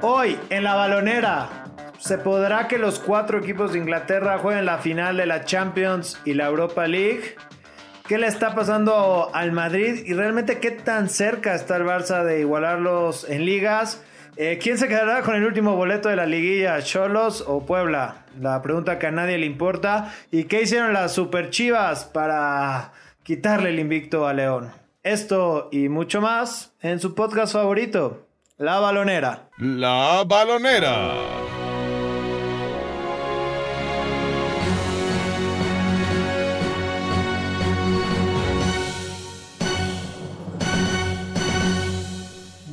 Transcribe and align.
Hoy 0.00 0.38
en 0.50 0.62
la 0.62 0.76
balonera 0.76 1.48
se 1.98 2.18
podrá 2.18 2.68
que 2.68 2.78
los 2.78 3.00
cuatro 3.00 3.38
equipos 3.40 3.72
de 3.72 3.80
Inglaterra 3.80 4.38
jueguen 4.38 4.64
la 4.64 4.78
final 4.78 5.16
de 5.16 5.26
la 5.26 5.44
Champions 5.44 6.20
y 6.24 6.34
la 6.34 6.46
Europa 6.46 6.86
League. 6.86 7.34
¿Qué 8.06 8.16
le 8.16 8.28
está 8.28 8.54
pasando 8.54 9.28
al 9.34 9.50
Madrid 9.50 10.04
y 10.06 10.14
realmente 10.14 10.60
qué 10.60 10.70
tan 10.70 11.08
cerca 11.08 11.56
está 11.56 11.76
el 11.76 11.82
Barça 11.82 12.22
de 12.22 12.38
igualarlos 12.40 13.28
en 13.28 13.44
ligas? 13.44 14.00
Eh, 14.36 14.60
¿Quién 14.62 14.78
se 14.78 14.86
quedará 14.86 15.22
con 15.22 15.34
el 15.34 15.44
último 15.44 15.74
boleto 15.74 16.08
de 16.08 16.14
la 16.14 16.26
liguilla? 16.26 16.80
¿Cholos 16.80 17.42
o 17.44 17.66
Puebla? 17.66 18.24
La 18.40 18.62
pregunta 18.62 19.00
que 19.00 19.08
a 19.08 19.10
nadie 19.10 19.36
le 19.36 19.46
importa. 19.46 20.14
¿Y 20.30 20.44
qué 20.44 20.62
hicieron 20.62 20.92
las 20.92 21.12
Super 21.12 21.50
Chivas 21.50 22.04
para 22.04 22.92
quitarle 23.24 23.70
el 23.70 23.80
invicto 23.80 24.28
a 24.28 24.32
León? 24.32 24.70
Esto 25.02 25.68
y 25.72 25.88
mucho 25.88 26.20
más 26.20 26.72
en 26.82 27.00
su 27.00 27.16
podcast 27.16 27.54
favorito, 27.54 28.27
La 28.60 28.80
Balonera. 28.80 29.50
La 29.58 30.24
Balonera. 30.26 31.14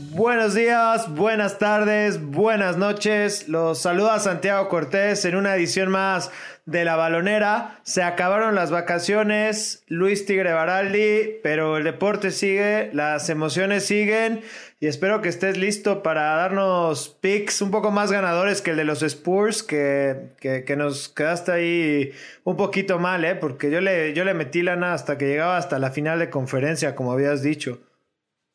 Buenos 0.09 0.55
días, 0.55 1.13
buenas 1.13 1.59
tardes, 1.59 2.20
buenas 2.20 2.77
noches. 2.77 3.48
Los 3.48 3.79
saluda 3.79 4.17
Santiago 4.17 4.67
Cortés 4.70 5.23
en 5.26 5.35
una 5.35 5.55
edición 5.55 5.91
más 5.91 6.31
de 6.66 6.84
La 6.84 6.96
Balonera. 6.96 7.80
Se 7.84 8.04
acabaron 8.04 8.55
las 8.55 8.72
vacaciones, 8.72 9.84
Luis 9.88 10.26
Tigre 10.26 10.54
Baraldi, 10.54 11.40
pero 11.44 11.78
el 11.78 11.84
deporte 11.84 12.32
sigue, 12.32 12.90
las 12.94 13.30
emociones 13.30 13.86
siguen 13.86 14.41
y 14.80 14.88
espero 14.88 15.22
que 15.22 15.30
estés 15.30 15.58
listo 15.58 16.04
para 16.04 16.36
darnos 16.36 17.10
picks 17.10 17.62
un 17.62 17.72
poco 17.72 17.91
más 17.91 18.12
ganadores 18.12 18.62
que 18.62 18.72
el 18.72 18.78
de 18.78 18.84
los 18.84 19.02
Spurs, 19.04 19.64
que, 19.64 20.36
que, 20.40 20.76
nos 20.76 21.10
quedaste 21.10 21.52
ahí 21.52 22.12
un 22.44 22.57
poquito 22.57 23.00
mal, 23.00 23.24
¿eh? 23.26 23.35
porque 23.35 23.72
yo 23.72 23.79
le, 23.82 24.13
yo 24.13 24.26
le 24.26 24.34
metí 24.34 24.62
lana 24.62 24.94
hasta 24.94 25.18
que 25.18 25.27
llegaba 25.27 25.57
hasta 25.57 25.79
la 25.79 25.91
final 25.91 26.20
de 26.20 26.29
conferencia, 26.29 26.94
como 26.96 27.13
habías 27.13 27.41
dicho. 27.41 27.79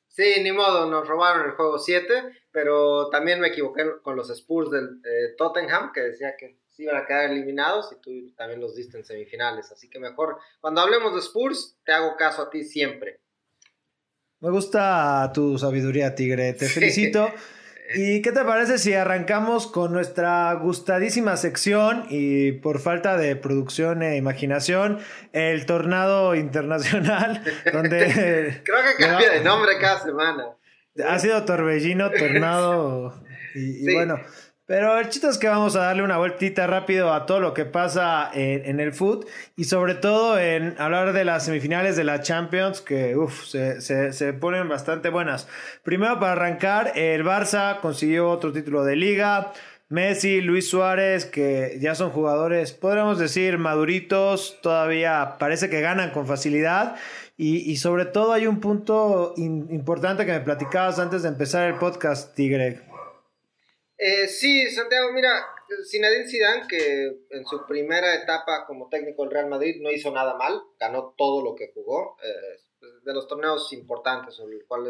Sí, 0.08 0.42
ni 0.42 0.52
modo, 0.52 0.91
nos 0.91 1.08
robaron 1.08 1.47
el 1.47 1.52
juego 1.52 1.78
7, 1.78 2.14
pero 2.52 3.08
también 3.08 3.41
me 3.41 3.48
equivoqué 3.48 3.84
con 4.02 4.14
los 4.14 4.28
Spurs 4.30 4.70
del 4.70 5.00
eh, 5.05 5.34
Tottenham, 5.39 5.92
que 5.92 6.02
decía 6.02 6.34
que 6.39 6.59
iban 6.83 6.97
a 6.97 7.06
quedar 7.06 7.31
eliminados 7.31 7.92
y 7.92 8.00
tú 8.00 8.34
también 8.36 8.61
los 8.61 8.75
diste 8.75 8.98
en 8.98 9.05
semifinales. 9.05 9.70
Así 9.73 9.89
que 9.89 9.98
mejor, 9.98 10.39
cuando 10.61 10.81
hablemos 10.81 11.14
de 11.14 11.20
Spurs, 11.20 11.78
te 11.84 11.92
hago 11.92 12.17
caso 12.17 12.42
a 12.42 12.50
ti 12.50 12.64
siempre. 12.64 13.20
Me 14.41 14.50
gusta 14.50 15.31
tu 15.34 15.58
sabiduría, 15.58 16.14
Tigre. 16.14 16.55
Te 16.55 16.67
felicito. 16.67 17.28
¿Y 17.95 18.23
qué 18.23 18.31
te 18.31 18.45
parece 18.45 18.78
si 18.78 18.95
arrancamos 18.95 19.67
con 19.67 19.92
nuestra 19.92 20.53
gustadísima 20.55 21.36
sección 21.36 22.06
y 22.08 22.53
por 22.53 22.78
falta 22.78 23.17
de 23.17 23.34
producción 23.34 24.03
e 24.03 24.17
imaginación, 24.17 25.01
el 25.33 25.67
tornado 25.67 26.36
internacional, 26.36 27.42
donde... 27.73 28.62
Creo 28.64 28.78
que 28.97 29.05
cambia 29.05 29.31
de 29.33 29.41
nombre 29.41 29.73
cada 29.81 30.01
semana. 30.01 30.56
Ha 31.05 31.19
sido 31.19 31.45
torbellino, 31.45 32.11
tornado 32.11 33.20
y 33.55 33.92
bueno, 33.95 34.20
pero 34.70 34.96
el 35.00 35.08
chiste 35.08 35.26
es 35.26 35.36
que 35.36 35.48
vamos 35.48 35.74
a 35.74 35.80
darle 35.80 36.04
una 36.04 36.18
vueltita 36.18 36.68
rápido 36.68 37.12
a 37.12 37.26
todo 37.26 37.40
lo 37.40 37.54
que 37.54 37.64
pasa 37.64 38.30
en, 38.32 38.78
el 38.78 38.92
foot 38.92 39.27
y 39.56 39.64
sobre 39.64 39.96
todo 39.96 40.38
en 40.38 40.77
hablar 40.78 41.12
de 41.12 41.24
las 41.24 41.46
semifinales 41.46 41.96
de 41.96 42.04
la 42.04 42.20
Champions 42.20 42.80
que 42.80 43.16
se, 43.48 44.32
ponen 44.34 44.68
bastante 44.68 45.08
buenas. 45.08 45.48
Primero 45.82 46.20
para 46.20 46.34
arrancar, 46.34 46.92
el 46.94 47.24
Barça 47.24 47.80
consiguió 47.80 48.30
otro 48.30 48.52
título 48.52 48.84
de 48.84 48.94
liga. 48.94 49.52
Messi, 49.88 50.40
Luis 50.40 50.70
Suárez, 50.70 51.27
que 51.27 51.77
ya 51.80 51.96
son 51.96 52.10
jugadores, 52.10 52.70
podríamos 52.70 53.18
decir, 53.18 53.58
maduritos, 53.58 54.60
todavía 54.62 55.34
parece 55.40 55.68
que 55.68 55.80
ganan 55.80 56.10
con 56.10 56.28
facilidad. 56.28 56.95
Y, 57.36 57.74
sobre 57.78 58.05
todo 58.05 58.34
hay 58.34 58.46
un 58.46 58.61
punto 58.61 59.34
importante 59.36 60.27
que 60.27 60.33
me 60.33 60.40
platicabas 60.40 61.00
antes 61.00 61.22
de 61.22 61.28
empezar 61.28 61.66
el 61.68 61.74
podcast, 61.77 62.36
Tigre. 62.36 62.89
Eh, 64.02 64.28
sí, 64.28 64.66
Santiago, 64.70 65.12
mira, 65.12 65.46
Zinedine 65.86 66.27
Zidane, 66.27 66.66
que 66.66 67.27
en 67.28 67.44
su 67.44 67.66
primera 67.66 68.14
etapa 68.14 68.64
como 68.66 68.88
técnico 68.88 69.22
del 69.22 69.30
Real 69.30 69.48
Madrid 69.48 69.77
no 69.83 69.90
hizo 69.90 70.11
nada 70.11 70.36
mal, 70.36 70.58
ganó 70.78 71.14
todo 71.18 71.44
lo 71.44 71.55
que 71.55 71.70
jugó, 71.74 72.16
eh, 72.24 72.86
de 73.05 73.12
los 73.12 73.28
torneos 73.28 73.70
importantes. 73.74 74.40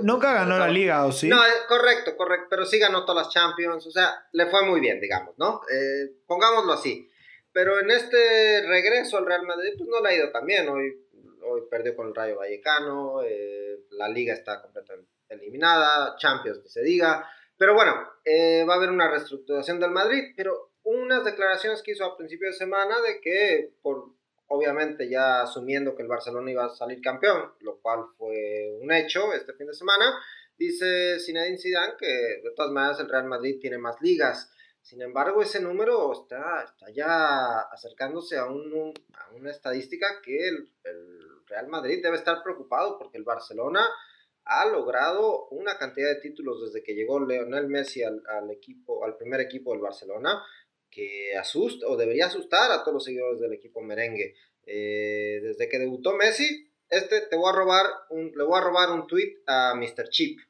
Nunca 0.02 0.32
ganó 0.32 0.58
la 0.58 0.68
liga, 0.68 1.04
¿o 1.06 1.10
sí? 1.10 1.26
No, 1.26 1.44
eh, 1.44 1.50
correcto, 1.66 2.16
correcto, 2.16 2.46
pero 2.50 2.64
sí 2.64 2.78
ganó 2.78 3.04
todas 3.04 3.26
las 3.26 3.34
Champions, 3.34 3.84
o 3.84 3.90
sea, 3.90 4.14
le 4.30 4.46
fue 4.46 4.64
muy 4.64 4.78
bien, 4.78 5.00
digamos, 5.00 5.36
¿no? 5.38 5.60
pongámoslo 6.28 6.72
así. 6.72 7.10
Pero 7.52 7.80
en 7.80 7.90
este 7.90 8.64
regreso 8.68 9.18
al 9.18 9.26
Real 9.26 9.44
Madrid, 9.44 9.72
pues 9.76 9.90
no 9.90 10.00
le 10.00 10.08
ha 10.08 10.14
ido 10.14 10.30
tan 10.30 10.46
bien. 10.46 10.68
Hoy, 10.68 11.04
hoy 11.42 11.62
perdió 11.68 11.96
con 11.96 12.06
el 12.06 12.14
Rayo 12.14 12.36
Vallecano, 12.36 13.22
la 13.90 14.08
liga 14.08 14.34
está 14.34 14.62
completamente 14.62 15.10
eliminada, 15.28 16.14
Champions, 16.16 16.60
que 16.60 16.68
se 16.68 16.82
diga. 16.82 17.28
Pero 17.60 17.74
bueno, 17.74 17.92
eh, 18.24 18.64
va 18.66 18.72
a 18.72 18.76
haber 18.78 18.88
una 18.88 19.10
reestructuración 19.10 19.78
del 19.78 19.90
Madrid, 19.90 20.32
pero 20.34 20.70
unas 20.82 21.22
declaraciones 21.26 21.82
que 21.82 21.90
hizo 21.90 22.06
a 22.06 22.16
principio 22.16 22.48
de 22.48 22.54
semana 22.54 23.02
de 23.02 23.20
que, 23.20 23.74
por 23.82 24.14
obviamente 24.46 25.10
ya 25.10 25.42
asumiendo 25.42 25.94
que 25.94 26.00
el 26.00 26.08
Barcelona 26.08 26.50
iba 26.50 26.64
a 26.64 26.70
salir 26.70 27.02
campeón, 27.02 27.52
lo 27.60 27.76
cual 27.82 28.06
fue 28.16 28.78
un 28.80 28.90
hecho 28.90 29.34
este 29.34 29.52
fin 29.52 29.66
de 29.66 29.74
semana, 29.74 30.18
dice 30.56 31.18
Zinedine 31.20 31.58
Zidane 31.58 31.96
que 31.98 32.06
de 32.42 32.50
todas 32.56 32.72
maneras 32.72 32.98
el 33.00 33.10
Real 33.10 33.26
Madrid 33.26 33.58
tiene 33.60 33.76
más 33.76 34.00
ligas. 34.00 34.50
Sin 34.80 35.02
embargo, 35.02 35.42
ese 35.42 35.60
número 35.60 36.14
está, 36.14 36.62
está 36.62 36.86
ya 36.90 37.58
acercándose 37.60 38.38
a, 38.38 38.46
un, 38.46 38.94
a 39.12 39.34
una 39.34 39.50
estadística 39.50 40.06
que 40.22 40.48
el, 40.48 40.72
el 40.84 41.46
Real 41.46 41.68
Madrid 41.68 42.02
debe 42.02 42.16
estar 42.16 42.42
preocupado 42.42 42.96
porque 42.98 43.18
el 43.18 43.24
Barcelona 43.24 43.86
ha 44.44 44.66
logrado 44.66 45.48
una 45.48 45.78
cantidad 45.78 46.08
de 46.08 46.20
títulos 46.20 46.62
desde 46.62 46.82
que 46.82 46.94
llegó 46.94 47.24
Leonel 47.24 47.68
Messi 47.68 48.02
al, 48.02 48.50
equipo, 48.50 49.04
al 49.04 49.16
primer 49.16 49.40
equipo 49.40 49.72
del 49.72 49.80
Barcelona, 49.80 50.42
que 50.90 51.36
asusta 51.36 51.86
o 51.86 51.96
debería 51.96 52.26
asustar 52.26 52.72
a 52.72 52.82
todos 52.82 52.94
los 52.94 53.04
seguidores 53.04 53.40
del 53.40 53.52
equipo 53.52 53.80
merengue. 53.80 54.34
Eh, 54.66 55.40
desde 55.42 55.68
que 55.68 55.78
debutó 55.78 56.14
Messi, 56.14 56.68
este 56.88 57.20
te 57.22 57.36
voy 57.36 57.50
a 57.50 57.56
robar 57.56 57.86
un, 58.10 58.32
le 58.36 58.42
voy 58.42 58.58
a 58.58 58.64
robar 58.64 58.90
un 58.90 59.06
tweet 59.06 59.42
a 59.46 59.74
Mr. 59.74 60.08
Chip. 60.08 60.40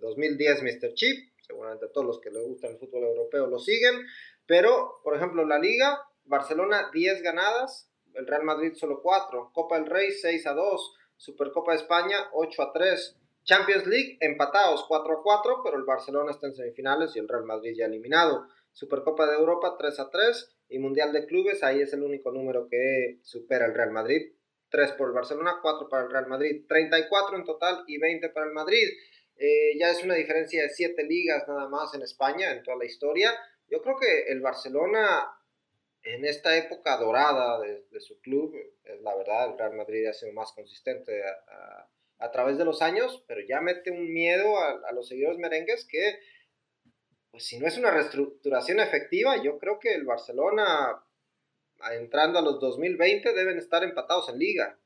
2010 0.00 0.62
Mr. 0.62 0.94
Chip, 0.94 1.30
seguramente 1.40 1.86
todos 1.88 2.06
los 2.06 2.20
que 2.20 2.30
le 2.30 2.40
gustan 2.40 2.72
el 2.72 2.78
fútbol 2.78 3.04
europeo 3.04 3.46
lo 3.46 3.58
siguen, 3.58 4.04
pero 4.46 5.00
por 5.02 5.16
ejemplo 5.16 5.46
la 5.46 5.58
liga, 5.58 6.00
Barcelona 6.24 6.90
10 6.92 7.22
ganadas, 7.22 7.88
el 8.14 8.26
Real 8.26 8.44
Madrid 8.44 8.72
solo 8.74 9.00
4, 9.02 9.50
Copa 9.52 9.78
del 9.78 9.86
Rey 9.86 10.10
6 10.10 10.46
a 10.46 10.54
2, 10.54 10.96
Supercopa 11.16 11.72
de 11.72 11.78
España 11.78 12.16
8 12.32 12.62
a 12.62 12.72
3. 12.72 13.16
Champions 13.44 13.86
League 13.86 14.16
empatados 14.20 14.84
4 14.88 15.18
a 15.18 15.22
4, 15.22 15.60
pero 15.62 15.76
el 15.76 15.84
Barcelona 15.84 16.30
está 16.30 16.46
en 16.46 16.54
semifinales 16.54 17.14
y 17.14 17.18
el 17.18 17.28
Real 17.28 17.44
Madrid 17.44 17.74
ya 17.76 17.86
eliminado. 17.86 18.48
Supercopa 18.72 19.26
de 19.26 19.36
Europa 19.36 19.76
3 19.78 20.00
a 20.00 20.10
3 20.10 20.56
y 20.70 20.78
Mundial 20.78 21.12
de 21.12 21.26
Clubes, 21.26 21.62
ahí 21.62 21.80
es 21.80 21.92
el 21.92 22.02
único 22.02 22.32
número 22.32 22.68
que 22.68 23.18
supera 23.22 23.66
el 23.66 23.74
Real 23.74 23.90
Madrid. 23.90 24.32
3 24.70 24.92
por 24.92 25.08
el 25.08 25.14
Barcelona, 25.14 25.58
4 25.62 25.88
para 25.88 26.04
el 26.04 26.10
Real 26.10 26.26
Madrid, 26.26 26.64
34 26.66 27.36
en 27.36 27.44
total 27.44 27.84
y 27.86 27.98
20 27.98 28.30
para 28.30 28.46
el 28.46 28.52
Madrid. 28.52 28.88
Eh, 29.36 29.78
ya 29.78 29.90
es 29.90 30.02
una 30.02 30.14
diferencia 30.14 30.62
de 30.62 30.68
7 30.70 31.04
ligas 31.04 31.46
nada 31.46 31.68
más 31.68 31.94
en 31.94 32.02
España 32.02 32.50
en 32.50 32.62
toda 32.62 32.78
la 32.78 32.84
historia. 32.84 33.32
Yo 33.68 33.82
creo 33.82 33.96
que 33.96 34.32
el 34.32 34.40
Barcelona 34.40 35.28
en 36.04 36.24
esta 36.24 36.56
época 36.56 36.96
dorada 36.96 37.60
de, 37.60 38.00
su 38.00 38.20
club, 38.20 38.54
la 39.04 39.14
verdad, 39.14 39.52
el 39.52 39.58
Real 39.58 39.76
Madrid 39.76 40.06
ha 40.06 40.14
sido 40.14 40.32
más 40.32 40.52
consistente 40.52 41.22
a, 42.18 42.30
través 42.32 42.56
de 42.56 42.64
los 42.64 42.80
años, 42.80 43.22
pero 43.28 43.42
ya 43.46 43.60
mete 43.60 43.90
un 43.90 44.10
miedo 44.10 44.58
a, 44.58 44.90
los 44.92 45.08
seguidores 45.08 45.38
merengues 45.38 45.84
que, 45.84 46.20
pues 47.30 47.44
si 47.44 47.58
no 47.58 47.66
es 47.66 47.76
una 47.76 47.90
reestructuración 47.90 48.80
efectiva, 48.80 49.42
yo 49.42 49.58
creo 49.58 49.78
que 49.78 49.94
el 49.94 50.04
Barcelona, 50.04 51.04
entrando 51.92 52.38
a 52.38 52.42
los 52.42 52.58
2020, 52.60 53.34
deben 53.34 53.58
estar 53.58 53.84
empatados 53.84 54.30
en 54.30 54.38
liga. 54.38 54.78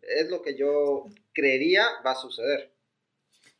Es 0.00 0.30
lo 0.30 0.40
que 0.40 0.56
yo 0.56 1.04
creería 1.34 1.84
va 2.04 2.12
a 2.12 2.16
suceder. 2.16 2.72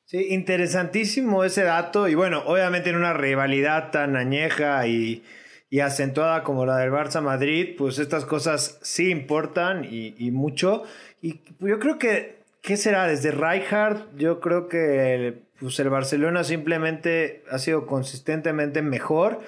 Sí, 0.06 0.28
interesantísimo 0.31 1.44
ese 1.44 1.64
dato 1.64 2.08
y 2.08 2.14
bueno, 2.14 2.43
obviamente 2.46 2.88
en 2.88 2.96
una 2.96 3.12
rivalidad 3.12 3.90
tan 3.90 4.16
añeja 4.16 4.87
y 4.87 5.22
y 5.70 5.81
acentuada 5.81 6.43
como 6.43 6.65
la 6.65 6.79
del 6.79 6.91
Barça 6.91 7.20
Madrid, 7.20 7.75
pues 7.76 7.99
estas 7.99 8.25
cosas 8.25 8.79
sí 8.82 9.11
importan 9.11 9.85
y, 9.85 10.31
mucho. 10.31 10.85
Y 11.20 11.41
yo 11.61 11.79
creo 11.79 11.99
que, 11.99 12.38
¿qué 12.62 12.76
será? 12.76 13.06
Desde 13.06 13.32
Rijkaard, 13.32 14.17
yo 14.17 14.41
creo 14.41 14.69
que 14.69 15.43
pues 15.61 15.79
el 15.81 15.91
Barcelona 15.91 16.44
simplemente 16.44 17.44
ha 17.50 17.59
sido 17.59 17.87
consistentemente 17.87 18.81
mejor. 18.82 19.41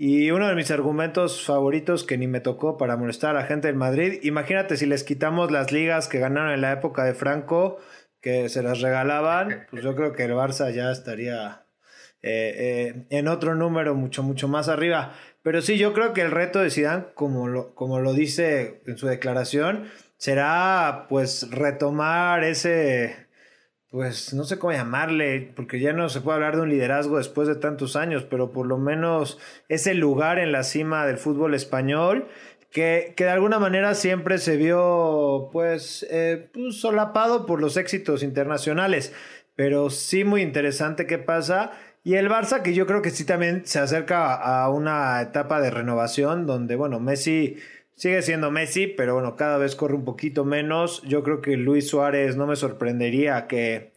Y 0.00 0.30
uno 0.30 0.48
de 0.48 0.54
mis 0.54 0.70
argumentos 0.70 1.44
favoritos 1.44 2.04
que 2.04 2.18
ni 2.18 2.28
me 2.28 2.40
tocó 2.40 2.76
para 2.76 2.96
molestar 2.96 3.30
a 3.30 3.40
la 3.40 3.46
gente 3.46 3.66
del 3.66 3.76
Madrid, 3.76 4.20
imagínate 4.22 4.76
si 4.76 4.86
les 4.86 5.02
quitamos 5.02 5.50
las 5.50 5.72
ligas 5.72 6.06
que 6.06 6.20
ganaron 6.20 6.52
en 6.52 6.60
la 6.60 6.70
época 6.70 7.02
de 7.04 7.14
Franco, 7.14 7.78
que 8.20 8.48
se 8.48 8.62
las 8.62 8.80
regalaban, 8.80 9.66
pues 9.70 9.82
yo 9.82 9.96
creo 9.96 10.12
que 10.12 10.24
el 10.24 10.32
Barça 10.32 10.72
ya 10.72 10.92
estaría 10.92 11.64
eh, 12.22 13.06
en 13.10 13.28
otro 13.28 13.54
número 13.54 13.94
mucho, 13.94 14.22
mucho 14.22 14.48
más 14.48 14.68
arriba. 14.68 15.14
Pero 15.48 15.62
sí, 15.62 15.78
yo 15.78 15.94
creo 15.94 16.12
que 16.12 16.20
el 16.20 16.30
reto 16.30 16.58
de 16.58 16.68
Zidane, 16.68 17.06
como 17.14 17.48
lo, 17.48 17.74
como 17.74 18.00
lo 18.00 18.12
dice 18.12 18.82
en 18.86 18.98
su 18.98 19.06
declaración, 19.06 19.84
será 20.18 21.06
pues 21.08 21.50
retomar 21.50 22.44
ese 22.44 23.28
pues 23.90 24.34
no 24.34 24.44
sé 24.44 24.58
cómo 24.58 24.74
llamarle, 24.74 25.50
porque 25.56 25.80
ya 25.80 25.94
no 25.94 26.10
se 26.10 26.20
puede 26.20 26.34
hablar 26.34 26.56
de 26.56 26.60
un 26.64 26.68
liderazgo 26.68 27.16
después 27.16 27.48
de 27.48 27.54
tantos 27.54 27.96
años, 27.96 28.26
pero 28.28 28.52
por 28.52 28.66
lo 28.66 28.76
menos 28.76 29.38
ese 29.70 29.94
lugar 29.94 30.38
en 30.38 30.52
la 30.52 30.64
cima 30.64 31.06
del 31.06 31.16
fútbol 31.16 31.54
español, 31.54 32.28
que, 32.70 33.14
que 33.16 33.24
de 33.24 33.30
alguna 33.30 33.58
manera 33.58 33.94
siempre 33.94 34.36
se 34.36 34.58
vio 34.58 35.48
pues, 35.50 36.06
eh, 36.10 36.50
pues, 36.52 36.78
solapado 36.78 37.46
por 37.46 37.62
los 37.62 37.78
éxitos 37.78 38.22
internacionales, 38.22 39.14
pero 39.56 39.88
sí 39.88 40.24
muy 40.24 40.42
interesante 40.42 41.06
qué 41.06 41.16
pasa. 41.16 41.72
Y 42.04 42.14
el 42.14 42.28
Barça, 42.28 42.62
que 42.62 42.74
yo 42.74 42.86
creo 42.86 43.02
que 43.02 43.10
sí 43.10 43.24
también 43.24 43.66
se 43.66 43.78
acerca 43.78 44.34
a 44.34 44.70
una 44.70 45.20
etapa 45.20 45.60
de 45.60 45.70
renovación 45.70 46.46
donde, 46.46 46.76
bueno, 46.76 47.00
Messi 47.00 47.58
Sigue 47.98 48.22
siendo 48.22 48.52
Messi, 48.52 48.86
pero 48.86 49.14
bueno, 49.14 49.34
cada 49.34 49.58
vez 49.58 49.74
corre 49.74 49.96
un 49.96 50.04
poquito 50.04 50.44
menos. 50.44 51.02
Yo 51.02 51.24
creo 51.24 51.40
que 51.40 51.56
Luis 51.56 51.88
Suárez 51.88 52.36
no 52.36 52.46
me 52.46 52.54
sorprendería 52.54 53.48
que, 53.48 53.90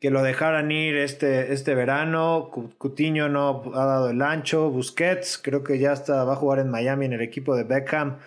que 0.00 0.10
lo 0.10 0.24
dejaran 0.24 0.72
ir 0.72 0.96
este, 0.96 1.52
este 1.52 1.76
verano. 1.76 2.50
Cutiño 2.78 3.28
no 3.28 3.62
ha 3.72 3.86
dado 3.86 4.10
el 4.10 4.22
ancho. 4.22 4.70
Busquets 4.70 5.38
creo 5.38 5.62
que 5.62 5.78
ya 5.78 5.92
está, 5.92 6.24
va 6.24 6.32
a 6.32 6.36
jugar 6.36 6.58
en 6.58 6.68
Miami 6.68 7.06
en 7.06 7.12
el 7.12 7.20
equipo 7.20 7.54
de 7.54 7.62
Beckham. 7.62 8.18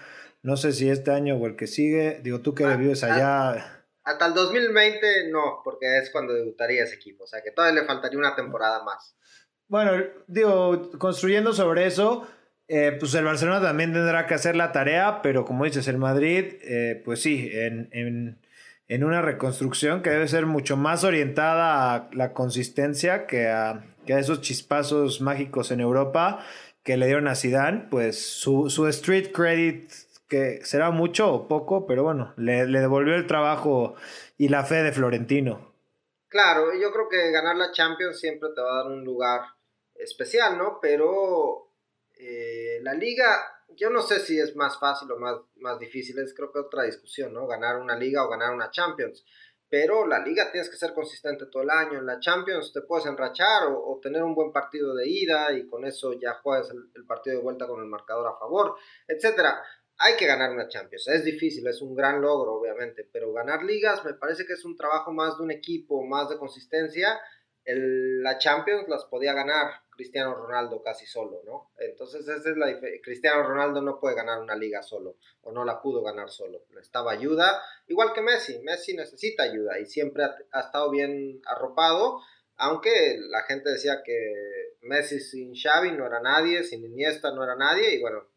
No 0.43 0.55
sé 0.55 0.71
si 0.71 0.89
este 0.89 1.11
año 1.11 1.35
o 1.35 1.45
el 1.45 1.57
que 1.57 1.67
sigue. 1.67 2.21
Digo, 2.23 2.39
tú 2.39 2.55
que 2.55 2.63
ah, 2.63 2.77
vives 2.77 3.03
ah, 3.03 3.13
allá. 3.13 3.76
Hasta 4.07 4.27
el 4.27 4.33
2020 4.33 5.29
no, 5.31 5.59
porque 5.65 5.97
es 5.97 6.09
cuando 6.11 6.33
debutaría 6.33 6.83
ese 6.83 6.95
equipo. 6.95 7.25
O 7.25 7.27
sea 7.27 7.41
que 7.41 7.51
todavía 7.51 7.81
le 7.81 7.87
faltaría 7.87 8.17
una 8.17 8.35
temporada 8.35 8.81
más. 8.83 9.17
Bueno, 9.67 10.01
digo, 10.27 10.91
construyendo 10.97 11.51
sobre 11.51 11.87
eso, 11.87 12.25
eh, 12.69 12.95
pues 12.97 13.13
el 13.15 13.25
Barcelona 13.25 13.61
también 13.61 13.91
tendrá 13.91 14.25
que 14.25 14.33
hacer 14.33 14.55
la 14.55 14.71
tarea, 14.71 15.21
pero 15.21 15.43
como 15.43 15.65
dices, 15.65 15.89
el 15.89 15.97
Madrid, 15.97 16.55
eh, 16.61 17.01
pues 17.03 17.21
sí, 17.21 17.49
en, 17.51 18.39
una 19.03 19.21
reconstrucción 19.21 20.01
que 20.01 20.09
debe 20.09 20.29
ser 20.29 20.45
mucho 20.45 20.77
más 20.77 21.03
orientada 21.03 21.93
a 21.93 22.09
la 22.13 22.31
consistencia 22.31 23.27
que 23.27 23.47
a, 23.47 23.83
esos 24.05 24.39
chispazos 24.39 25.19
mágicos 25.19 25.71
en 25.71 25.81
Europa 25.81 26.45
que 26.81 26.95
le 26.95 27.07
dieron 27.07 27.27
a 27.27 27.35
Zidane, 27.35 27.87
pues 27.91 28.25
su, 28.25 28.87
street 28.87 29.33
credit, 29.33 29.91
que 30.27 30.63
será 30.65 30.91
mucho 30.91 31.33
o 31.33 31.47
poco, 31.47 31.87
pero 31.87 32.03
bueno, 32.03 32.33
le, 32.37 32.65
devolvió 32.65 33.15
el 33.15 33.27
trabajo 33.27 33.95
y 34.37 34.49
la 34.49 34.65
fe 34.65 34.83
de 34.83 34.91
Florentino. 34.91 35.73
Claro, 36.27 36.73
yo 36.73 36.91
creo 36.91 37.07
que 37.09 37.31
ganar 37.31 37.55
la 37.55 37.71
Champions 37.71 38.19
siempre 38.19 38.49
te 38.53 38.61
va 38.61 38.71
a 38.71 38.83
dar 38.83 38.91
un 38.91 39.05
lugar 39.05 39.41
especial, 39.95 40.57
¿no? 40.57 40.79
Pero 40.81 41.71
eh, 42.19 42.79
la 42.81 42.93
liga, 42.93 43.63
yo 43.69 43.89
no 43.89 44.01
sé 44.01 44.19
si 44.19 44.37
es 44.37 44.55
más 44.55 44.77
fácil 44.77 45.09
o 45.11 45.17
más, 45.17 45.37
más 45.55 45.79
difícil, 45.79 46.19
es 46.19 46.33
creo 46.33 46.51
que 46.51 46.59
otra 46.59 46.83
discusión, 46.83 47.33
¿no? 47.33 47.47
Ganar 47.47 47.79
una 47.79 47.95
liga 47.95 48.25
o 48.25 48.29
ganar 48.29 48.53
una 48.53 48.69
Champions. 48.69 49.23
Pero 49.69 50.07
la 50.07 50.19
liga 50.19 50.49
tienes 50.51 50.69
que 50.69 50.77
ser 50.77 50.93
consistente 50.93 51.45
todo 51.47 51.63
el 51.63 51.69
año. 51.69 51.99
En 51.99 52.05
la 52.05 52.19
Champions 52.19 52.71
te 52.71 52.81
puedes 52.81 53.05
enrachar 53.05 53.63
o, 53.69 53.99
tener 54.01 54.23
un 54.23 54.33
buen 54.33 54.53
partido 54.53 54.95
de 54.95 55.07
ida 55.09 55.51
y 55.51 55.67
con 55.67 55.85
eso 55.85 56.13
ya 56.13 56.35
juegas 56.35 56.69
el, 56.71 57.05
partido 57.05 57.37
de 57.37 57.43
vuelta 57.43 57.67
con 57.67 57.81
el 57.81 57.87
marcador 57.87 58.27
a 58.27 58.37
favor, 58.37 58.75
etcétera 59.07 59.61
hay 59.99 60.15
que 60.15 60.27
ganar 60.27 60.51
una 60.51 60.67
Champions. 60.67 61.07
Es 61.07 61.23
difícil, 61.23 61.67
es 61.67 61.81
un 61.81 61.95
gran 61.95 62.21
logro, 62.21 62.53
obviamente, 62.53 63.07
pero 63.11 63.33
ganar 63.33 63.63
ligas 63.63 64.03
me 64.05 64.13
parece 64.13 64.45
que 64.45 64.53
es 64.53 64.63
un 64.65 64.75
trabajo 64.75 65.11
más 65.11 65.37
de 65.37 65.43
un 65.43 65.51
equipo, 65.51 66.03
más 66.03 66.29
de 66.29 66.37
consistencia. 66.37 67.19
La 67.65 68.37
Champions 68.37 68.87
las 68.87 69.05
podía 69.05 69.33
ganar 69.33 69.81
Cristiano 69.89 70.33
Ronaldo 70.35 70.81
casi 70.81 71.05
solo, 71.05 71.41
¿no? 71.45 71.71
Entonces 71.77 72.25
esa 72.25 72.49
es 72.49 72.55
la. 72.55 72.79
Cristiano 73.03 73.43
Ronaldo 73.43 73.81
no 73.81 73.99
puede 73.99 74.15
ganar 74.15 74.39
una 74.39 74.55
liga 74.55 74.81
solo 74.81 75.17
o 75.41 75.51
no 75.51 75.65
la 75.65 75.81
pudo 75.81 76.01
ganar 76.01 76.29
solo. 76.29 76.63
Necesitaba 76.69 77.11
ayuda, 77.11 77.61
igual 77.87 78.13
que 78.13 78.21
Messi. 78.21 78.59
Messi 78.59 78.95
necesita 78.95 79.43
ayuda 79.43 79.79
y 79.79 79.85
siempre 79.85 80.23
ha, 80.23 80.59
estado 80.61 80.89
bien 80.91 81.41
arropado, 81.45 82.21
aunque 82.55 83.17
la 83.27 83.41
gente 83.41 83.71
decía 83.71 84.01
que 84.05 84.75
Messi 84.81 85.19
sin 85.19 85.53
Xavi 85.53 85.91
no 85.91 86.05
era 86.05 86.21
nadie, 86.21 86.63
sin 86.63 86.85
Iniesta 86.85 87.31
no 87.31 87.43
era 87.43 87.55
nadie 87.55 87.95
y 87.95 87.99
bueno, 87.99 88.29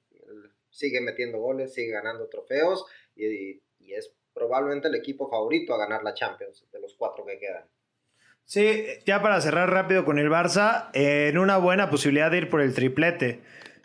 sigue 0.71 1.01
metiendo 1.01 1.39
goles, 1.39 1.75
sigue 1.75 1.93
ganando 1.93 2.29
trofeos 2.29 2.87
y 3.15 3.61
es 3.93 4.15
probablemente 4.33 4.89
el 4.89 4.95
equipo 4.95 5.29
favorito 5.29 5.75
a 5.75 5.79
ganar 5.79 6.03
la 6.03 6.15
Champions 6.15 6.67
de 6.73 6.81
los 6.81 6.95
cuatro 6.95 7.25
que 7.25 7.39
quedan. 7.39 7.65
Sí, 8.45 8.85
ya 9.07 9.23
para 9.23 9.41
cerrar 9.41 9.71
rápido 9.71 10.05
con 10.05 10.19
el 10.19 10.29
Barça, 10.29 10.91
en 10.93 11.39
una 11.39 11.57
buena 11.59 11.89
posibilidad 11.89 12.31
de 12.31 12.39
ir 12.39 12.51
por 12.51 12.61
el 12.61 12.75
triplete. 12.75 13.41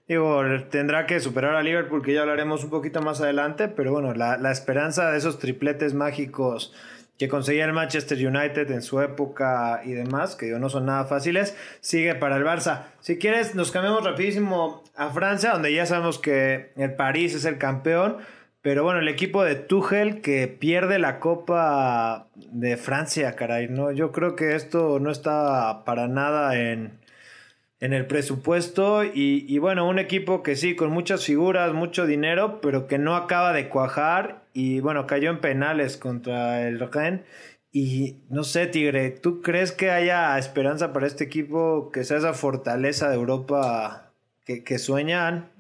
Digo, 0.08 0.42
tendrá 0.72 1.06
que 1.06 1.20
superar 1.20 1.56
a 1.56 1.62
Liverpool, 1.62 2.04
que 2.04 2.14
ya 2.14 2.22
hablaremos 2.22 2.64
un 2.64 2.70
poquito 2.70 3.02
más 3.02 3.22
adelante, 3.22 3.68
pero 3.68 3.92
bueno, 3.92 4.14
la, 4.14 4.38
la 4.38 4.52
esperanza 4.52 5.12
de 5.12 5.18
esos 5.18 5.40
tripletes 5.40 5.94
mágicos 5.94 6.74
que 7.18 7.30
conseguía 7.30 7.66
el 7.66 7.74
Manchester 7.74 8.18
United 8.18 8.70
en 8.72 8.82
su 8.82 9.00
época 9.02 9.82
y 9.86 9.94
demás, 9.94 10.36
que 10.36 10.48
no 10.48 10.70
son 10.70 10.86
nada 10.86 11.06
fáciles, 11.06 11.56
sigue 11.80 12.16
para 12.16 12.36
el 12.38 12.44
Barça. 12.44 12.88
Si 13.00 13.18
quieres, 13.18 13.56
nos 13.56 13.72
cambiamos 13.72 14.04
rapidísimo 14.04 14.84
a 14.96 15.10
Francia, 15.10 15.52
donde 15.52 15.74
ya 15.74 15.86
sabemos 15.86 16.20
que 16.20 16.72
el 16.76 16.94
París 16.96 17.34
es 17.34 17.46
el 17.46 17.58
campeón. 17.58 18.18
Pero 18.66 18.84
bueno, 18.84 19.00
el 19.00 19.08
equipo 19.08 19.44
de 19.44 19.54
Tuchel 19.54 20.22
que 20.22 20.48
pierde 20.48 20.98
la 20.98 21.20
Copa 21.20 22.30
de 22.34 22.78
Francia, 22.78 23.36
caray, 23.36 23.68
¿no? 23.68 23.92
Yo 23.92 24.12
creo 24.12 24.36
que 24.36 24.56
esto 24.56 24.98
no 25.00 25.12
está 25.12 25.84
para 25.86 26.08
nada 26.08 26.60
en, 26.60 26.98
el 27.80 28.08
presupuesto. 28.08 29.04
Y, 29.04 29.56
bueno, 29.60 29.88
un 29.88 30.00
equipo 30.00 30.42
que 30.42 30.56
sí, 30.56 30.76
con 30.76 30.90
muchas 30.90 31.24
figuras, 31.24 31.74
mucho 31.74 32.08
dinero, 32.08 32.60
pero 32.60 32.88
que 32.88 32.98
no 32.98 33.16
acaba 33.16 33.54
de 33.54 33.70
cuajar. 33.70 34.45
Y 34.58 34.80
bueno, 34.80 35.06
cayó 35.06 35.32
en 35.32 35.42
penales 35.42 35.98
contra 35.98 36.66
el 36.66 36.80
Rennes. 36.80 37.26
Y 37.74 38.22
no 38.30 38.46
sé, 38.46 38.68
Tigre, 38.68 39.12
¿tú 39.12 39.42
crees 39.42 39.74
que 39.74 39.92
haya 39.92 40.38
esperanza 40.40 40.94
para 40.94 41.08
este 41.08 41.26
equipo 41.26 41.92
que 41.92 42.06
sea 42.06 42.20
esa 42.20 42.34
fortaleza 42.34 43.10
de 43.10 43.16
Europa 43.16 44.14
que, 44.46 44.64
que 44.64 44.80
sueñan? 44.80 45.52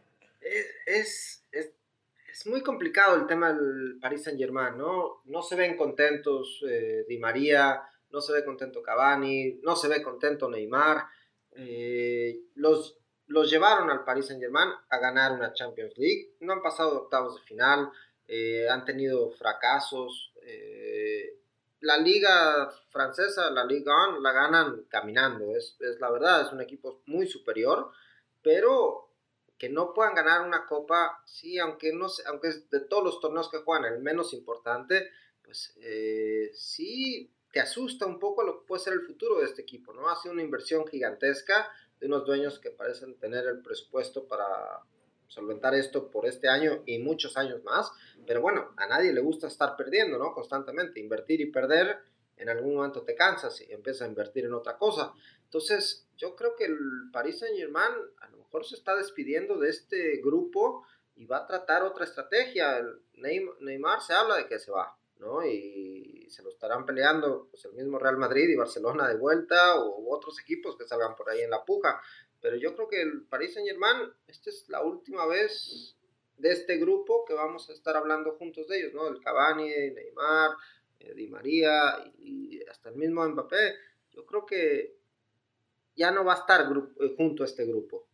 es 0.85 2.45
muy 2.45 2.61
complicado 2.61 3.17
el 3.17 3.27
tema 3.27 3.51
del 3.51 3.97
Paris 3.99 4.23
Saint 4.23 4.39
Germain, 4.39 4.77
¿no? 4.77 5.21
No 5.25 5.41
se 5.41 5.55
ven 5.55 5.75
contentos 5.75 6.63
eh, 6.65 7.03
Di 7.07 7.17
María, 7.17 7.81
no 8.11 8.21
se 8.21 8.31
ve 8.31 8.45
contento 8.45 8.81
Cavani, 8.81 9.59
no 9.63 9.75
se 9.75 9.87
ve 9.87 10.01
contento 10.01 10.49
Neymar. 10.49 11.05
Eh, 11.51 12.39
los, 12.55 12.97
los 13.27 13.49
llevaron 13.49 13.89
al 13.89 14.05
Paris 14.05 14.27
Saint 14.27 14.41
Germain 14.41 14.69
a 14.89 14.97
ganar 14.99 15.33
una 15.33 15.53
Champions 15.53 15.97
League, 15.97 16.35
no 16.39 16.53
han 16.53 16.61
pasado 16.61 17.03
octavos 17.03 17.35
de 17.35 17.41
final, 17.41 17.89
eh, 18.27 18.67
han 18.69 18.85
tenido 18.85 19.31
fracasos. 19.31 20.31
la 21.81 21.97
liga 21.97 22.71
francesa, 22.89 23.51
la 23.51 23.65
Liga 23.65 24.09
1, 24.09 24.19
la 24.21 24.31
ganan 24.31 24.85
caminando, 24.89 25.55
es, 25.55 25.75
es 25.79 25.99
la 25.99 26.09
verdad, 26.09 26.41
es 26.41 26.51
un 26.51 26.61
equipo 26.61 27.01
muy 27.05 27.27
superior, 27.27 27.91
pero 28.41 29.05
que 29.57 29.69
no 29.69 29.93
puedan 29.93 30.15
ganar 30.15 30.45
una 30.45 30.65
copa, 30.65 31.21
sí, 31.25 31.59
aunque 31.59 31.93
no 31.93 32.07
aunque 32.27 32.49
es 32.49 32.69
de 32.69 32.81
todos 32.81 33.03
los 33.03 33.19
torneos 33.19 33.49
que 33.49 33.59
juegan 33.59 33.85
el 33.85 34.01
menos 34.01 34.33
importante, 34.33 35.09
pues 35.43 35.73
eh, 35.81 36.51
sí 36.53 37.31
te 37.51 37.61
asusta 37.61 38.05
un 38.05 38.19
poco 38.19 38.43
lo 38.43 38.59
que 38.59 38.67
puede 38.67 38.83
ser 38.83 38.93
el 38.93 39.05
futuro 39.05 39.39
de 39.39 39.45
este 39.45 39.61
equipo, 39.61 39.93
¿no? 39.93 40.09
Ha 40.09 40.21
sido 40.21 40.33
una 40.33 40.43
inversión 40.43 40.85
gigantesca 40.87 41.71
de 41.99 42.07
unos 42.07 42.25
dueños 42.25 42.59
que 42.59 42.71
parecen 42.71 43.17
tener 43.17 43.45
el 43.45 43.61
presupuesto 43.61 44.27
para 44.27 44.81
solventar 45.27 45.75
esto 45.75 46.09
por 46.09 46.25
este 46.25 46.47
año 46.47 46.83
y 46.85 46.99
muchos 46.99 47.37
años 47.37 47.63
más, 47.63 47.91
pero 48.25 48.41
bueno, 48.41 48.73
a 48.77 48.87
nadie 48.87 49.13
le 49.13 49.21
gusta 49.21 49.47
estar 49.47 49.75
perdiendo, 49.75 50.17
¿no? 50.17 50.33
Constantemente, 50.33 50.99
invertir 50.99 51.41
y 51.41 51.51
perder, 51.51 51.99
en 52.37 52.49
algún 52.49 52.75
momento 52.75 53.03
te 53.03 53.15
cansas 53.15 53.61
y 53.61 53.71
empiezas 53.71 54.03
a 54.03 54.09
invertir 54.09 54.45
en 54.45 54.53
otra 54.53 54.77
cosa. 54.77 55.13
Entonces, 55.43 56.07
yo 56.17 56.35
creo 56.35 56.55
que 56.55 56.65
el 56.65 56.77
Paris 57.11 57.39
Saint 57.39 57.57
Germain 57.57 57.93
a 58.19 58.29
lo 58.29 58.37
mejor 58.37 58.65
se 58.65 58.75
está 58.75 58.95
despidiendo 58.95 59.57
de 59.57 59.69
este 59.69 60.17
grupo 60.17 60.85
y 61.15 61.25
va 61.25 61.37
a 61.37 61.47
tratar 61.47 61.83
otra 61.83 62.05
estrategia. 62.05 62.85
Neymar 63.13 64.01
se 64.01 64.13
habla 64.13 64.37
de 64.37 64.47
que 64.47 64.59
se 64.59 64.71
va, 64.71 64.97
¿no? 65.19 65.45
Y 65.45 66.27
se 66.29 66.43
lo 66.43 66.49
estarán 66.49 66.85
peleando 66.85 67.47
pues, 67.51 67.63
el 67.65 67.73
mismo 67.73 67.99
Real 67.99 68.17
Madrid 68.17 68.49
y 68.49 68.55
Barcelona 68.55 69.07
de 69.07 69.15
vuelta 69.15 69.79
o 69.79 70.13
otros 70.13 70.39
equipos 70.39 70.75
que 70.75 70.85
salgan 70.85 71.15
por 71.15 71.29
ahí 71.29 71.41
en 71.41 71.49
la 71.49 71.63
puja. 71.63 72.01
Pero 72.45 72.57
yo 72.57 72.75
creo 72.75 72.87
que 72.87 73.01
el 73.01 73.23
Paris 73.23 73.55
Saint 73.55 73.67
Germain, 73.67 74.07
esta 74.27 74.51
es 74.51 74.69
la 74.69 74.83
última 74.83 75.25
vez 75.25 75.97
de 76.37 76.51
este 76.51 76.77
grupo 76.77 77.25
que 77.25 77.33
vamos 77.33 77.67
a 77.71 77.73
estar 77.73 77.97
hablando 77.97 78.33
juntos 78.33 78.67
de 78.67 78.77
ellos, 78.77 78.93
¿no? 78.93 79.07
El 79.07 79.19
Cavani, 79.19 79.67
Neymar, 79.67 80.51
eh, 80.99 81.15
Di 81.15 81.25
María 81.25 81.73
y 82.19 82.61
hasta 82.69 82.89
el 82.89 82.97
mismo 82.97 83.27
Mbappé. 83.27 83.73
Yo 84.11 84.27
creo 84.27 84.45
que 84.45 84.95
ya 85.95 86.11
no 86.11 86.23
va 86.23 86.33
a 86.33 86.37
estar 86.37 86.71
eh, 86.71 87.15
junto 87.17 87.41
a 87.41 87.47
este 87.47 87.65
grupo. 87.65 88.07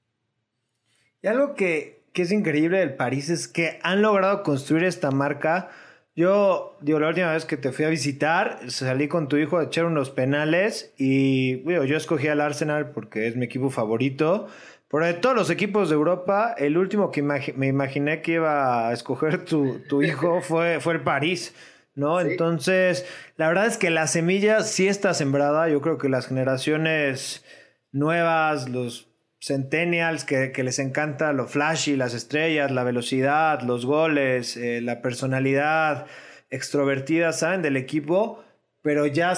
Y 1.21 1.27
algo 1.27 1.53
que, 1.53 2.05
es 2.13 2.31
increíble 2.31 2.79
del 2.79 2.95
París 2.95 3.29
es 3.29 3.50
que 3.50 3.79
han 3.83 4.01
logrado 4.01 4.43
construir 4.43 4.85
esta 4.85 5.11
marca 5.11 5.71
Yo, 6.13 6.77
digo, 6.81 6.99
la 6.99 7.07
última 7.07 7.31
vez 7.31 7.45
que 7.45 7.55
te 7.57 7.71
fui 7.71 7.85
a 7.85 7.89
visitar, 7.89 8.59
salí 8.67 9.07
con 9.07 9.27
tu 9.27 9.37
hijo 9.37 9.57
a 9.57 9.63
echar 9.63 9.85
unos 9.85 10.09
penales 10.09 10.93
y 10.97 11.63
yo 11.63 11.97
escogí 11.97 12.27
al 12.27 12.41
Arsenal 12.41 12.91
porque 12.91 13.27
es 13.27 13.35
mi 13.37 13.45
equipo 13.45 13.69
favorito. 13.69 14.47
Pero 14.89 15.05
de 15.05 15.13
todos 15.13 15.35
los 15.35 15.49
equipos 15.49 15.87
de 15.87 15.95
Europa, 15.95 16.53
el 16.57 16.77
último 16.77 17.11
que 17.11 17.23
me 17.23 17.67
imaginé 17.67 18.21
que 18.21 18.33
iba 18.33 18.89
a 18.89 18.93
escoger 18.93 19.45
tu, 19.45 19.79
tu 19.87 20.03
hijo 20.03 20.41
fue, 20.41 20.81
fue 20.81 20.95
el 20.95 21.01
París. 21.01 21.55
¿no? 21.95 22.19
Entonces, 22.19 23.05
la 23.37 23.47
verdad 23.47 23.65
es 23.67 23.77
que 23.77 23.89
la 23.89 24.07
semilla 24.07 24.63
sí 24.63 24.87
está 24.87 25.13
sembrada. 25.13 25.69
Yo 25.69 25.81
creo 25.81 25.97
que 25.97 26.09
las 26.09 26.27
generaciones 26.27 27.45
nuevas, 27.91 28.69
los 28.69 29.10
centennials 29.41 30.24
que, 30.24 30.53
les 30.63 30.79
encanta 30.79 31.33
lo 31.33 31.48
flashy, 31.48 31.95
las 31.95 32.13
estrellas, 32.13 32.71
la 32.71 32.83
velocidad, 32.83 33.62
los 33.62 33.86
goles, 33.86 34.55
eh, 34.55 34.81
la 34.81 35.01
personalidad 35.01 36.05
extrovertida, 36.51 37.33
saben 37.33 37.62
del 37.62 37.75
equipo, 37.75 38.43
pero 38.81 39.07
ya, 39.07 39.33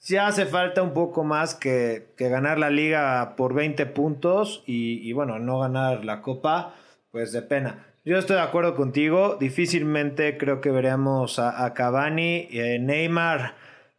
ya 0.00 0.26
hace 0.26 0.46
falta 0.46 0.82
un 0.82 0.92
poco 0.92 1.22
más 1.22 1.54
que, 1.54 2.08
ganar 2.18 2.58
la 2.58 2.70
liga 2.70 3.34
por 3.36 3.54
20 3.54 3.86
puntos 3.86 4.64
y, 4.66 5.12
bueno, 5.12 5.38
no 5.38 5.60
ganar 5.60 6.04
la 6.04 6.20
copa, 6.20 6.74
pues 7.12 7.32
de 7.32 7.42
pena. 7.42 7.86
Yo 8.04 8.18
estoy 8.18 8.36
de 8.36 8.42
acuerdo 8.42 8.74
contigo, 8.74 9.36
difícilmente 9.40 10.36
creo 10.36 10.60
que 10.60 10.70
veremos 10.70 11.38
a, 11.38 11.64
a 11.64 11.72
Cavani, 11.72 12.48
eh, 12.50 12.78
Neymar 12.78 13.54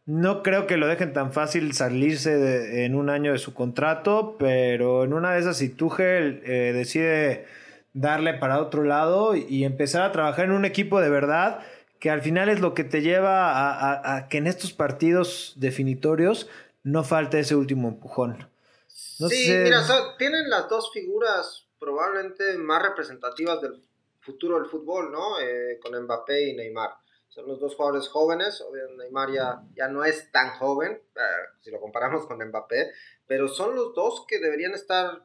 no 0.06 0.44
creo 0.44 0.68
que 0.68 0.78
lo 0.78 0.88
dejen 0.88 1.14
tan 1.14 1.34
fácil 1.34 1.74
salirse 1.74 2.86
en 2.86 2.96
un 2.96 3.10
año 3.10 3.32
de 3.32 3.40
su 3.40 3.54
contrato, 3.54 4.36
pero 4.38 5.04
en 5.04 5.14
una 5.14 5.34
de 5.34 5.40
esas, 5.40 5.58
si 5.58 5.70
Tuchel 5.70 6.44
eh, 6.46 6.74
decide 6.74 7.48
darle 7.94 8.36
para 8.36 8.62
otro 8.62 8.84
lado 8.84 9.36
y 9.36 9.64
empezar 9.64 10.04
a 10.04 10.12
trabajar 10.12 10.46
en 10.46 10.52
un 10.52 10.66
equipo 10.66 11.00
de 11.00 11.10
verdad, 11.10 11.62
que 12.00 12.12
al 12.12 12.22
final 12.22 12.50
es 12.50 12.60
lo 12.60 12.74
que 12.74 12.84
te 12.84 13.02
lleva 13.02 14.16
a, 14.16 14.28
que 14.28 14.38
en 14.38 14.48
estos 14.48 14.74
partidos 14.74 15.54
definitorios 15.56 16.48
no 16.84 17.04
falte 17.04 17.40
ese 17.40 17.56
último 17.56 17.88
empujón. 17.88 18.48
sí, 18.90 19.50
mira, 19.64 19.82
tienen 20.20 20.50
las 20.50 20.70
dos 20.70 20.92
figuras 20.94 21.66
probablemente 21.80 22.58
más 22.58 22.84
representativas 22.84 23.60
del 23.62 23.82
futuro 24.20 24.60
del 24.60 24.70
fútbol, 24.70 25.12
¿no? 25.12 25.40
Eh, 25.40 25.80
con 25.82 26.00
Mbappé 26.00 26.50
y 26.50 26.56
Neymar. 26.56 26.92
Son 27.36 27.48
los 27.48 27.60
dos 27.60 27.76
jugadores 27.76 28.08
jóvenes, 28.08 28.62
obviamente 28.62 29.04
Neymar 29.04 29.30
ya, 29.76 29.88
no 29.90 30.06
es 30.06 30.32
tan 30.32 30.52
joven, 30.52 30.94
eh, 30.94 31.20
si 31.60 31.70
lo 31.70 31.82
comparamos 31.82 32.26
con 32.28 32.42
Mbappé, 32.42 32.94
pero 33.28 33.50
son 33.50 33.76
los 33.76 33.94
dos 33.94 34.26
que 34.26 34.40
deberían 34.40 34.74
estar 34.74 35.22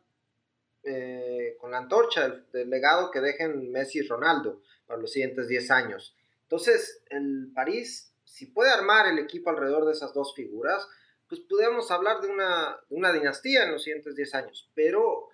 eh, 0.83 1.57
con 1.61 1.71
la 1.71 1.79
antorcha 1.79 2.43
del, 2.53 2.69
legado 2.69 3.13
que 3.13 3.21
dejen 3.21 3.71
Messi 3.71 4.01
y 4.01 4.09
Ronaldo 4.09 4.61
para 4.89 4.99
los 4.99 5.13
siguientes 5.13 5.47
10 5.47 5.71
años. 5.71 6.17
Entonces, 6.43 7.05
el 7.11 7.53
París, 7.55 8.13
si 8.25 8.47
puede 8.47 8.73
armar 8.73 9.07
el 9.07 9.21
equipo 9.21 9.51
alrededor 9.51 9.85
de 9.85 9.93
esas 9.93 10.13
dos 10.13 10.35
figuras, 10.35 10.85
pues 11.29 11.41
podemos 11.43 11.93
hablar 11.93 12.21
de 12.23 12.27
una, 12.27 12.77
de 12.89 12.97
una 12.97 13.13
dinastía 13.13 13.63
en 13.63 13.71
los 13.71 13.85
siguientes 13.85 14.17
10 14.17 14.35
años. 14.35 14.69
Pero 14.75 15.29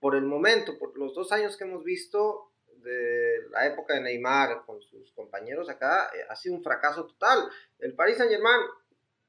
por 0.00 0.16
el 0.16 0.24
momento, 0.24 0.78
por 0.78 0.96
los 0.96 1.14
dos 1.14 1.30
años 1.30 1.58
que 1.58 1.64
hemos 1.64 1.84
visto, 1.84 2.52
de 2.86 3.48
la 3.50 3.66
época 3.66 3.94
de 3.94 4.00
Neymar 4.00 4.64
con 4.64 4.80
sus 4.80 5.12
compañeros 5.12 5.68
acá, 5.68 6.10
eh, 6.14 6.24
ha 6.28 6.36
sido 6.36 6.54
un 6.54 6.62
fracaso 6.62 7.04
total. 7.06 7.48
El 7.78 7.94
Paris 7.94 8.16
Saint 8.16 8.30
Germain, 8.30 8.60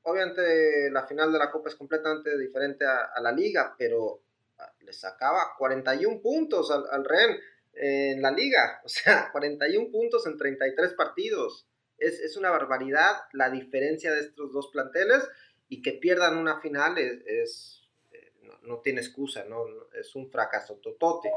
obviamente 0.04 0.90
la 0.92 1.06
final 1.08 1.32
de 1.34 1.40
la 1.40 1.52
Copa 1.52 1.70
es 1.70 1.76
completamente 1.76 2.38
diferente 2.38 2.86
a, 2.86 3.20
la 3.20 3.32
liga, 3.32 3.76
pero 3.78 4.22
ah, 4.60 4.72
le 4.82 4.94
sacaba 4.94 5.56
41 5.58 6.22
puntos 6.22 6.72
al, 6.72 6.86
al 6.92 7.04
Rennes 7.04 7.42
en 7.74 8.22
la 8.22 8.32
liga, 8.32 8.82
o 8.86 8.90
sea, 8.90 9.30
41 9.32 9.92
puntos 9.92 10.26
en 10.28 10.38
33 10.38 10.94
partidos. 10.94 11.68
Es, 11.98 12.20
es, 12.20 12.38
una 12.38 12.52
barbaridad 12.52 13.16
la 13.34 13.50
diferencia 13.50 14.12
de 14.12 14.20
estos 14.20 14.54
dos 14.54 14.70
planteles 14.72 15.28
y 15.68 15.82
que 15.82 15.94
pierdan 15.94 16.38
una 16.38 16.60
final 16.62 16.96
es, 17.00 17.82
eh, 18.12 18.34
no, 18.62 18.82
tiene 18.82 19.02
excusa, 19.02 19.46
¿no? 19.46 19.66
es 19.94 20.16
un 20.16 20.30
fracaso 20.30 20.76
totote. 20.76 21.32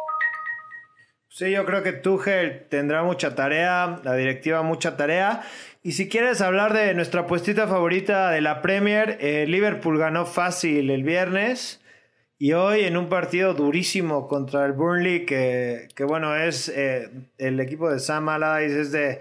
Sí, 1.33 1.53
yo 1.53 1.65
creo 1.65 1.85
que 1.85 1.93
Tuchel 1.93 2.67
tendrá 2.69 3.05
mucha 3.05 3.37
tarea, 3.37 4.01
la 4.03 4.17
directiva 4.17 4.63
mucha 4.63 4.97
tarea. 4.97 5.43
Y 5.81 5.93
si 5.93 6.09
quieres 6.09 6.41
hablar 6.41 6.73
de 6.73 6.93
nuestra 6.93 7.29
puestita 7.29 7.69
favorita 7.69 8.33
de 8.33 8.41
la 8.41 8.61
Premier, 8.63 9.17
eh, 9.21 9.47
Liverpool 9.47 9.97
ganó 9.97 10.27
fácil 10.27 10.91
el 10.91 11.05
viernes. 11.05 11.81
Y 12.37 12.55
hoy 12.55 12.81
en 12.81 12.97
un 12.97 13.09
partido 13.09 13.55
durísimo 13.55 14.27
contra 14.27 14.67
el 14.67 14.73
Burnley, 14.73 15.25
que, 15.25 15.87
bueno, 16.05 16.35
es 16.35 16.69
eh, 16.69 17.09
el 17.39 17.61
equipo 17.61 17.89
de 17.89 18.01
Sam 18.01 18.29
Allardyce, 18.29 18.81
es 18.81 18.91
de, 18.91 19.21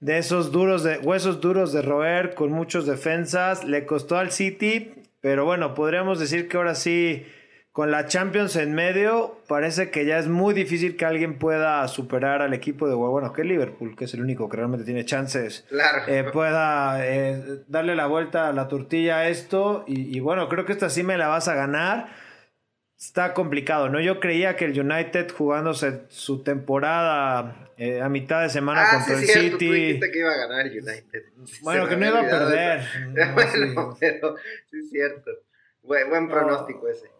de 0.00 0.18
esos 0.18 0.52
duros, 0.52 0.84
de 0.84 0.98
huesos 0.98 1.40
duros 1.40 1.72
de 1.72 1.80
roer, 1.80 2.34
con 2.34 2.52
muchos 2.52 2.84
defensas. 2.84 3.64
Le 3.64 3.86
costó 3.86 4.18
al 4.18 4.30
City, 4.30 4.92
pero 5.22 5.46
bueno, 5.46 5.72
podríamos 5.72 6.18
decir 6.18 6.48
que 6.48 6.58
ahora 6.58 6.74
sí 6.74 7.24
con 7.76 7.90
la 7.90 8.06
Champions 8.06 8.56
en 8.56 8.72
medio, 8.74 9.38
parece 9.46 9.90
que 9.90 10.06
ya 10.06 10.18
es 10.18 10.28
muy 10.28 10.54
difícil 10.54 10.96
que 10.96 11.04
alguien 11.04 11.38
pueda 11.38 11.86
superar 11.88 12.40
al 12.40 12.54
equipo 12.54 12.88
de, 12.88 12.94
bueno, 12.94 13.34
que 13.34 13.44
Liverpool, 13.44 13.94
que 13.94 14.06
es 14.06 14.14
el 14.14 14.22
único 14.22 14.48
que 14.48 14.56
realmente 14.56 14.86
tiene 14.86 15.04
chances, 15.04 15.66
eh, 16.06 16.24
pueda 16.32 17.06
eh, 17.06 17.64
darle 17.68 17.94
la 17.94 18.06
vuelta 18.06 18.48
a 18.48 18.54
la 18.54 18.66
tortilla 18.68 19.18
a 19.18 19.28
esto. 19.28 19.84
Y, 19.86 20.18
bueno, 20.20 20.48
creo 20.48 20.64
que 20.64 20.72
esta 20.72 20.88
sí 20.88 21.02
me 21.02 21.18
la 21.18 21.28
vas 21.28 21.48
a 21.48 21.54
ganar. 21.54 22.08
Está 22.98 23.34
complicado, 23.34 23.90
¿no? 23.90 24.00
Yo 24.00 24.20
creía 24.20 24.56
que 24.56 24.64
el 24.64 24.80
United 24.80 25.30
jugándose 25.36 26.04
su 26.08 26.42
temporada 26.42 27.68
eh, 27.76 28.00
a 28.00 28.08
mitad 28.08 28.40
de 28.40 28.48
semana 28.48 28.84
ah, 28.86 28.94
contra 28.94 29.20
el 29.20 29.26
City. 29.26 30.00
que 30.00 30.18
iba 30.18 30.32
a 30.32 30.48
ganar 30.48 30.64
United. 30.64 31.24
Bueno, 31.60 31.86
que 31.86 31.96
no 31.98 32.06
iba 32.06 32.20
a 32.20 32.22
perder. 32.22 32.80
bueno, 33.34 33.94
pero 34.00 34.36
sí 34.70 34.78
es 34.78 34.88
cierto. 34.88 35.30
Buen, 35.82 36.26
pronóstico 36.26 36.88
ese. 36.88 37.15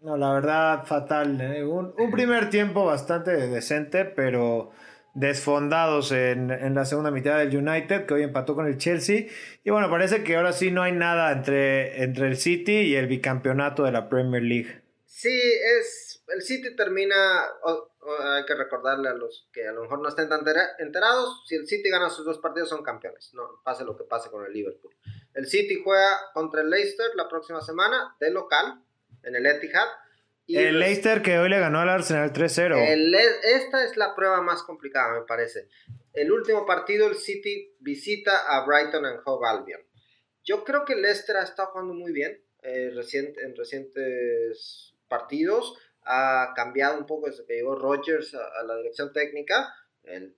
No, 0.00 0.16
la 0.16 0.32
verdad, 0.32 0.84
fatal. 0.86 1.40
¿eh? 1.40 1.64
Un, 1.64 1.92
primer 2.12 2.50
tiempo 2.50 2.84
bastante 2.84 3.32
decente, 3.32 4.04
pero 4.04 4.70
desfondados 5.14 6.12
en, 6.12 6.74
la 6.74 6.84
segunda 6.84 7.10
mitad 7.10 7.38
del 7.38 7.56
United, 7.56 8.06
que 8.06 8.14
hoy 8.14 8.22
empató 8.22 8.54
con 8.54 8.66
el 8.66 8.78
Chelsea. 8.78 9.26
Y 9.64 9.70
bueno, 9.70 9.90
parece 9.90 10.22
que 10.22 10.36
ahora 10.36 10.52
sí 10.52 10.70
no 10.70 10.82
hay 10.82 10.92
nada 10.92 11.32
entre, 11.32 12.04
entre 12.04 12.28
el 12.28 12.36
City 12.36 12.72
y 12.72 12.94
el 12.94 13.08
bicampeonato 13.08 13.82
de 13.82 13.92
la 13.92 14.08
Premier 14.08 14.42
League. 14.42 14.82
Sí, 15.04 15.36
es. 15.80 16.22
El 16.28 16.42
City 16.42 16.76
termina. 16.76 17.14
hay 18.36 18.44
que 18.44 18.54
recordarle 18.54 19.08
a 19.08 19.14
los 19.14 19.48
que 19.52 19.66
a 19.66 19.72
lo 19.72 19.82
mejor 19.82 20.00
no 20.00 20.08
estén 20.08 20.28
tan 20.28 20.44
enterados. 20.78 21.42
Si 21.48 21.56
el 21.56 21.66
City 21.66 21.90
gana 21.90 22.08
sus 22.08 22.24
dos 22.24 22.38
partidos, 22.38 22.68
son 22.68 22.84
campeones. 22.84 23.32
No 23.34 23.60
pase 23.64 23.84
lo 23.84 23.96
que 23.96 24.04
pase 24.04 24.30
con 24.30 24.44
el 24.46 24.52
Liverpool. 24.52 24.94
El 25.34 25.46
City 25.46 25.80
juega 25.82 26.30
contra 26.34 26.60
el 26.60 26.70
Leicester 26.70 27.10
la 27.16 27.28
próxima 27.28 27.60
semana, 27.60 28.14
de 28.20 28.30
local 28.30 28.84
en 29.22 29.36
el 29.36 29.46
Etihad. 29.46 29.86
Y 30.46 30.56
el 30.56 30.78
Leicester 30.78 31.20
que 31.20 31.38
hoy 31.38 31.50
le 31.50 31.58
ganó 31.58 31.80
al 31.80 31.90
Arsenal 31.90 32.32
3-0. 32.32 32.76
Esta 33.42 33.84
es 33.84 33.96
la 33.98 34.14
prueba 34.14 34.40
más 34.40 34.62
complicada, 34.62 35.20
me 35.20 35.26
parece. 35.26 35.68
El 36.14 36.32
último 36.32 36.64
partido, 36.64 37.06
el 37.06 37.16
City 37.16 37.76
visita 37.80 38.44
a 38.48 38.64
Brighton 38.64 39.04
and 39.04 39.20
Hove 39.24 39.46
Albion. 39.46 39.80
Yo 40.42 40.64
creo 40.64 40.86
que 40.86 40.94
el 40.94 41.02
Leicester 41.02 41.36
ha 41.36 41.42
estado 41.42 41.72
jugando 41.72 41.92
muy 41.92 42.12
bien 42.12 42.42
eh, 42.62 42.90
en 42.92 43.56
recientes 43.56 44.94
partidos. 45.06 45.76
Ha 46.02 46.54
cambiado 46.56 46.98
un 46.98 47.04
poco 47.04 47.28
desde 47.28 47.44
que 47.44 47.56
llegó 47.56 47.74
Rodgers 47.74 48.34
a, 48.34 48.40
a 48.58 48.62
la 48.62 48.76
dirección 48.76 49.12
técnica. 49.12 49.74
El 50.02 50.34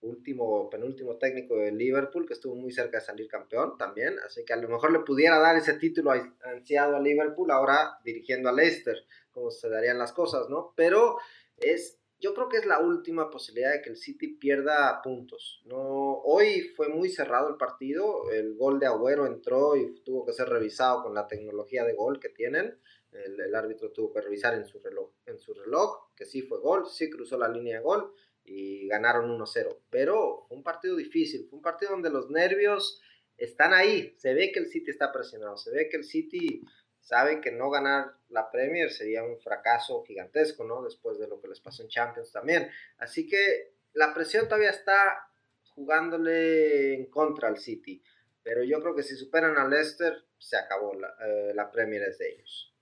último, 0.00 0.68
penúltimo 0.70 1.16
técnico 1.16 1.56
de 1.56 1.72
Liverpool, 1.72 2.26
que 2.26 2.34
estuvo 2.34 2.54
muy 2.54 2.72
cerca 2.72 2.98
de 2.98 3.04
salir 3.04 3.28
campeón 3.28 3.76
también, 3.78 4.18
así 4.26 4.44
que 4.44 4.52
a 4.52 4.56
lo 4.56 4.68
mejor 4.68 4.92
le 4.92 5.00
pudiera 5.00 5.38
dar 5.38 5.56
ese 5.56 5.74
título 5.74 6.12
ansiado 6.44 6.96
a 6.96 7.00
Liverpool, 7.00 7.50
ahora 7.50 7.98
dirigiendo 8.04 8.48
a 8.48 8.52
Leicester, 8.52 9.04
como 9.30 9.50
se 9.50 9.68
darían 9.68 9.98
las 9.98 10.12
cosas, 10.12 10.48
¿no? 10.48 10.72
Pero 10.76 11.18
es, 11.56 11.98
yo 12.18 12.34
creo 12.34 12.48
que 12.48 12.58
es 12.58 12.66
la 12.66 12.80
última 12.80 13.30
posibilidad 13.30 13.72
de 13.72 13.82
que 13.82 13.90
el 13.90 13.96
City 13.96 14.28
pierda 14.28 15.00
puntos, 15.02 15.62
¿no? 15.66 16.20
Hoy 16.24 16.72
fue 16.76 16.88
muy 16.88 17.08
cerrado 17.08 17.48
el 17.48 17.56
partido, 17.56 18.30
el 18.30 18.56
gol 18.56 18.78
de 18.78 18.86
Agüero 18.86 19.26
entró 19.26 19.76
y 19.76 19.94
tuvo 20.04 20.24
que 20.24 20.32
ser 20.32 20.48
revisado 20.48 21.02
con 21.02 21.14
la 21.14 21.26
tecnología 21.26 21.84
de 21.84 21.94
gol 21.94 22.20
que 22.20 22.28
tienen, 22.28 22.78
el, 23.12 23.40
el 23.40 23.54
árbitro 23.54 23.92
tuvo 23.92 24.12
que 24.12 24.20
revisar 24.20 24.54
en 24.54 24.66
su 24.66 24.78
reloj, 24.78 25.10
en 25.24 25.38
su 25.38 25.54
reloj, 25.54 26.10
que 26.14 26.26
sí 26.26 26.42
fue 26.42 26.60
gol, 26.60 26.86
sí 26.86 27.08
cruzó 27.08 27.38
la 27.38 27.48
línea 27.48 27.78
de 27.78 27.82
gol, 27.82 28.12
y 28.46 28.86
ganaron 28.88 29.28
1-0. 29.38 29.78
Pero 29.90 30.46
un 30.50 30.62
partido 30.62 30.96
difícil, 30.96 31.46
fue 31.48 31.58
un 31.58 31.62
partido 31.62 31.92
donde 31.92 32.10
los 32.10 32.30
nervios 32.30 33.00
están 33.36 33.74
ahí. 33.74 34.14
Se 34.16 34.32
ve 34.34 34.52
que 34.52 34.60
el 34.60 34.68
City 34.68 34.90
está 34.90 35.12
presionado, 35.12 35.56
se 35.56 35.70
ve 35.70 35.88
que 35.88 35.98
el 35.98 36.04
City 36.04 36.62
sabe 37.00 37.40
que 37.40 37.52
no 37.52 37.70
ganar 37.70 38.12
la 38.28 38.50
Premier 38.50 38.90
sería 38.90 39.22
un 39.22 39.38
fracaso 39.38 40.02
gigantesco, 40.04 40.64
¿no? 40.64 40.82
Después 40.82 41.18
de 41.18 41.28
lo 41.28 41.40
que 41.40 41.48
les 41.48 41.60
pasó 41.60 41.82
en 41.82 41.88
Champions 41.88 42.32
también. 42.32 42.70
Así 42.98 43.26
que 43.26 43.74
la 43.92 44.14
presión 44.14 44.46
todavía 44.46 44.70
está 44.70 45.30
jugándole 45.74 46.94
en 46.94 47.06
contra 47.06 47.48
al 47.48 47.58
City. 47.58 48.02
Pero 48.42 48.62
yo 48.62 48.80
creo 48.80 48.94
que 48.94 49.02
si 49.02 49.16
superan 49.16 49.56
a 49.58 49.68
Leicester, 49.68 50.24
se 50.38 50.56
acabó. 50.56 50.94
La, 50.94 51.14
eh, 51.24 51.52
la 51.54 51.70
Premier 51.70 52.02
es 52.02 52.18
de 52.18 52.30
ellos. 52.30 52.72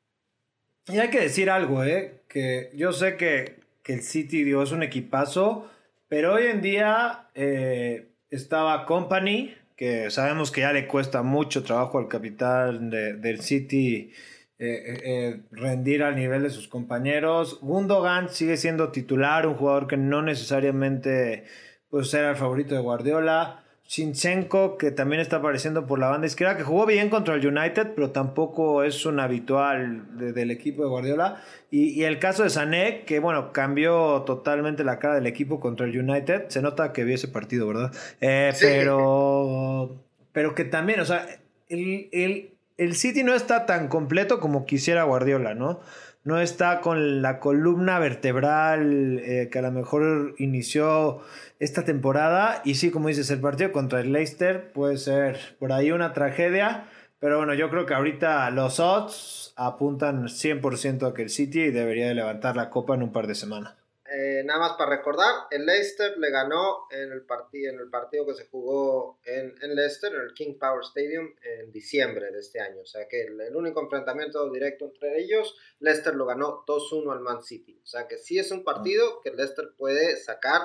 Y 0.88 0.99
hay 0.99 1.09
que 1.09 1.21
decir 1.21 1.49
algo, 1.49 1.83
¿eh? 1.83 2.23
Que 2.28 2.71
yo 2.75 2.92
sé 2.92 3.16
que 3.16 3.63
que 3.85 3.93
el 3.93 4.03
City 4.03 4.43
dio 4.43 4.62
es 4.62 4.73
un 4.73 4.83
equipazo, 4.83 5.71
pero 6.09 6.35
hoy 6.35 6.47
en 6.47 6.62
día 6.62 7.29
eh, 7.35 8.09
estaba 8.31 8.87
Company, 8.87 9.55
que 9.76 10.11
sabemos 10.11 10.50
que 10.50 10.62
ya 10.62 10.73
le 10.73 10.88
cuesta 10.88 11.23
mucho 11.23 11.62
trabajo 11.62 11.99
al 11.99 12.09
capitán 12.09 12.91
del 12.91 13.41
City 13.43 14.12
eh, 14.59 15.00
eh, 15.05 15.41
rendir 15.50 16.03
al 16.03 16.17
nivel 16.17 16.43
de 16.43 16.50
sus 16.50 16.69
compañeros. 16.69 17.59
Gundogan 17.61 18.31
sigue 18.31 18.57
siendo 18.57 18.91
titular, 18.91 19.47
un 19.47 19.55
jugador 19.55 19.87
que 19.87 19.97
no 19.97 20.23
necesariamente 20.23 21.45
pues, 21.91 22.14
era 22.14 22.31
el 22.31 22.37
favorito 22.37 22.75
de 22.75 22.81
Guardiola. 22.81 23.63
Shinchenko, 23.87 24.79
que 24.79 24.91
también 24.91 25.21
está 25.21 25.37
apareciendo 25.37 25.87
por 25.87 25.99
la 25.99 26.09
banda 26.09 26.26
izquierda, 26.26 26.57
que 26.57 26.62
jugó 26.62 26.87
bien 26.87 27.11
contra 27.11 27.35
el 27.35 27.47
United, 27.47 27.93
pero 27.95 28.11
tampoco 28.11 28.83
es 28.83 29.05
un 29.05 29.21
habitual 29.21 30.35
del 30.35 30.50
equipo 30.50 30.83
de 30.83 30.88
Guardiola. 30.88 31.43
Y, 31.71 32.03
el 32.05 32.19
caso 32.19 32.45
de 32.45 32.50
Sané, 32.50 33.05
que 33.05 33.19
bueno, 33.19 33.53
cambió 33.53 34.23
totalmente 34.23 34.85
la 34.85 34.99
cara 34.99 35.17
del 35.17 35.26
equipo 35.26 35.61
contra 35.61 35.87
el 35.87 35.99
United. 35.99 36.49
Se 36.49 36.62
nota 36.62 36.93
que 36.93 37.05
vi 37.05 37.14
ese 37.14 37.29
partido, 37.29 37.69
¿verdad? 37.69 37.93
Eh, 38.21 38.55
pero, 38.61 40.00
pero 40.33 40.55
que 40.55 40.64
también, 40.64 41.00
o 41.00 41.05
sea, 41.05 41.26
el, 41.69 42.55
el 42.79 42.97
City 42.97 43.23
no 43.23 43.35
está 43.35 43.67
tan 43.67 43.88
completo 43.88 44.41
como 44.41 44.67
quisiera 44.67 45.05
Guardiola, 45.05 45.55
¿no? 45.55 45.81
No 46.25 46.40
está 46.40 46.81
con 46.81 47.21
la 47.21 47.38
columna 47.38 47.99
vertebral 47.99 49.21
eh, 49.21 49.50
que 49.52 49.59
a 49.59 49.62
lo 49.62 49.71
mejor 49.71 50.35
inició 50.38 51.21
esta 51.61 51.85
temporada. 51.85 52.62
Y 52.64 52.76
sí, 52.76 52.90
como 52.90 53.09
dices, 53.09 53.31
el 53.31 53.40
partido 53.40 53.73
contra 53.73 54.00
el 54.00 54.12
Leicester 54.12 54.73
puede 54.73 54.97
ser 54.97 55.57
por 55.59 55.73
ahí 55.73 55.93
una 55.93 56.14
tragedia. 56.14 56.88
Pero 57.21 57.38
bueno, 57.38 57.54
yo 57.54 57.71
creo 57.71 57.87
que 57.87 57.95
ahorita 57.95 58.50
los 58.50 58.81
odds 58.81 59.52
apuntan 59.57 60.25
100% 60.25 61.09
a 61.09 61.14
que 61.14 61.23
el 61.23 61.31
City 61.31 61.71
debería 61.71 62.09
de 62.09 62.14
levantar 62.14 62.57
la 62.57 62.71
copa 62.71 62.95
en 62.95 63.02
un 63.02 63.12
par 63.12 63.26
de 63.26 63.35
semanas. 63.35 63.84
Eh, 64.16 64.44
nada 64.44 64.61
más 64.61 64.73
para 64.75 64.97
recordar, 64.97 65.49
el 65.50 65.66
Leicester 65.66 66.16
le 66.18 66.30
ganó 66.30 66.87
en 66.90 67.11
el, 67.11 67.23
partido 67.23 67.73
en 67.73 67.80
el 67.80 67.90
partido 67.90 68.25
que 68.25 68.35
se 68.35 68.47
jugó 68.47 69.18
en, 69.25 69.54
Leicester, 69.75 70.14
en 70.14 70.21
el 70.21 70.35
King 70.35 70.54
Power 70.56 70.85
Stadium, 70.85 71.35
en 71.42 71.73
diciembre 71.73 72.30
de 72.30 72.38
este 72.38 72.61
año. 72.61 72.83
O 72.83 72.87
sea 72.87 73.09
que 73.09 73.23
el, 73.23 73.40
el 73.40 73.56
único 73.56 73.80
enfrentamiento 73.80 74.49
directo 74.52 74.85
entre 74.85 75.18
ellos, 75.21 75.56
Leicester 75.80 76.14
lo 76.14 76.26
ganó 76.26 76.64
2-1 76.64 77.12
al 77.12 77.21
Man 77.21 77.42
City. 77.42 77.80
O 77.83 77.87
sea 77.87 78.06
que 78.06 78.16
sí 78.16 78.38
es 78.38 78.52
un 78.52 78.62
partido 78.62 79.21
que 79.21 79.33
Leicester 79.33 79.71
puede 79.76 80.16
sacar 80.16 80.62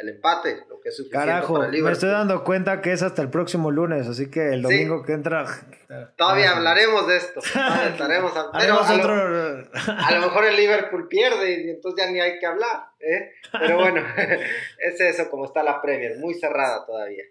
el 0.00 0.08
empate, 0.08 0.64
lo 0.68 0.80
que 0.80 0.88
es 0.88 0.96
suficiente 0.96 1.26
Carajo, 1.26 1.58
para 1.58 1.68
me 1.70 1.92
estoy 1.92 2.08
dando 2.08 2.42
cuenta 2.42 2.80
que 2.80 2.92
es 2.92 3.02
hasta 3.02 3.20
el 3.20 3.28
próximo 3.28 3.70
lunes, 3.70 4.06
así 4.08 4.30
que 4.30 4.48
el 4.48 4.62
domingo 4.62 5.02
que 5.02 5.12
entra... 5.12 5.46
Todavía 6.16 6.52
hablaremos 6.56 7.06
de 7.06 7.16
esto. 7.16 7.40
Estaremos 7.88 8.34
a, 8.36 8.50
pero 8.58 8.80
a, 8.82 8.94
lo, 8.96 9.04
a, 9.04 10.10
lo, 10.12 10.20
mejor 10.20 10.44
el 10.46 10.56
Liverpool 10.56 11.06
pierde 11.08 11.64
y 11.64 11.70
entonces 11.70 12.04
ya 12.04 12.10
ni 12.10 12.20
hay 12.20 12.38
que 12.38 12.46
hablar. 12.46 12.86
¿eh? 13.00 13.32
Pero 13.52 13.76
bueno, 13.76 14.02
es 14.78 15.00
eso 15.00 15.28
como 15.28 15.44
está 15.44 15.62
la 15.62 15.82
Premier, 15.82 16.16
muy 16.18 16.34
cerrada 16.34 16.86
todavía. 16.86 17.24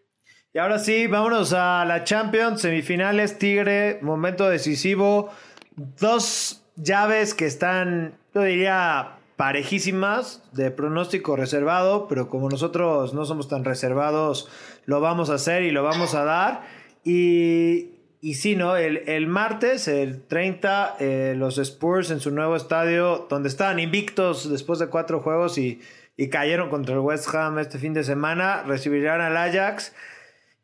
Y 0.54 0.58
ahora 0.58 0.80
sí, 0.80 1.08
vámonos 1.08 1.54
a 1.54 1.86
la 1.86 2.04
Champions, 2.04 2.62
semifinales, 2.62 3.38
Tigre, 3.38 4.00
momento 4.02 4.50
decisivo. 4.50 5.32
Dos 5.76 6.64
llaves 6.76 7.34
que 7.34 7.46
están, 7.46 8.18
yo 8.34 8.42
diría, 8.42 9.19
parejísimas 9.40 10.44
de 10.52 10.70
pronóstico 10.70 11.38
reservado, 11.38 12.10
pero 12.10 12.28
como 12.28 12.50
nosotros 12.50 13.14
no 13.14 13.24
somos 13.24 13.48
tan 13.48 13.64
reservados, 13.64 14.50
lo 14.86 15.00
vamos 15.00 15.30
a 15.30 15.36
hacer 15.36 15.64
y 15.64 15.72
lo 15.72 15.82
vamos 15.82 16.14
a 16.14 16.26
dar. 16.26 16.64
Y, 17.06 17.92
y 18.20 18.34
sí, 18.34 18.58
¿no? 18.58 18.76
El, 18.76 19.28
martes, 19.28 19.88
el 19.88 20.24
30, 20.24 20.98
eh, 21.00 21.36
los 21.38 21.58
Spurs 21.58 22.12
en 22.12 22.20
su 22.20 22.32
nuevo 22.32 22.58
estadio, 22.58 23.28
donde 23.30 23.48
estaban 23.48 23.80
invictos 23.80 24.50
después 24.50 24.78
de 24.78 24.88
cuatro 24.88 25.22
juegos 25.22 25.58
y, 25.58 25.80
y 26.18 26.28
cayeron 26.28 26.70
contra 26.70 26.96
el 26.96 27.00
West 27.00 27.34
Ham 27.34 27.60
este 27.60 27.80
fin 27.80 27.94
de 27.94 28.04
semana, 28.04 28.64
recibirán 28.64 29.22
al 29.22 29.38
Ajax. 29.38 29.94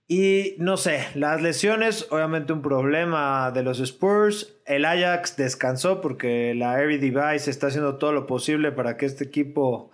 Y 0.08 0.56
no 0.60 0.78
sé, 0.78 1.08
las 1.16 1.42
lesiones, 1.42 2.12
obviamente 2.12 2.54
un 2.54 2.62
problema 2.62 3.52
de 3.52 3.64
los 3.64 3.80
Spurs. 3.80 4.56
El 4.66 4.86
Ajax 4.86 5.36
descansó 5.36 6.00
porque 6.00 6.54
la 6.54 6.76
Airy 6.76 6.98
Device 6.98 7.50
está 7.50 7.68
haciendo 7.68 7.98
todo 7.98 8.12
lo 8.12 8.28
posible 8.28 8.72
para 8.72 8.98
que 8.98 9.08
este 9.08 9.24
equipo 9.24 9.90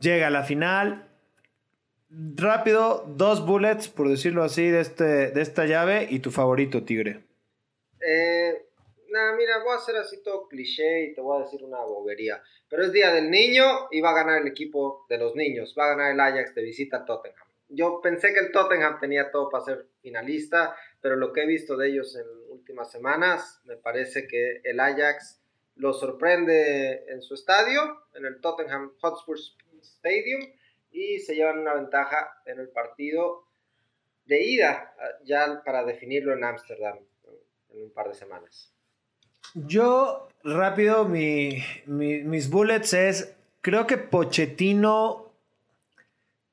llegue 0.00 0.24
a 0.24 0.30
la 0.30 0.44
final. 0.44 1.08
Rápido, 2.10 3.06
dos 3.08 3.46
bullets, 3.46 3.88
por 3.88 4.10
decirlo 4.10 4.44
así, 4.44 4.68
de, 4.68 4.80
este, 4.80 5.30
de 5.30 5.40
esta 5.40 5.64
llave 5.64 6.06
y 6.10 6.18
tu 6.18 6.30
favorito, 6.30 6.84
Tigre. 6.84 7.24
Eh, 8.06 8.66
nada, 9.08 9.34
mira, 9.34 9.62
voy 9.64 9.72
a 9.72 9.78
hacer 9.78 9.96
así 9.96 10.22
todo 10.22 10.46
cliché 10.46 11.04
y 11.04 11.14
te 11.14 11.22
voy 11.22 11.40
a 11.40 11.44
decir 11.44 11.64
una 11.64 11.78
bobería. 11.78 12.42
Pero 12.68 12.84
es 12.84 12.92
Día 12.92 13.12
del 13.12 13.30
Niño 13.30 13.88
y 13.90 14.02
va 14.02 14.10
a 14.10 14.24
ganar 14.24 14.42
el 14.42 14.48
equipo 14.48 15.06
de 15.08 15.16
los 15.16 15.34
niños. 15.34 15.74
Va 15.78 15.86
a 15.86 15.96
ganar 15.96 16.12
el 16.12 16.20
Ajax 16.20 16.54
de 16.54 16.62
visita 16.62 16.98
a 16.98 17.04
Tottenham 17.06 17.47
yo 17.68 18.00
pensé 18.02 18.32
que 18.32 18.40
el 18.40 18.52
Tottenham 18.52 18.98
tenía 18.98 19.30
todo 19.30 19.50
para 19.50 19.64
ser 19.64 19.86
finalista, 20.00 20.74
pero 21.00 21.16
lo 21.16 21.32
que 21.32 21.42
he 21.42 21.46
visto 21.46 21.76
de 21.76 21.88
ellos 21.88 22.16
en 22.16 22.26
últimas 22.50 22.90
semanas, 22.90 23.60
me 23.64 23.76
parece 23.76 24.26
que 24.26 24.60
el 24.64 24.80
Ajax 24.80 25.40
lo 25.76 25.92
sorprende 25.92 27.04
en 27.08 27.22
su 27.22 27.34
estadio, 27.34 28.02
en 28.14 28.26
el 28.26 28.40
Tottenham 28.40 28.92
Hotspur 29.00 29.38
Stadium, 29.82 30.40
y 30.90 31.18
se 31.18 31.34
llevan 31.34 31.60
una 31.60 31.74
ventaja 31.74 32.40
en 32.46 32.58
el 32.58 32.68
partido 32.68 33.44
de 34.24 34.42
ida, 34.42 34.94
ya 35.24 35.62
para 35.64 35.84
definirlo 35.84 36.32
en 36.32 36.44
Ámsterdam 36.44 36.98
en 37.70 37.82
un 37.82 37.90
par 37.92 38.08
de 38.08 38.14
semanas. 38.14 38.72
Yo, 39.54 40.28
rápido, 40.42 41.04
mis 41.06 42.50
bullets 42.50 42.92
es, 42.92 43.36
creo 43.60 43.86
que 43.86 43.96
Pochettino 43.96 45.27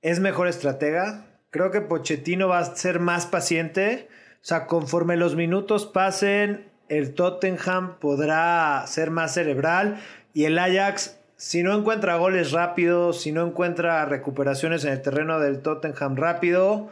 es 0.06 0.20
mejor 0.20 0.48
estratega. 0.48 1.26
Creo 1.50 1.72
que 1.72 1.82
Pochettino 1.82 2.48
va 2.48 2.60
a 2.60 2.76
ser 2.76 3.00
más 3.00 3.26
paciente. 3.26 4.08
O 4.36 4.46
sea, 4.46 4.68
conforme 4.68 5.18
los 5.18 5.36
minutos 5.36 5.88
pasen, 5.88 6.70
el 6.90 7.16
Tottenham 7.16 7.98
podrá 7.98 8.86
ser 8.86 9.10
más 9.10 9.34
cerebral 9.34 10.00
y 10.32 10.46
el 10.46 10.60
Ajax, 10.60 11.18
si 11.38 11.64
no 11.64 11.76
encuentra 11.76 12.18
goles 12.18 12.52
rápidos, 12.52 13.20
si 13.20 13.32
no 13.32 13.48
encuentra 13.48 14.06
recuperaciones 14.06 14.86
en 14.86 14.92
el 14.92 15.02
terreno 15.02 15.40
del 15.40 15.64
Tottenham 15.64 16.16
rápido, 16.18 16.92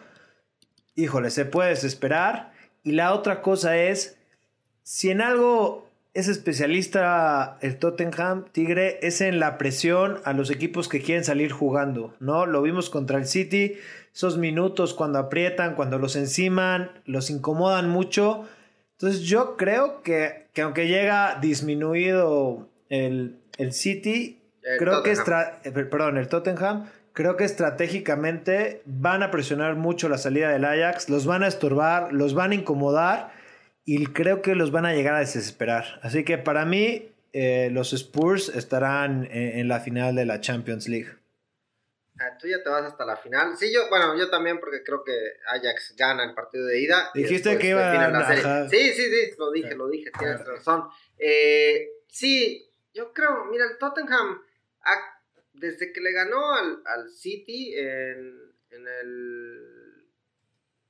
híjole, 0.96 1.30
se 1.30 1.46
puede 1.46 1.70
desesperar. 1.70 2.52
Y 2.82 2.94
la 2.94 3.14
otra 3.14 3.44
cosa 3.44 3.78
es, 3.78 4.18
si 4.82 5.12
en 5.12 5.22
algo 5.22 5.88
es 6.14 6.28
especialista 6.28 7.58
el 7.62 7.78
Tottenham, 7.78 8.46
Tigre, 8.52 9.00
es 9.02 9.22
en 9.22 9.40
la 9.40 9.58
presión 9.58 10.20
a 10.26 10.34
los 10.34 10.52
equipos 10.52 10.88
que 10.88 11.02
quieren 11.02 11.24
salir 11.24 11.52
jugando, 11.52 12.14
¿no? 12.20 12.46
Lo 12.46 12.62
vimos 12.62 12.92
contra 12.92 13.18
el 13.18 13.26
City, 13.26 13.78
esos 14.14 14.38
minutos 14.38 14.94
cuando 14.94 15.18
aprietan, 15.18 15.74
cuando 15.74 15.98
los 15.98 16.16
enciman, 16.16 16.92
los 17.06 17.32
incomodan 17.32 17.90
mucho. 17.90 18.48
Entonces 18.92 19.22
yo 19.22 19.58
creo 19.58 20.04
que, 20.04 20.50
que 20.54 20.62
aunque 20.62 20.88
llega 20.88 21.40
disminuido 21.42 22.70
el, 22.90 23.40
City, 23.72 24.40
creo 24.78 25.02
que 25.02 25.14
eh, 25.14 25.72
perdón, 25.72 26.18
el 26.18 26.28
Tottenham, 26.28 26.90
creo 27.14 27.38
que 27.38 27.44
estratégicamente 27.44 28.84
van 28.86 29.24
a 29.24 29.32
presionar 29.32 29.76
mucho 29.76 30.10
la 30.10 30.20
salida 30.20 30.50
del 30.50 30.66
Ajax, 30.66 31.10
los 31.10 31.26
van 31.26 31.42
a 31.42 31.48
estorbar, 31.48 32.14
los 32.14 32.36
van 32.36 32.52
a 32.52 32.56
incomodar 32.56 33.43
y 33.86 34.08
creo 34.08 34.42
que 34.42 34.56
los 34.56 34.72
van 34.72 34.86
a 34.86 34.94
llegar 34.94 35.16
a 35.16 35.20
desesperar. 35.20 36.00
Así 36.02 36.24
que 36.24 36.38
para 36.38 36.66
mí, 36.66 37.12
eh, 37.34 37.70
los 37.72 37.94
Spurs 37.94 38.50
estarán 38.50 39.28
en, 39.32 39.68
la 39.68 39.80
final 39.80 40.16
de 40.16 40.26
la 40.26 40.40
Champions 40.40 40.88
League. 40.88 41.10
Ah, 42.20 42.38
tú 42.40 42.48
ya 42.48 42.64
te 42.64 42.70
vas 42.70 42.84
hasta 42.84 43.06
la 43.06 43.18
final. 43.18 43.58
Sí, 43.58 43.74
yo, 43.74 43.90
bueno, 43.90 44.18
yo 44.18 44.30
también 44.30 44.60
porque 44.60 44.84
creo 44.84 45.04
que 45.04 45.12
Ajax 45.48 45.96
gana 45.98 46.24
el 46.24 46.34
partido 46.34 46.66
de 46.68 46.80
ida. 46.80 47.10
Dijiste 47.14 47.58
que 47.58 47.70
iba 47.70 47.92
a 47.92 47.94
ganar. 47.94 48.70
Sí, 48.70 48.94
sí, 48.94 49.10
sí, 49.10 49.36
lo 49.38 49.52
dije, 49.52 49.76
lo 49.76 49.90
dije, 49.90 50.12
tienes 50.18 50.46
razón. 50.46 50.88
Eh, 51.18 51.90
sí, 52.08 52.70
yo 52.94 53.12
creo, 53.12 53.46
mira, 53.46 53.66
el 53.66 53.78
Tottenham, 53.80 54.42
desde 55.54 55.92
que 55.92 56.02
le 56.02 56.12
ganó 56.12 56.54
al, 56.54 56.84
al 56.86 57.10
City 57.10 57.74
en, 57.76 58.54
en 58.70 58.88
el 58.88 59.73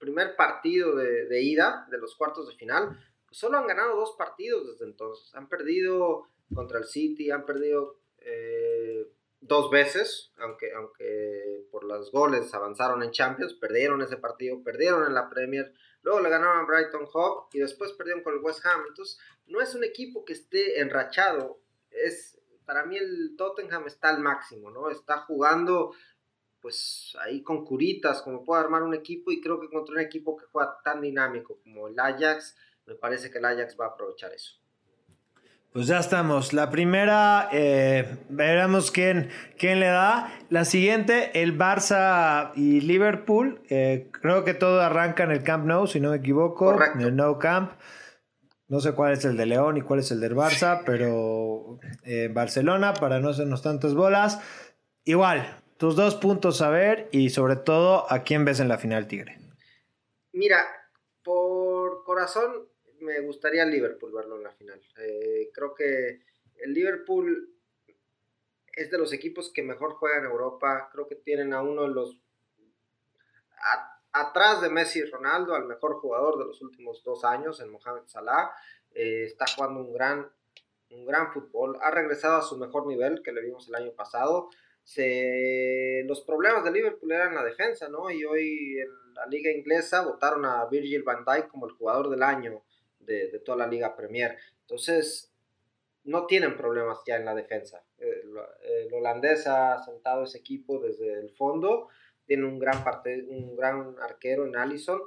primer 0.04 0.36
partido 0.36 0.96
de, 0.96 1.42
ida 1.42 1.88
de 1.90 1.98
los 1.98 2.16
cuartos 2.16 2.48
de 2.48 2.56
final, 2.56 3.00
pues 3.26 3.38
solo 3.38 3.58
han 3.58 3.68
ganado 3.68 3.96
dos 3.96 4.16
partidos 4.18 4.68
desde 4.68 4.86
entonces. 4.86 5.34
Han 5.34 5.48
perdido 5.48 6.28
contra 6.54 6.80
el 6.80 6.86
City, 6.86 7.32
han 7.32 7.46
perdido 7.46 7.96
eh, 8.18 9.08
dos 9.40 9.72
veces, 9.72 10.34
aunque, 10.38 10.74
aunque 10.74 11.66
por 11.72 11.86
los 11.86 12.12
goles 12.12 12.54
avanzaron 12.54 13.02
en 13.02 13.12
Champions, 13.12 13.54
perdieron 13.54 14.02
ese 14.02 14.18
partido, 14.18 14.62
perdieron 14.62 15.06
en 15.06 15.14
la 15.14 15.30
Premier, 15.30 15.74
luego 16.02 16.20
le 16.20 16.30
ganaron 16.30 16.60
a 16.60 16.68
Brighton 16.68 17.08
Hove 17.12 17.48
y 17.54 17.60
después 17.60 17.94
perdieron 17.94 18.24
con 18.24 18.34
el 18.34 18.42
West 18.42 18.66
Ham. 18.66 18.84
Entonces, 18.88 19.18
no 19.48 19.62
es 19.62 19.74
un 19.74 19.86
equipo 19.86 20.26
que 20.26 20.34
esté 20.34 20.82
enrachado, 20.82 21.60
es 21.90 22.40
para 22.66 22.86
mí 22.86 22.98
el 22.98 23.36
Tottenham 23.38 23.88
está 23.88 24.10
al 24.10 24.20
máximo, 24.20 24.72
¿no? 24.72 24.90
Está 24.90 25.20
jugando 25.20 25.94
pues 26.64 27.16
ahí 27.22 27.44
con 27.44 27.66
curitas, 27.66 28.22
como 28.22 28.44
puede 28.44 28.64
armar 28.64 28.84
un 28.84 28.94
equipo 28.94 29.32
y 29.32 29.42
creo 29.42 29.60
que 29.60 29.70
contra 29.70 29.96
un 29.96 30.00
equipo 30.00 30.38
que 30.38 30.46
juega 30.46 30.78
tan 30.82 31.02
dinámico 31.02 31.60
como 31.62 31.90
el 31.90 32.00
Ajax, 32.00 32.56
me 32.86 32.96
parece 32.96 33.30
que 33.30 33.40
el 33.40 33.46
Ajax 33.46 33.76
va 33.80 33.86
a 33.86 33.90
aprovechar 33.90 34.32
eso. 34.32 34.54
Pues 35.74 35.88
ya 35.88 36.00
estamos. 36.00 36.54
La 36.54 36.70
primera, 36.70 37.50
eh, 37.52 38.18
veremos 38.30 38.92
quién, 38.92 39.30
quién 39.58 39.80
le 39.80 39.88
da. 39.88 40.32
La 40.50 40.66
siguiente, 40.66 41.42
el 41.42 41.58
Barça 41.58 42.52
y 42.56 42.80
Liverpool. 42.80 43.62
Eh, 43.70 44.08
creo 44.12 44.44
que 44.44 44.54
todo 44.54 44.82
arranca 44.82 45.24
en 45.24 45.32
el 45.32 45.44
Camp 45.44 45.66
Nou, 45.66 45.88
si 45.88 46.00
no 46.00 46.12
me 46.12 46.18
equivoco. 46.18 46.80
En 46.96 47.02
el 47.02 47.16
No 47.16 47.40
Camp. 47.40 47.74
No 48.70 48.80
sé 48.80 48.94
cuál 48.94 49.14
es 49.14 49.26
el 49.26 49.36
de 49.36 49.48
León 49.48 49.78
y 49.78 49.82
cuál 49.82 50.00
es 50.00 50.12
el 50.12 50.22
del 50.22 50.36
Barça, 50.36 50.84
pero 50.86 51.80
eh, 52.04 52.30
Barcelona, 52.32 52.94
para 52.94 53.20
no 53.20 53.30
hacernos 53.30 53.62
tantas 53.62 53.96
bolas. 53.96 54.40
Igual, 55.06 55.63
tus 55.78 55.96
dos 55.96 56.16
puntos 56.16 56.62
a 56.62 56.70
ver 56.70 57.10
y 57.12 57.30
sobre 57.30 57.56
todo, 57.56 58.12
¿a 58.12 58.24
quién 58.24 58.46
ves 58.46 58.60
en 58.60 58.68
la 58.68 58.78
final, 58.78 59.08
Tigre? 59.08 59.38
Mira, 60.32 60.66
por 61.24 62.04
corazón, 62.04 62.68
me 63.00 63.20
gustaría 63.22 63.66
Liverpool 63.66 64.12
verlo 64.14 64.38
en 64.38 64.44
la 64.44 64.52
final. 64.52 64.82
Eh, 64.98 65.52
creo 65.54 65.74
que 65.74 66.22
el 66.58 66.74
Liverpool 66.74 67.54
es 68.74 68.90
de 68.90 68.98
los 68.98 69.14
equipos 69.14 69.52
que 69.52 69.64
mejor 69.64 69.94
juegan 69.94 70.26
en 70.26 70.32
Europa. 70.32 70.90
Creo 70.92 71.08
que 71.08 71.16
tienen 71.16 71.54
a 71.54 71.62
uno 71.62 71.84
de 71.84 71.90
los. 71.90 72.20
atrás 74.12 74.62
de 74.62 74.70
Messi 74.70 75.00
y 75.00 75.06
Ronaldo, 75.06 75.54
al 75.54 75.66
mejor 75.66 76.00
jugador 76.00 76.38
de 76.40 76.46
los 76.46 76.62
últimos 76.62 77.04
dos 77.04 77.24
años, 77.24 77.60
en 77.60 77.72
Mohamed 77.72 78.04
Salah. 78.08 78.52
Eh, 78.92 79.26
está 79.26 79.46
jugando 79.56 79.82
un 79.82 79.94
gran, 79.94 80.32
un 80.90 81.06
gran 81.06 81.32
fútbol. 81.32 81.78
Ha 81.82 81.92
regresado 81.92 82.38
a 82.38 82.42
su 82.42 82.58
mejor 82.58 82.88
nivel 82.88 83.22
que 83.22 83.32
le 83.32 83.42
vimos 83.42 83.68
el 83.68 83.76
año 83.76 83.92
pasado. 83.94 84.50
Se, 84.84 86.04
los 86.06 86.22
problemas 86.22 86.64
de 86.64 86.72
Liverpool 86.72 87.12
eran 87.12 87.36
la 87.36 87.44
defensa, 87.44 87.88
¿no? 87.88 88.10
Y 88.12 88.26
hoy 88.26 88.80
en 88.80 89.14
la 89.16 89.26
liga 89.28 89.52
inglesa 89.52 90.02
votaron 90.02 90.46
a 90.46 90.66
Virgil 90.66 91.04
van 91.04 91.24
Dijk 91.26 91.48
como 91.48 91.68
el 91.68 91.74
jugador 91.74 92.10
del 92.10 92.24
año 92.24 92.62
de, 93.00 93.40
toda 93.40 93.60
la 93.60 93.68
Liga 93.68 93.96
Premier. 93.96 94.38
Entonces, 94.62 95.34
no 96.04 96.26
tienen 96.26 96.58
problemas 96.58 97.00
ya 97.06 97.16
en 97.16 97.26
la 97.26 97.36
defensa. 97.36 97.84
El, 97.98 98.94
holandés 98.94 99.48
ha 99.48 99.82
sentado 99.84 100.24
ese 100.24 100.38
equipo 100.40 100.80
desde 100.80 101.20
el 101.20 101.32
fondo, 101.32 101.88
tiene 102.26 102.46
un 102.46 102.60
gran, 102.60 102.84
parte, 102.84 103.26
un 103.28 103.56
gran 103.56 103.96
arquero 104.00 104.46
en 104.46 104.56
Allison, 104.56 105.02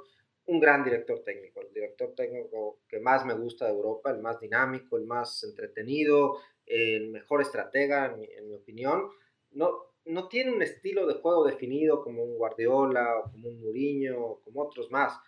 un 0.47 0.59
gran 0.59 0.83
director 0.83 1.23
técnico, 1.23 1.61
el 1.61 1.73
director 1.73 2.13
técnico 2.15 2.79
que 2.87 2.99
más 2.99 3.25
me 3.25 3.33
gusta 3.33 3.65
de 3.65 3.71
Europa, 3.71 4.11
el 4.11 4.19
más 4.19 4.39
dinámico, 4.39 4.97
el 4.97 5.05
más 5.05 5.43
entretenido, 5.43 6.37
el 6.65 7.09
mejor 7.09 7.41
estratega, 7.41 8.05
en 8.05 8.47
mi, 8.47 8.55
opinión. 8.55 9.09
No, 9.57 9.87
no 10.05 10.27
tiene 10.27 10.51
un 10.51 10.61
estilo 10.61 11.05
de 11.07 11.15
juego 11.15 11.45
definido 11.45 12.03
como 12.03 12.23
un 12.23 12.37
Guardiola 12.37 13.17
o 13.17 13.31
como 13.31 13.49
un 13.49 13.61
Mourinho 13.61 14.19
o 14.19 14.39
como 14.41 14.61
otros 14.61 14.89
más. 14.91 15.19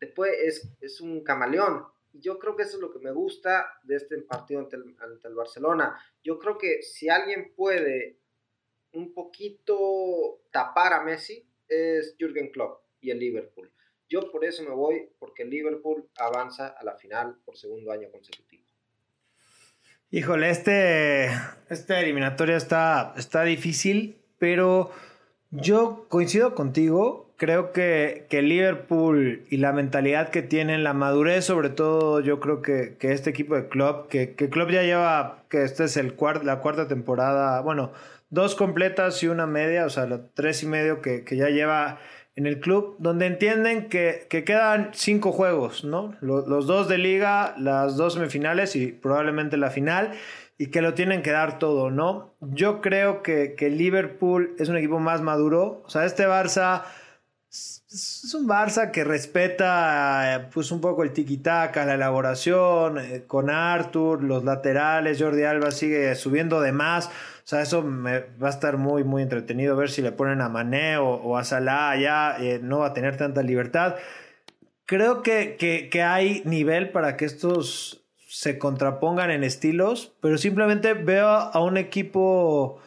Después 0.00 0.32
es, 0.42 0.68
es 0.80 1.00
un 1.00 1.22
camaleón, 1.22 1.86
yo 2.20 2.38
creo 2.38 2.56
que 2.56 2.62
eso 2.62 2.76
es 2.76 2.82
lo 2.82 2.92
que 2.92 2.98
me 2.98 3.12
gusta 3.12 3.78
de 3.82 3.96
este 3.96 4.18
partido 4.18 4.60
ante 4.60 4.76
el, 4.76 5.34
Barcelona. 5.34 5.98
Yo 6.22 6.38
creo 6.38 6.58
que 6.58 6.82
si 6.82 7.08
alguien 7.08 7.52
puede 7.54 8.18
un 8.92 9.12
poquito 9.12 10.40
tapar 10.50 10.92
a 10.92 11.02
Messi 11.02 11.46
es 11.68 12.14
Jürgen 12.18 12.50
Klopp 12.50 12.82
y 13.00 13.10
el 13.10 13.18
Liverpool. 13.18 13.70
Yo 14.08 14.30
por 14.30 14.44
eso 14.44 14.62
me 14.62 14.70
voy, 14.70 15.10
porque 15.18 15.42
el 15.42 15.50
Liverpool 15.50 16.08
avanza 16.16 16.68
a 16.68 16.84
la 16.84 16.96
final 16.96 17.38
por 17.44 17.56
segundo 17.56 17.90
año 17.90 18.10
consecutivo. 18.10 18.65
Híjole, 20.10 20.50
este, 20.50 21.26
esta 21.68 22.00
eliminatoria 22.00 22.56
está, 22.56 23.12
está 23.16 23.42
difícil, 23.42 24.16
pero 24.38 24.92
yo 25.50 26.06
coincido 26.08 26.54
contigo. 26.54 27.34
Creo 27.36 27.72
que, 27.72 28.26
que, 28.30 28.40
Liverpool 28.40 29.44
y 29.50 29.58
la 29.58 29.72
mentalidad 29.72 30.30
que 30.30 30.42
tienen, 30.42 30.84
la 30.84 30.94
madurez 30.94 31.44
sobre 31.44 31.68
todo, 31.68 32.20
yo 32.20 32.40
creo 32.40 32.62
que, 32.62 32.96
que 32.98 33.12
este 33.12 33.28
equipo 33.30 33.56
de 33.56 33.68
Club, 33.68 34.08
que, 34.08 34.34
que 34.34 34.48
Club 34.48 34.70
ya 34.70 34.82
lleva, 34.82 35.44
que 35.50 35.64
esta 35.64 35.84
es 35.84 35.98
el 35.98 36.14
la 36.44 36.60
cuarta 36.60 36.88
temporada, 36.88 37.60
bueno, 37.60 37.92
dos 38.30 38.54
completas 38.54 39.22
y 39.22 39.28
una 39.28 39.46
media, 39.46 39.84
o 39.84 39.90
sea, 39.90 40.08
tres 40.34 40.62
y 40.62 40.66
medio 40.66 41.02
que, 41.02 41.24
que 41.24 41.36
ya 41.36 41.50
lleva 41.50 41.98
en 42.36 42.46
el 42.46 42.60
club, 42.60 42.96
donde 42.98 43.26
entienden 43.26 43.88
que, 43.88 44.26
que 44.28 44.44
quedan 44.44 44.90
cinco 44.92 45.32
juegos, 45.32 45.84
¿no? 45.84 46.14
Los, 46.20 46.46
los, 46.46 46.66
dos 46.66 46.86
de 46.86 46.98
liga, 46.98 47.54
las 47.58 47.96
dos 47.96 48.14
semifinales 48.14 48.76
y 48.76 48.88
probablemente 48.88 49.56
la 49.56 49.70
final, 49.70 50.12
y 50.58 50.66
que 50.66 50.82
lo 50.82 50.94
tienen 50.94 51.22
que 51.22 51.30
dar 51.32 51.58
todo, 51.58 51.90
¿no? 51.90 52.34
Yo 52.40 52.82
creo 52.82 53.22
que, 53.22 53.54
que 53.56 53.70
Liverpool 53.70 54.54
es 54.58 54.68
un 54.68 54.76
equipo 54.76 54.98
más 54.98 55.22
maduro, 55.22 55.82
o 55.86 55.88
sea, 55.90 56.04
este 56.04 56.26
Barça 56.26 56.84
es 57.48 58.34
un 58.34 58.46
Barça 58.46 58.90
que 58.90 59.04
respeta 59.04 60.50
pues 60.52 60.70
un 60.70 60.80
poco 60.80 61.02
el 61.02 61.12
tiki-taka, 61.12 61.86
la 61.86 61.94
elaboración, 61.94 62.98
eh, 62.98 63.24
con 63.26 63.48
Arthur, 63.48 64.22
los 64.22 64.44
laterales, 64.44 65.20
Jordi 65.20 65.44
Alba 65.44 65.70
sigue 65.70 66.14
subiendo 66.16 66.60
de 66.60 66.72
más. 66.72 67.10
O 67.46 67.48
sea, 67.48 67.62
eso 67.62 67.80
me 67.80 68.24
va 68.42 68.48
a 68.48 68.50
estar 68.50 68.76
muy, 68.76 69.04
muy 69.04 69.22
entretenido 69.22 69.76
ver 69.76 69.88
si 69.88 70.02
le 70.02 70.10
ponen 70.10 70.40
a 70.40 70.48
Mané 70.48 70.98
o, 70.98 71.36
a 71.36 71.44
Salah 71.44 71.96
ya 71.96 72.36
eh, 72.40 72.58
no 72.60 72.80
va 72.80 72.88
a 72.88 72.92
tener 72.92 73.16
tanta 73.16 73.44
libertad. 73.44 73.94
Creo 74.84 75.22
que, 75.22 75.54
que, 75.56 75.88
que 75.88 76.02
hay 76.02 76.42
nivel 76.44 76.90
para 76.90 77.16
que 77.16 77.24
estos 77.24 78.04
se 78.26 78.58
contrapongan 78.58 79.30
en 79.30 79.44
estilos, 79.44 80.12
pero 80.20 80.38
simplemente 80.38 80.94
veo 80.94 81.28
a 81.28 81.62
un 81.62 81.76
equipo 81.76 82.80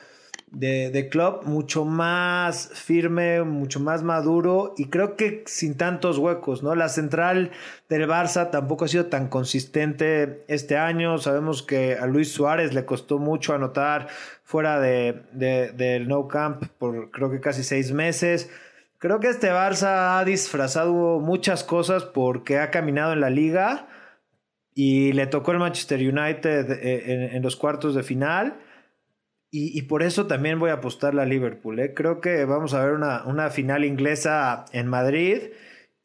de, 0.52 1.10
club 1.10 1.44
mucho 1.46 1.86
más 1.86 2.70
firme, 2.74 3.44
mucho 3.44 3.80
más 3.80 4.04
maduro 4.04 4.74
y 4.78 4.90
creo 4.90 5.16
que 5.16 5.44
sin 5.46 5.78
tantos 5.78 6.18
huecos, 6.18 6.64
¿no? 6.64 6.76
La 6.76 6.90
central 6.90 7.52
del 7.88 8.08
Barça 8.08 8.50
tampoco 8.50 8.86
ha 8.86 8.88
sido 8.88 9.06
tan 9.08 9.28
consistente 9.28 10.44
este 10.48 10.78
año. 10.78 11.18
Sabemos 11.18 11.62
que 11.62 11.96
a 11.96 12.08
Luis 12.08 12.32
Suárez 12.32 12.74
le 12.74 12.86
costó 12.86 13.20
mucho 13.20 13.54
anotar 13.54 14.08
fuera 14.44 14.80
de, 14.80 15.22
del 15.32 16.08
No 16.08 16.28
Camp 16.28 16.64
por 16.78 17.12
creo 17.12 17.30
que 17.30 17.40
casi 17.40 17.64
seis 17.64 17.92
meses. 17.92 18.50
Creo 18.98 19.20
que 19.20 19.30
este 19.30 19.52
Barça 19.52 20.20
ha 20.20 20.26
disfrazado 20.26 21.20
muchas 21.20 21.64
cosas 21.64 22.04
porque 22.04 22.60
ha 22.60 22.72
caminado 22.72 23.14
en 23.14 23.22
la 23.22 23.30
liga 23.30 23.88
y 24.74 25.14
le 25.14 25.28
tocó 25.28 25.52
el 25.52 25.60
Manchester 25.60 26.00
United 26.00 26.72
eh, 26.72 27.36
en 27.36 27.42
los 27.42 27.56
cuartos 27.56 27.96
de 27.96 28.04
final 28.04 28.58
y, 29.52 29.82
por 29.84 30.04
eso 30.04 30.28
también 30.28 30.60
voy 30.60 30.70
a 30.70 30.76
apostarle 30.76 31.24
a 31.24 31.26
Liverpool. 31.26 31.80
¿eh? 31.80 31.94
Creo 31.96 32.22
que 32.22 32.46
vamos 32.46 32.76
a 32.76 32.86
ver 32.86 32.94
una, 32.94 33.50
final 33.50 33.84
inglesa 33.84 34.66
en 34.74 34.88
Madrid. 34.88 35.54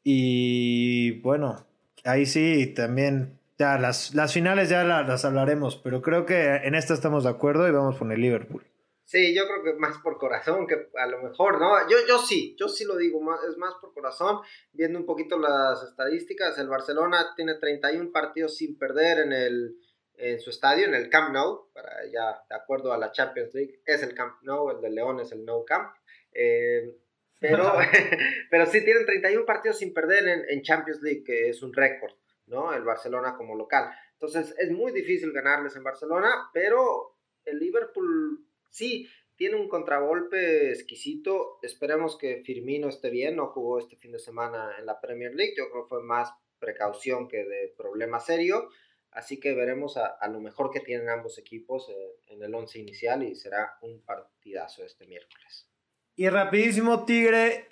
Y 0.03 1.21
bueno, 1.21 1.67
ahí 2.05 2.27
sí 2.27 2.73
también. 2.75 3.39
Ya 3.57 3.79
las, 3.79 4.15
las 4.17 4.33
finales 4.33 4.69
ya 4.69 4.83
las, 4.83 5.25
hablaremos, 5.25 5.77
pero 5.77 6.03
creo 6.03 6.27
que 6.27 6.57
en 6.57 6.75
esta 6.75 6.93
estamos 6.93 7.23
de 7.23 7.31
acuerdo 7.31 7.69
y 7.69 7.71
vamos 7.71 7.97
con 7.97 8.11
el 8.11 8.21
Liverpool. 8.21 8.65
Sí, 9.05 9.33
yo 9.33 9.45
creo 9.47 9.63
que 9.63 9.79
más 9.79 9.99
por 9.99 10.19
corazón 10.19 10.67
que 10.67 10.89
a 10.99 11.07
lo 11.07 11.23
mejor, 11.23 11.61
¿no? 11.61 11.89
Yo, 11.89 11.99
yo 12.09 12.19
sí, 12.19 12.57
yo 12.59 12.69
sí 12.69 12.85
lo 12.85 12.97
digo, 12.97 13.21
más, 13.21 13.39
es 13.45 13.57
más 13.57 13.75
por 13.81 13.95
corazón. 13.95 14.41
Viendo 14.73 14.99
un 14.99 15.07
poquito 15.07 15.39
las 15.39 15.85
estadísticas, 15.85 16.59
el 16.59 16.69
Barcelona 16.69 17.33
tiene 17.37 17.55
31 17.55 18.11
partidos 18.11 18.57
sin 18.57 18.77
perder 18.77 19.21
en 19.21 19.33
el, 19.33 19.77
en 20.17 20.41
su 20.41 20.51
estadio, 20.51 20.87
en 20.87 20.95
el 20.95 21.09
Camp 21.09 21.33
Nou, 21.33 21.71
para 21.73 22.05
ya 22.13 22.45
de 22.49 22.55
acuerdo 22.55 22.93
a 22.93 22.99
la 22.99 23.13
Champions 23.13 23.55
League, 23.55 23.81
es 23.85 24.03
el 24.03 24.15
Camp 24.15 24.43
Nou, 24.43 24.71
el 24.71 24.81
de 24.81 24.91
León 24.91 25.21
es 25.21 25.33
el 25.33 25.45
No 25.45 25.65
Camp. 25.65 25.95
Eh, 26.33 26.97
pero, 27.41 27.73
pero 28.51 28.67
sí 28.67 28.85
tienen 28.85 29.07
31 29.07 29.45
partidos 29.45 29.79
sin 29.79 29.93
perder 29.93 30.29
en, 30.29 30.45
en 30.49 30.63
Champions 30.63 31.03
League, 31.03 31.25
que 31.25 31.49
es 31.49 31.63
un 31.63 31.73
récord, 31.73 32.13
¿no? 32.47 32.73
El 32.73 32.85
Barcelona 32.85 33.37
como 33.37 33.55
local. 33.55 33.91
Entonces 34.13 34.55
es 34.59 34.71
muy 34.71 34.93
difícil 34.93 35.33
ganarles 35.33 35.77
en 35.77 35.85
Barcelona, 35.85 36.49
pero 36.53 37.19
el 37.45 37.59
Liverpool 37.59 38.47
sí 38.69 39.09
tiene 39.37 39.57
un 39.57 39.69
contragolpe 39.69 40.71
exquisito. 40.71 41.59
Esperemos 41.63 42.17
que 42.17 42.43
Firmino 42.45 42.89
esté 42.89 43.11
bien, 43.11 43.37
no 43.37 43.49
jugó 43.49 43.79
este 43.79 43.97
fin 43.97 44.13
de 44.13 44.19
semana 44.19 44.77
en 44.79 44.87
la 44.87 45.01
Premier 45.01 45.35
League, 45.35 45.55
yo 45.57 45.71
creo 45.71 45.85
que 45.85 45.89
fue 45.89 46.03
más 46.03 46.33
precaución 46.59 47.29
que 47.29 47.45
de 47.45 47.75
problema 47.77 48.21
serio. 48.21 48.69
Así 49.15 49.39
que 49.39 49.55
veremos 49.55 49.97
a, 49.97 50.29
lo 50.29 50.41
mejor 50.41 50.73
que 50.73 50.81
tienen 50.81 51.09
ambos 51.09 51.39
equipos 51.39 51.89
eh, 51.89 52.33
en 52.35 52.43
el 52.43 52.53
once 52.53 52.81
inicial 52.81 53.23
y 53.23 53.37
será 53.37 53.79
un 53.83 54.03
partidazo 54.03 54.85
este 54.85 55.07
miércoles. 55.07 55.71
Y 56.17 56.29
rapidísimo, 56.29 57.05
Tigre, 57.05 57.69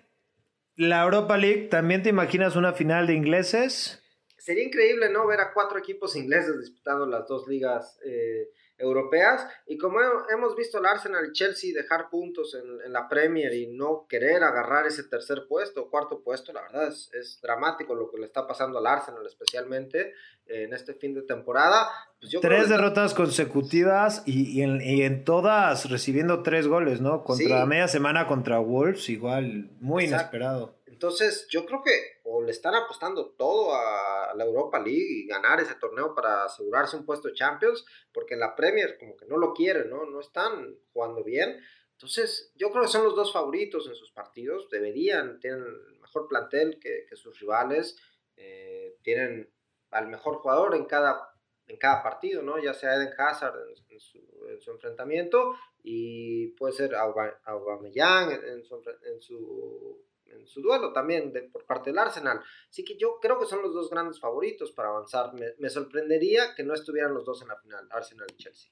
la 0.77 1.03
Europa 1.03 1.37
League, 1.37 1.69
¿también 1.69 2.05
te 2.05 2.11
imaginas 2.11 2.55
una 2.55 2.73
final 2.73 3.09
de 3.09 3.15
ingleses? 3.15 4.01
Sería 4.39 4.65
increíble, 4.65 5.11
¿no? 5.11 5.27
Ver 5.27 5.41
a 5.41 5.53
cuatro 5.53 5.79
equipos 5.79 6.15
ingleses 6.15 6.61
disputando 6.61 7.07
las 7.07 7.27
dos 7.27 7.49
ligas 7.49 7.99
eh, 8.05 8.49
europeas. 8.83 9.47
Y 9.66 9.79
como 9.79 9.99
hemos 10.31 10.57
visto 10.57 10.79
al 10.79 10.87
Arsenal 10.87 11.25
y 11.27 11.33
Chelsea 11.33 11.73
dejar 11.75 12.11
puntos 12.11 12.55
en, 12.55 12.92
la 12.92 13.09
Premier 13.09 13.55
y 13.55 13.68
no 13.68 14.07
querer 14.09 14.42
agarrar 14.42 14.87
ese 14.87 15.05
tercer 15.05 15.47
puesto, 15.49 15.88
cuarto 15.88 16.23
puesto, 16.23 16.53
la 16.53 16.62
verdad 16.62 16.88
es, 16.88 17.40
dramático 17.40 17.95
lo 17.95 18.11
que 18.11 18.18
le 18.18 18.27
está 18.27 18.47
pasando 18.47 18.79
al 18.79 18.87
Arsenal, 18.87 19.25
especialmente 19.25 20.12
en 20.47 20.73
este 20.75 20.95
fin 20.95 21.14
de 21.14 21.23
temporada. 21.23 21.88
Pues 22.21 22.37
tres 22.40 22.68
derrotas 22.68 23.14
consecutivas 23.14 24.23
y, 24.27 24.61
en, 24.61 25.25
todas 25.25 25.88
recibiendo 25.88 26.42
tres 26.42 26.66
goles, 26.66 27.01
¿no? 27.01 27.25
Contra 27.25 27.64
media 27.64 27.88
semana 27.88 28.27
contra 28.27 28.59
Wolves, 28.59 29.09
igual, 29.09 29.71
muy 29.81 30.05
inesperado. 30.05 30.77
Entonces, 30.87 31.47
yo 31.49 31.66
creo 31.66 31.83
que 31.83 32.22
o 32.35 32.42
le 32.42 32.51
están 32.51 32.75
apostando 32.75 33.33
todo 33.33 33.75
a 33.75 34.33
la 34.35 34.45
Europa 34.45 34.79
League 34.79 35.07
y 35.07 35.27
ganar 35.27 35.61
ese 35.61 35.75
torneo 35.75 36.14
para 36.14 36.45
asegurarse 36.45 36.97
un 36.97 37.05
puesto 37.05 37.29
de 37.29 37.35
Champions, 37.35 37.85
porque 38.11 38.35
en 38.35 38.40
la 38.40 38.57
Premier 38.57 38.97
como 38.99 39.18
que 39.18 39.27
no 39.27 39.37
lo 39.37 39.53
quieren, 39.53 39.90
¿no? 39.90 40.07
No 40.07 40.18
están 40.18 40.79
jugando 40.95 41.23
bien. 41.23 41.61
Entonces, 41.90 42.51
yo 42.57 42.71
creo 42.71 42.85
que 42.85 42.88
son 42.88 43.05
los 43.05 43.14
dos 43.14 43.35
favoritos 43.35 43.87
en 43.87 43.95
sus 43.95 44.11
partidos, 44.12 44.71
deberían, 44.71 45.40
tienen 45.40 45.62
mejor 46.01 46.27
plantel 46.27 46.79
que, 46.81 47.05
sus 47.16 47.38
rivales, 47.38 47.99
eh, 48.37 48.97
tienen 49.03 49.53
al 49.90 50.09
mejor 50.09 50.37
jugador 50.37 50.75
en 50.75 50.87
cada, 50.87 51.35
en 51.66 51.77
cada 51.77 52.03
partido, 52.03 52.40
¿no? 52.40 52.59
Ya 52.59 52.73
sea 52.73 52.95
Eden 52.95 53.12
Hazard 53.18 53.57
en, 53.90 54.01
su, 54.01 54.71
enfrentamiento 54.71 55.55
y 55.83 56.49
puede 56.53 56.73
ser 56.73 56.95
Aubameyang 56.95 58.33
en 58.33 58.62
en 59.05 59.21
su 59.21 60.03
en 60.33 60.47
su 60.47 60.61
duelo 60.62 60.92
también 60.92 61.33
por 61.53 61.64
parte 61.64 61.90
del 61.90 61.99
Arsenal. 61.99 62.40
Así 62.68 62.85
que 62.85 62.97
yo 62.97 63.18
creo 63.21 63.38
que 63.38 63.47
son 63.47 63.62
los 63.62 63.75
dos 63.75 63.90
grandes 63.90 64.18
favoritos 64.21 64.73
para 64.73 64.88
avanzar. 64.88 65.33
Me, 65.59 65.68
sorprendería 65.71 66.55
que 66.55 66.62
no 66.62 66.75
estuvieran 66.75 67.14
los 67.14 67.25
dos 67.25 67.42
en 67.42 67.49
la 67.49 67.57
final, 67.57 67.87
Arsenal 67.90 68.27
y 68.33 68.37
Chelsea. 68.37 68.71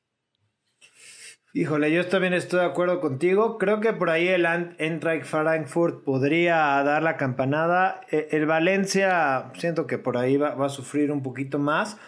Híjole, 1.52 1.92
yo 1.92 2.06
también 2.06 2.32
estoy 2.32 2.60
de 2.60 2.66
acuerdo 2.66 3.00
contigo. 3.00 3.58
Creo 3.58 3.80
que 3.80 3.92
por 3.92 4.08
ahí 4.08 4.28
el 4.28 4.46
Eintracht 4.46 5.24
Frankfurt 5.24 6.04
podría 6.04 6.56
dar 6.84 7.02
la 7.02 7.16
campanada. 7.16 8.02
E, 8.10 8.28
el 8.30 8.46
Valencia, 8.46 9.50
siento 9.56 9.88
que 9.88 9.98
por 9.98 10.16
ahí 10.16 10.36
va, 10.36 10.64
a 10.64 10.68
sufrir 10.68 11.10
un 11.10 11.24
poquito 11.24 11.58
más. 11.58 11.98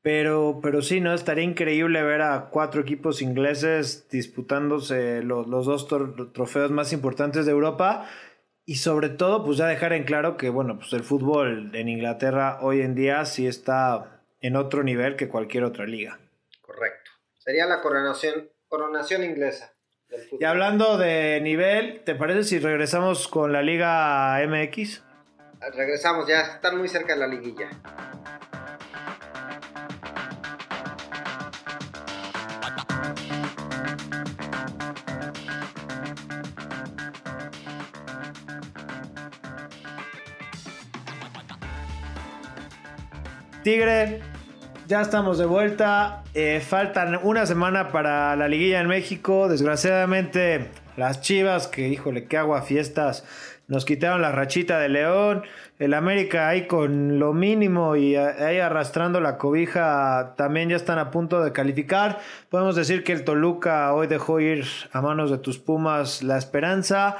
Pero, 0.00 0.60
pero 0.62 0.80
sí, 0.82 1.00
¿no? 1.00 1.12
Estaría 1.12 1.44
increíble 1.44 2.02
ver 2.04 2.22
a 2.22 2.50
cuatro 2.50 2.82
equipos 2.82 3.20
ingleses 3.20 4.06
disputándose 4.10 5.22
los, 5.22 5.48
los 5.48 5.66
dos 5.66 5.88
trofeos 6.32 6.70
más 6.70 6.92
importantes 6.92 7.46
de 7.46 7.52
Europa. 7.52 8.06
Y 8.66 8.76
sobre 8.76 9.10
todo, 9.10 9.44
pues 9.44 9.58
ya 9.58 9.66
dejar 9.66 9.92
en 9.92 10.04
claro 10.04 10.36
que, 10.36 10.48
bueno, 10.48 10.78
pues 10.78 10.92
el 10.94 11.04
fútbol 11.04 11.70
en 11.74 11.88
Inglaterra 11.88 12.58
hoy 12.62 12.80
en 12.80 12.94
día 12.94 13.24
sí 13.26 13.46
está 13.46 14.22
en 14.40 14.56
otro 14.56 14.82
nivel 14.82 15.16
que 15.16 15.28
cualquier 15.28 15.64
otra 15.64 15.84
liga. 15.84 16.18
Correcto. 16.62 17.10
Sería 17.38 17.66
la 17.66 17.82
coronación, 17.82 18.48
coronación 18.68 19.22
inglesa. 19.22 19.74
Del 20.08 20.22
fútbol. 20.22 20.38
Y 20.40 20.44
hablando 20.44 20.96
de 20.96 21.40
nivel, 21.42 22.02
¿te 22.04 22.14
parece 22.14 22.44
si 22.44 22.58
regresamos 22.58 23.28
con 23.28 23.52
la 23.52 23.62
Liga 23.62 24.38
MX? 24.46 25.02
Regresamos, 25.74 26.26
ya 26.26 26.40
están 26.40 26.78
muy 26.78 26.88
cerca 26.88 27.14
de 27.14 27.20
la 27.20 27.26
liguilla. 27.26 27.68
Tigre, 43.64 44.20
ya 44.86 45.00
estamos 45.00 45.38
de 45.38 45.46
vuelta. 45.46 46.22
Eh, 46.34 46.60
faltan 46.60 47.18
una 47.22 47.46
semana 47.46 47.88
para 47.88 48.36
la 48.36 48.46
liguilla 48.46 48.78
en 48.78 48.88
México. 48.88 49.48
Desgraciadamente, 49.48 50.68
las 50.98 51.22
Chivas, 51.22 51.66
que 51.66 51.88
híjole, 51.88 52.26
qué 52.26 52.36
agua 52.36 52.60
fiestas, 52.60 53.24
nos 53.66 53.86
quitaron 53.86 54.20
la 54.20 54.32
rachita 54.32 54.78
de 54.80 54.90
León. 54.90 55.44
El 55.78 55.94
América 55.94 56.46
ahí 56.46 56.66
con 56.66 57.18
lo 57.18 57.32
mínimo 57.32 57.96
y 57.96 58.16
ahí 58.16 58.58
arrastrando 58.58 59.18
la 59.22 59.38
cobija 59.38 60.34
también 60.36 60.68
ya 60.68 60.76
están 60.76 60.98
a 60.98 61.10
punto 61.10 61.42
de 61.42 61.52
calificar. 61.52 62.18
Podemos 62.50 62.76
decir 62.76 63.02
que 63.02 63.12
el 63.12 63.24
Toluca 63.24 63.94
hoy 63.94 64.08
dejó 64.08 64.40
ir 64.40 64.66
a 64.92 65.00
manos 65.00 65.30
de 65.30 65.38
tus 65.38 65.58
Pumas 65.58 66.22
la 66.22 66.36
esperanza. 66.36 67.16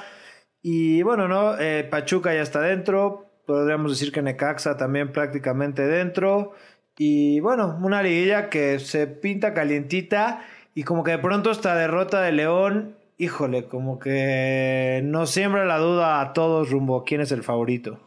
Y 0.60 1.00
bueno, 1.00 1.26
¿no? 1.26 1.58
Eh, 1.58 1.88
Pachuca 1.90 2.34
ya 2.34 2.42
está 2.42 2.60
dentro 2.60 3.23
podríamos 3.46 3.92
decir 3.92 4.12
que 4.12 4.22
Necaxa 4.22 4.76
también 4.76 5.12
prácticamente 5.12 5.86
dentro. 5.86 6.52
Y 6.96 7.40
bueno, 7.40 7.78
una 7.82 8.02
liguilla 8.02 8.48
que 8.50 8.78
se 8.78 9.06
pinta 9.06 9.52
calientita 9.54 10.46
y 10.74 10.84
como 10.84 11.02
que 11.04 11.12
de 11.12 11.18
pronto 11.18 11.50
esta 11.50 11.74
derrota 11.74 12.22
de 12.22 12.32
León, 12.32 12.96
híjole, 13.18 13.68
como 13.68 13.98
que 13.98 15.00
nos 15.04 15.30
siembra 15.30 15.64
la 15.64 15.78
duda 15.78 16.20
a 16.20 16.32
todos 16.32 16.70
rumbo 16.70 17.00
a 17.00 17.04
quién 17.04 17.20
es 17.20 17.32
el 17.32 17.42
favorito. 17.42 18.00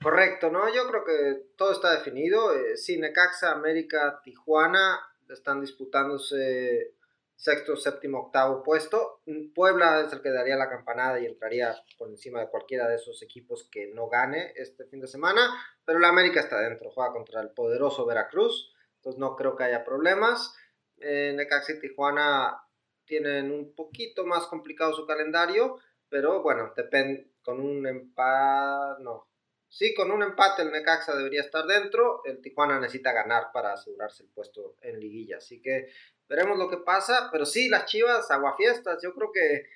Correcto, 0.00 0.50
¿no? 0.50 0.72
Yo 0.72 0.88
creo 0.88 1.04
que 1.04 1.48
todo 1.56 1.72
está 1.72 1.92
definido. 1.92 2.54
Eh, 2.54 2.76
sí, 2.76 2.98
Necaxa, 2.98 3.52
América, 3.52 4.20
Tijuana 4.22 5.00
están 5.28 5.60
disputándose 5.60 6.94
sexto, 7.38 7.76
séptimo, 7.76 8.18
octavo 8.18 8.64
puesto. 8.64 9.22
Puebla 9.54 10.00
es 10.00 10.12
el 10.12 10.20
que 10.20 10.30
daría 10.30 10.56
la 10.56 10.68
campanada 10.68 11.20
y 11.20 11.26
entraría 11.26 11.72
por 11.96 12.08
encima 12.08 12.40
de 12.40 12.48
cualquiera 12.48 12.88
de 12.88 12.96
esos 12.96 13.22
equipos 13.22 13.68
que 13.70 13.92
no 13.94 14.08
gane 14.08 14.52
este 14.56 14.84
fin 14.86 15.00
de 15.00 15.06
semana, 15.06 15.48
pero 15.84 16.00
la 16.00 16.08
América 16.08 16.40
está 16.40 16.60
dentro, 16.60 16.90
juega 16.90 17.12
contra 17.12 17.40
el 17.40 17.50
poderoso 17.50 18.04
Veracruz, 18.04 18.74
entonces 18.96 19.20
no 19.20 19.36
creo 19.36 19.54
que 19.54 19.64
haya 19.64 19.84
problemas. 19.84 20.52
Eh, 20.96 21.32
Necaxa 21.36 21.74
y 21.74 21.78
Tijuana 21.80 22.60
tienen 23.04 23.52
un 23.52 23.72
poquito 23.72 24.26
más 24.26 24.46
complicado 24.46 24.92
su 24.92 25.06
calendario, 25.06 25.78
pero 26.08 26.42
bueno, 26.42 26.72
depende 26.76 27.30
con 27.42 27.60
un 27.60 27.86
empate, 27.86 29.00
no, 29.00 29.28
Sí, 29.70 29.94
con 29.94 30.10
un 30.10 30.22
empate 30.22 30.62
el 30.62 30.72
Necaxa 30.72 31.14
debería 31.14 31.42
estar 31.42 31.66
dentro. 31.66 32.22
El 32.24 32.40
Tijuana 32.40 32.80
necesita 32.80 33.12
ganar 33.12 33.52
para 33.52 33.74
asegurarse 33.74 34.22
el 34.22 34.30
puesto 34.30 34.76
en 34.80 34.98
liguilla. 34.98 35.36
Así 35.36 35.60
que 35.60 35.88
veremos 36.28 36.58
lo 36.58 36.68
que 36.68 36.78
pasa. 36.78 37.28
Pero 37.32 37.46
sí, 37.46 37.68
las 37.68 37.86
Chivas, 37.86 38.30
aguafiestas, 38.30 39.02
yo 39.02 39.14
creo 39.14 39.32
que 39.32 39.66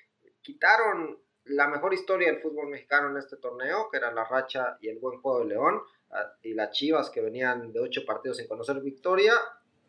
quitaron 0.41 1.19
la 1.45 1.67
mejor 1.67 1.93
historia 1.93 2.31
del 2.31 2.41
fútbol 2.41 2.67
mexicano 2.67 3.09
en 3.09 3.17
este 3.17 3.37
torneo, 3.37 3.89
que 3.89 3.97
era 3.97 4.11
la 4.11 4.23
racha 4.23 4.77
y 4.81 4.89
el 4.89 4.99
buen 4.99 5.19
juego 5.19 5.39
de 5.39 5.45
León. 5.45 5.81
Ah, 6.11 6.33
y 6.41 6.53
las 6.53 6.71
Chivas, 6.71 7.09
que 7.09 7.21
venían 7.21 7.71
de 7.71 7.79
ocho 7.79 8.05
partidos 8.05 8.37
sin 8.37 8.47
conocer 8.47 8.79
victoria, 8.81 9.33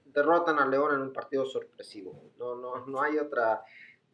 derrotan 0.05 0.59
a 0.59 0.67
León 0.67 0.95
en 0.95 1.01
un 1.01 1.13
partido 1.13 1.45
sorpresivo. 1.45 2.31
No, 2.39 2.57
no, 2.57 2.87
no, 2.87 3.03
hay 3.03 3.19
otra, 3.19 3.63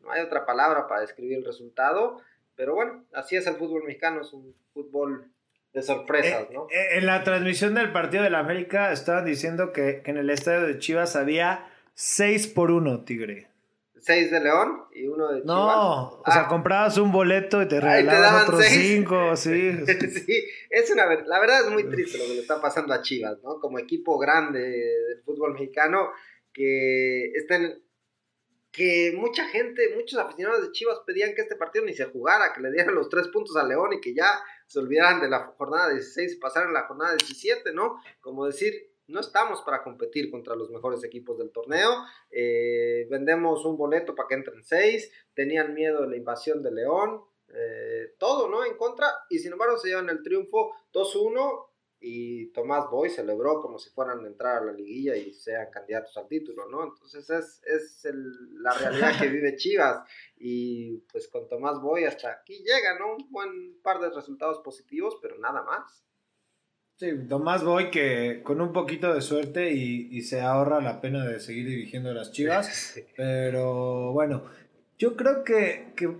no 0.02 0.10
hay 0.10 0.22
otra 0.22 0.44
palabra 0.44 0.86
para 0.86 1.02
describir 1.02 1.38
el 1.38 1.44
resultado. 1.44 2.20
Pero 2.56 2.74
bueno, 2.74 3.04
así 3.14 3.36
es 3.36 3.46
el 3.46 3.56
fútbol 3.56 3.84
mexicano, 3.84 4.20
es 4.20 4.32
un 4.32 4.54
fútbol 4.74 5.30
de 5.72 5.82
sorpresas, 5.82 6.50
¿no? 6.50 6.66
Eh, 6.70 6.98
en 6.98 7.06
la 7.06 7.22
transmisión 7.22 7.74
del 7.74 7.92
partido 7.92 8.24
de 8.24 8.30
la 8.30 8.40
América 8.40 8.92
estaban 8.92 9.24
diciendo 9.24 9.72
que, 9.72 10.02
en 10.04 10.16
el 10.16 10.28
estadio 10.30 10.66
de 10.66 10.78
Chivas 10.78 11.14
había 11.14 11.69
6 11.94 12.48
por 12.48 12.70
1, 12.70 13.04
Tigre. 13.04 13.50
6 14.00 14.30
de 14.30 14.40
León 14.40 14.84
y 14.94 15.06
uno 15.06 15.28
de 15.28 15.42
Chivas. 15.42 15.46
No, 15.46 16.08
o 16.08 16.22
sea, 16.24 16.42
ah. 16.42 16.48
comprabas 16.48 16.96
un 16.96 17.12
boleto 17.12 17.60
y 17.62 17.68
te 17.68 17.80
regalaban 17.80 18.44
otros 18.44 18.64
5, 18.64 19.36
sí. 19.36 19.72
sí, 20.26 20.44
es 20.70 20.90
una 20.90 21.06
la 21.06 21.40
verdad 21.40 21.66
es 21.66 21.70
muy 21.70 21.84
triste 21.84 22.18
lo 22.18 22.24
que 22.24 22.34
le 22.34 22.40
está 22.40 22.60
pasando 22.60 22.94
a 22.94 23.02
Chivas, 23.02 23.42
¿no? 23.42 23.60
Como 23.60 23.78
equipo 23.78 24.18
grande 24.18 24.60
del 24.60 25.22
fútbol 25.22 25.52
mexicano 25.52 26.10
que 26.52 27.30
estén 27.32 27.82
que 28.72 29.12
mucha 29.16 29.46
gente, 29.48 29.94
muchos 29.96 30.18
aficionados 30.18 30.62
de 30.62 30.72
Chivas 30.72 31.00
pedían 31.04 31.34
que 31.34 31.42
este 31.42 31.56
partido 31.56 31.84
ni 31.84 31.92
se 31.92 32.04
jugara, 32.04 32.52
que 32.52 32.60
le 32.60 32.70
dieran 32.70 32.94
los 32.94 33.08
tres 33.08 33.26
puntos 33.28 33.56
a 33.56 33.66
León 33.66 33.92
y 33.94 34.00
que 34.00 34.14
ya 34.14 34.28
se 34.66 34.78
olvidaran 34.78 35.20
de 35.20 35.28
la 35.28 35.40
jornada 35.40 35.90
16 35.90 36.34
y 36.34 36.36
pasaran 36.36 36.70
a 36.70 36.80
la 36.80 36.86
jornada 36.86 37.16
17, 37.16 37.72
¿no? 37.72 38.00
Como 38.20 38.46
decir, 38.46 38.89
no 39.10 39.20
estamos 39.20 39.62
para 39.62 39.82
competir 39.82 40.30
contra 40.30 40.54
los 40.54 40.70
mejores 40.70 41.04
equipos 41.04 41.38
del 41.38 41.50
torneo, 41.50 42.04
eh, 42.30 43.06
vendemos 43.10 43.64
un 43.64 43.76
boleto 43.76 44.14
para 44.14 44.28
que 44.28 44.34
entren 44.34 44.64
seis, 44.64 45.12
tenían 45.34 45.74
miedo 45.74 46.02
de 46.02 46.08
la 46.08 46.16
invasión 46.16 46.62
de 46.62 46.72
León, 46.72 47.22
eh, 47.48 48.14
todo, 48.18 48.48
¿no? 48.48 48.64
En 48.64 48.76
contra, 48.76 49.08
y 49.28 49.38
sin 49.38 49.52
embargo 49.52 49.76
se 49.76 49.88
llevan 49.88 50.08
el 50.08 50.22
triunfo 50.22 50.72
2-1 50.92 51.70
y 52.02 52.46
Tomás 52.52 52.88
Boy 52.90 53.10
celebró 53.10 53.60
como 53.60 53.78
si 53.78 53.90
fueran 53.90 54.24
a 54.24 54.26
entrar 54.26 54.62
a 54.62 54.64
la 54.64 54.72
liguilla 54.72 55.16
y 55.16 55.34
sean 55.34 55.70
candidatos 55.70 56.16
al 56.16 56.28
título, 56.28 56.66
¿no? 56.66 56.84
Entonces 56.84 57.28
es, 57.28 57.60
es 57.64 58.14
la 58.54 58.72
realidad 58.72 59.20
que 59.20 59.28
vive 59.28 59.56
Chivas 59.56 60.02
y 60.36 60.96
pues 61.12 61.28
con 61.28 61.46
Tomás 61.46 61.80
Boy 61.80 62.04
hasta 62.04 62.30
aquí 62.30 62.62
llega, 62.64 62.98
¿no? 62.98 63.16
Un 63.16 63.30
buen 63.30 63.80
par 63.82 64.00
de 64.00 64.10
resultados 64.10 64.60
positivos, 64.60 65.18
pero 65.20 65.36
nada 65.38 65.62
más. 65.62 66.02
Sí, 67.00 67.06
Tomás 67.30 67.64
Boy 67.64 67.90
que 67.90 68.42
con 68.42 68.60
un 68.60 68.74
poquito 68.74 69.14
de 69.14 69.22
suerte 69.22 69.72
y, 69.72 70.20
se 70.20 70.42
ahorra 70.42 70.82
la 70.82 71.00
pena 71.00 71.24
de 71.24 71.40
seguir 71.40 71.66
dirigiendo 71.66 72.12
las 72.12 72.30
Chivas, 72.30 73.00
pero 73.16 74.12
bueno, 74.12 74.42
yo 74.98 75.16
creo 75.16 75.42
que, 75.42 75.94
que, 75.96 76.18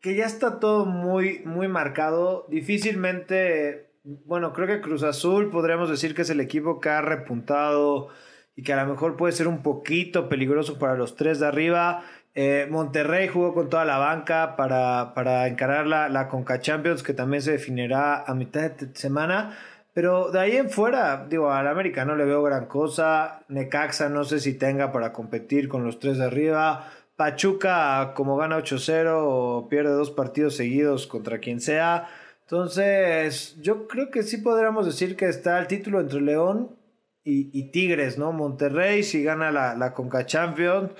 que 0.00 0.14
ya 0.14 0.24
está 0.24 0.60
todo 0.60 0.86
muy, 0.86 1.40
muy 1.40 1.68
marcado, 1.68 2.46
difícilmente 2.48 3.90
bueno, 4.24 4.54
creo 4.54 4.66
que 4.66 4.80
Cruz 4.80 5.02
Azul 5.02 5.50
podríamos 5.50 5.90
decir 5.90 6.14
que 6.14 6.22
es 6.22 6.30
el 6.30 6.40
equipo 6.40 6.80
que 6.80 6.88
ha 6.88 7.02
repuntado 7.02 8.08
y 8.56 8.62
que 8.62 8.72
a 8.72 8.82
lo 8.82 8.90
mejor 8.90 9.18
puede 9.18 9.34
ser 9.34 9.46
un 9.46 9.62
poquito 9.62 10.30
peligroso 10.30 10.78
para 10.78 10.94
los 10.94 11.16
tres 11.16 11.38
de 11.38 11.48
arriba. 11.48 12.02
Eh, 12.34 12.66
Monterrey 12.70 13.28
jugó 13.28 13.52
con 13.52 13.68
toda 13.68 13.84
la 13.84 13.98
banca 13.98 14.56
para, 14.56 15.12
para 15.12 15.46
encarar 15.48 15.86
la, 15.86 16.08
la 16.08 16.28
Conca 16.28 16.60
Champions, 16.60 17.02
que 17.02 17.12
también 17.12 17.42
se 17.42 17.52
definirá 17.52 18.24
a 18.24 18.32
mitad 18.32 18.70
de 18.70 18.94
semana. 18.94 19.58
Pero 19.98 20.30
de 20.30 20.38
ahí 20.38 20.56
en 20.56 20.70
fuera, 20.70 21.26
digo, 21.28 21.50
al 21.50 21.66
América 21.66 22.04
no 22.04 22.14
le 22.14 22.24
veo 22.24 22.40
gran 22.40 22.66
cosa. 22.66 23.42
Necaxa 23.48 24.08
no 24.08 24.22
sé 24.22 24.38
si 24.38 24.54
tenga 24.54 24.92
para 24.92 25.12
competir 25.12 25.68
con 25.68 25.82
los 25.82 25.98
tres 25.98 26.18
de 26.18 26.26
arriba. 26.26 26.88
Pachuca, 27.16 28.12
como 28.14 28.36
gana 28.36 28.58
8-0 28.58 29.10
o 29.16 29.68
pierde 29.68 29.90
dos 29.90 30.12
partidos 30.12 30.54
seguidos 30.54 31.08
contra 31.08 31.40
quien 31.40 31.60
sea 31.60 32.08
Entonces, 32.42 33.56
yo 33.60 33.88
creo 33.88 34.12
que 34.12 34.22
sí 34.22 34.36
podríamos 34.36 34.86
decir 34.86 35.16
que 35.16 35.24
está 35.24 35.58
el 35.58 35.66
título 35.66 35.98
entre 35.98 36.20
León 36.20 36.76
y, 37.24 37.72
Tigres, 37.72 38.18
¿no? 38.18 38.30
Monterrey, 38.30 39.02
si 39.02 39.24
gana 39.24 39.50
la, 39.50 39.74
la 39.74 39.94
Conca 39.94 40.26
Champions, 40.26 40.92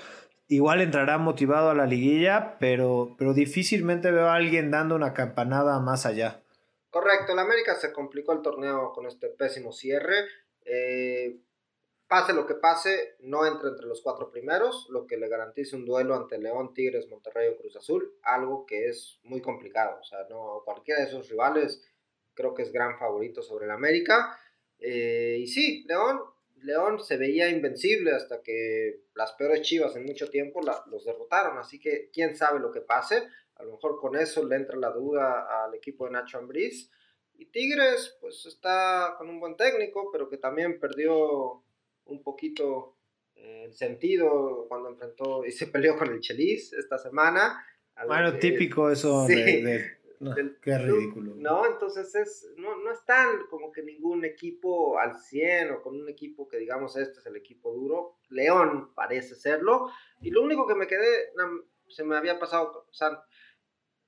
igual 0.49 0.81
entrará 0.81 1.17
motivado 1.17 1.69
a 1.69 1.73
la 1.73 1.85
liguilla, 1.85 2.57
pero, 2.59 3.15
pero 3.17 3.33
difícilmente 3.33 4.11
veo 4.11 4.27
a 4.27 4.35
alguien 4.35 4.71
dando 4.71 4.97
una 4.97 5.13
campanada 5.13 5.79
más 5.79 6.05
allá. 6.05 6.41
Correcto, 6.89 7.33
el 7.33 7.39
América 7.39 7.75
se 7.75 7.93
complicó 7.93 8.33
el 8.33 8.41
torneo 8.41 8.91
con 8.93 9.05
este 9.05 9.29
pésimo 9.29 9.71
cierre. 9.71 10.25
Eh, 10.65 11.39
pase 12.07 12.33
lo 12.33 12.47
que 12.47 12.55
pase, 12.55 13.15
no 13.19 13.45
entra 13.45 13.69
entre 13.69 13.85
los 13.85 14.01
cuatro 14.01 14.31
primeros, 14.31 14.87
lo 14.89 15.05
que 15.05 15.17
le 15.17 15.29
garantiza 15.29 15.77
un 15.77 15.85
duelo 15.85 16.15
ante 16.15 16.39
León, 16.39 16.73
Tigres, 16.73 17.07
Monterrey 17.07 17.49
o 17.49 17.57
Cruz 17.57 17.75
Azul, 17.75 18.17
algo 18.23 18.65
que 18.65 18.89
es 18.89 19.19
muy 19.23 19.41
complicado. 19.41 19.99
O 20.01 20.03
sea, 20.03 20.25
no 20.29 20.63
cualquiera 20.65 21.01
de 21.01 21.07
esos 21.07 21.29
rivales 21.29 21.83
creo 22.33 22.53
que 22.53 22.63
es 22.63 22.71
gran 22.71 22.97
favorito 22.97 23.43
sobre 23.43 23.65
el 23.65 23.71
América. 23.71 24.39
Eh, 24.79 25.37
y 25.41 25.47
sí, 25.47 25.85
León, 25.87 26.21
León 26.63 26.99
se 26.99 27.17
veía 27.17 27.49
invencible 27.49 28.11
hasta 28.11 28.41
que 28.41 29.01
las 29.13 29.33
peores 29.33 29.61
chivas 29.61 29.95
en 29.95 30.05
mucho 30.05 30.29
tiempo 30.29 30.61
los 30.61 31.05
derrotaron. 31.05 31.57
Así 31.57 31.79
que 31.79 32.09
quién 32.11 32.35
sabe 32.35 32.59
lo 32.59 32.71
que 32.71 32.81
pase. 32.81 33.27
A 33.59 33.63
lo 33.63 33.73
mejor 33.73 33.99
con 33.99 34.15
eso 34.15 34.45
le 34.45 34.55
entra 34.55 34.77
la 34.77 34.91
duda 34.91 35.63
al 35.63 35.75
equipo 35.75 36.05
de 36.05 36.11
Nacho 36.11 36.37
Ambriz. 36.37 36.89
Y 37.35 37.45
Tigres, 37.45 38.17
pues 38.19 38.45
está 38.45 39.15
con 39.17 39.29
un 39.29 39.39
buen 39.39 39.55
técnico, 39.55 40.09
pero 40.11 40.29
que 40.29 40.37
también 40.37 40.79
perdió 40.79 41.63
un 42.05 42.23
poquito 42.23 42.97
eh, 43.35 43.63
el 43.65 43.73
sentido 43.73 44.65
cuando 44.67 44.89
enfrentó 44.89 45.45
y 45.45 45.51
se 45.51 45.67
peleó 45.67 45.97
con 45.97 46.09
el 46.09 46.19
Chelis 46.19 46.73
esta 46.73 46.97
semana. 46.97 47.65
Bueno, 48.07 48.37
típico 48.37 48.89
eso 48.89 49.25
de, 49.27 49.99
qué 50.61 50.77
ridículo. 50.77 51.35
No, 51.35 51.65
entonces 51.65 52.13
es, 52.15 52.49
no, 52.57 52.77
no 52.77 52.91
están 52.91 53.45
como 53.49 53.71
que 53.71 53.83
ningún 53.83 54.25
equipo 54.25 54.99
al 54.99 55.17
100 55.17 55.71
o 55.71 55.81
con 55.81 55.95
un 55.95 56.09
equipo 56.09 56.47
que 56.47 56.57
digamos 56.57 56.97
este 56.97 57.19
es 57.19 57.25
el 57.25 57.35
equipo 57.35 57.73
duro. 57.73 58.17
León 58.29 58.93
parece 58.93 59.35
serlo. 59.35 59.89
Y 60.21 60.31
lo 60.31 60.43
único 60.43 60.67
que 60.67 60.75
me 60.75 60.87
quedé, 60.87 61.31
se 61.87 62.03
me 62.03 62.17
había 62.17 62.39
pasado, 62.39 62.85
o 62.89 62.93
sea, 62.93 63.23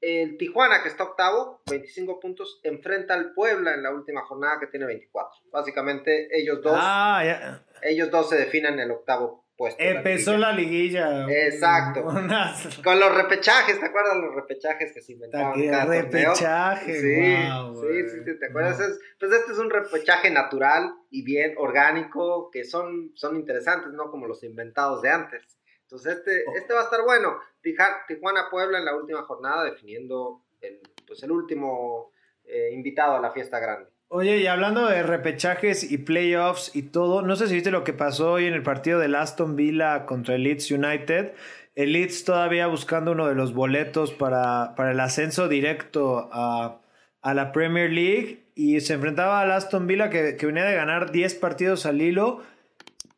el 0.01 0.37
Tijuana, 0.37 0.81
que 0.81 0.89
está 0.89 1.03
octavo, 1.03 1.61
25 1.69 2.19
puntos, 2.19 2.59
enfrenta 2.63 3.13
al 3.13 3.33
Puebla 3.33 3.75
en 3.75 3.83
la 3.83 3.91
última 3.91 4.21
jornada 4.25 4.59
que 4.59 4.67
tiene 4.67 4.87
24. 4.87 5.43
Básicamente 5.51 6.27
ellos 6.31 6.61
dos, 6.61 6.73
ah, 6.75 7.61
ellos 7.83 8.09
dos 8.09 8.29
se 8.29 8.35
definen 8.35 8.79
el 8.79 8.89
octavo 8.91 9.45
puesto. 9.55 9.81
Empezó 9.81 10.37
la 10.37 10.51
liguilla. 10.51 11.27
Exacto. 11.29 12.03
Con 12.83 12.99
los 12.99 13.15
repechajes, 13.15 13.79
¿te 13.79 13.85
acuerdas 13.85 14.17
los 14.17 14.33
repechajes 14.33 14.91
que 14.91 15.01
se 15.01 15.13
inventaban? 15.13 15.53
¿Qué 15.53 15.71
repechaje? 15.71 16.99
Sí, 16.99 18.09
sí, 18.09 18.23
sí, 18.25 18.39
¿te 18.39 18.47
acuerdas? 18.47 18.77
pues 19.19 19.31
este 19.31 19.51
es 19.51 19.57
un 19.59 19.69
repechaje 19.69 20.31
natural 20.31 20.95
y 21.11 21.23
bien 21.23 21.53
orgánico, 21.57 22.49
que 22.51 22.63
son, 22.63 23.11
son 23.13 23.35
interesantes, 23.35 23.93
no 23.93 24.09
como 24.09 24.25
los 24.25 24.43
inventados 24.43 25.03
de 25.03 25.09
antes. 25.11 25.43
Entonces 25.91 26.17
este, 26.17 26.43
oh. 26.47 26.55
este 26.55 26.73
va 26.73 26.81
a 26.81 26.83
estar 26.85 27.01
bueno. 27.03 27.37
Tijuana-Puebla 27.61 28.79
en 28.79 28.85
la 28.85 28.95
última 28.95 29.23
jornada 29.23 29.65
definiendo 29.65 30.41
el, 30.61 30.79
pues 31.05 31.21
el 31.23 31.31
último 31.31 32.11
eh, 32.45 32.69
invitado 32.73 33.17
a 33.17 33.21
la 33.21 33.31
fiesta 33.31 33.59
grande. 33.59 33.89
Oye, 34.07 34.37
y 34.37 34.47
hablando 34.47 34.87
de 34.87 35.03
repechajes 35.03 35.89
y 35.89 35.97
playoffs 35.97 36.75
y 36.75 36.83
todo, 36.83 37.21
no 37.21 37.35
sé 37.35 37.47
si 37.47 37.55
viste 37.55 37.71
lo 37.71 37.83
que 37.83 37.93
pasó 37.93 38.33
hoy 38.33 38.45
en 38.45 38.53
el 38.53 38.63
partido 38.63 38.99
del 38.99 39.15
Aston 39.15 39.55
Villa 39.55 40.05
contra 40.05 40.35
el 40.35 40.43
Leeds 40.43 40.71
United. 40.71 41.33
El 41.75 41.93
Leeds 41.93 42.25
todavía 42.25 42.67
buscando 42.67 43.13
uno 43.13 43.27
de 43.27 43.35
los 43.35 43.53
boletos 43.53 44.11
para, 44.11 44.75
para 44.75 44.91
el 44.91 44.99
ascenso 44.99 45.47
directo 45.47 46.29
a, 46.33 46.81
a, 47.21 47.33
la 47.33 47.53
Premier 47.53 47.89
League 47.89 48.43
y 48.53 48.81
se 48.81 48.93
enfrentaba 48.93 49.39
al 49.39 49.51
Aston 49.51 49.87
Villa 49.87 50.09
que, 50.09 50.35
que 50.35 50.45
venía 50.45 50.65
de 50.65 50.75
ganar 50.75 51.11
10 51.11 51.35
partidos 51.35 51.85
al 51.85 52.01
hilo 52.01 52.41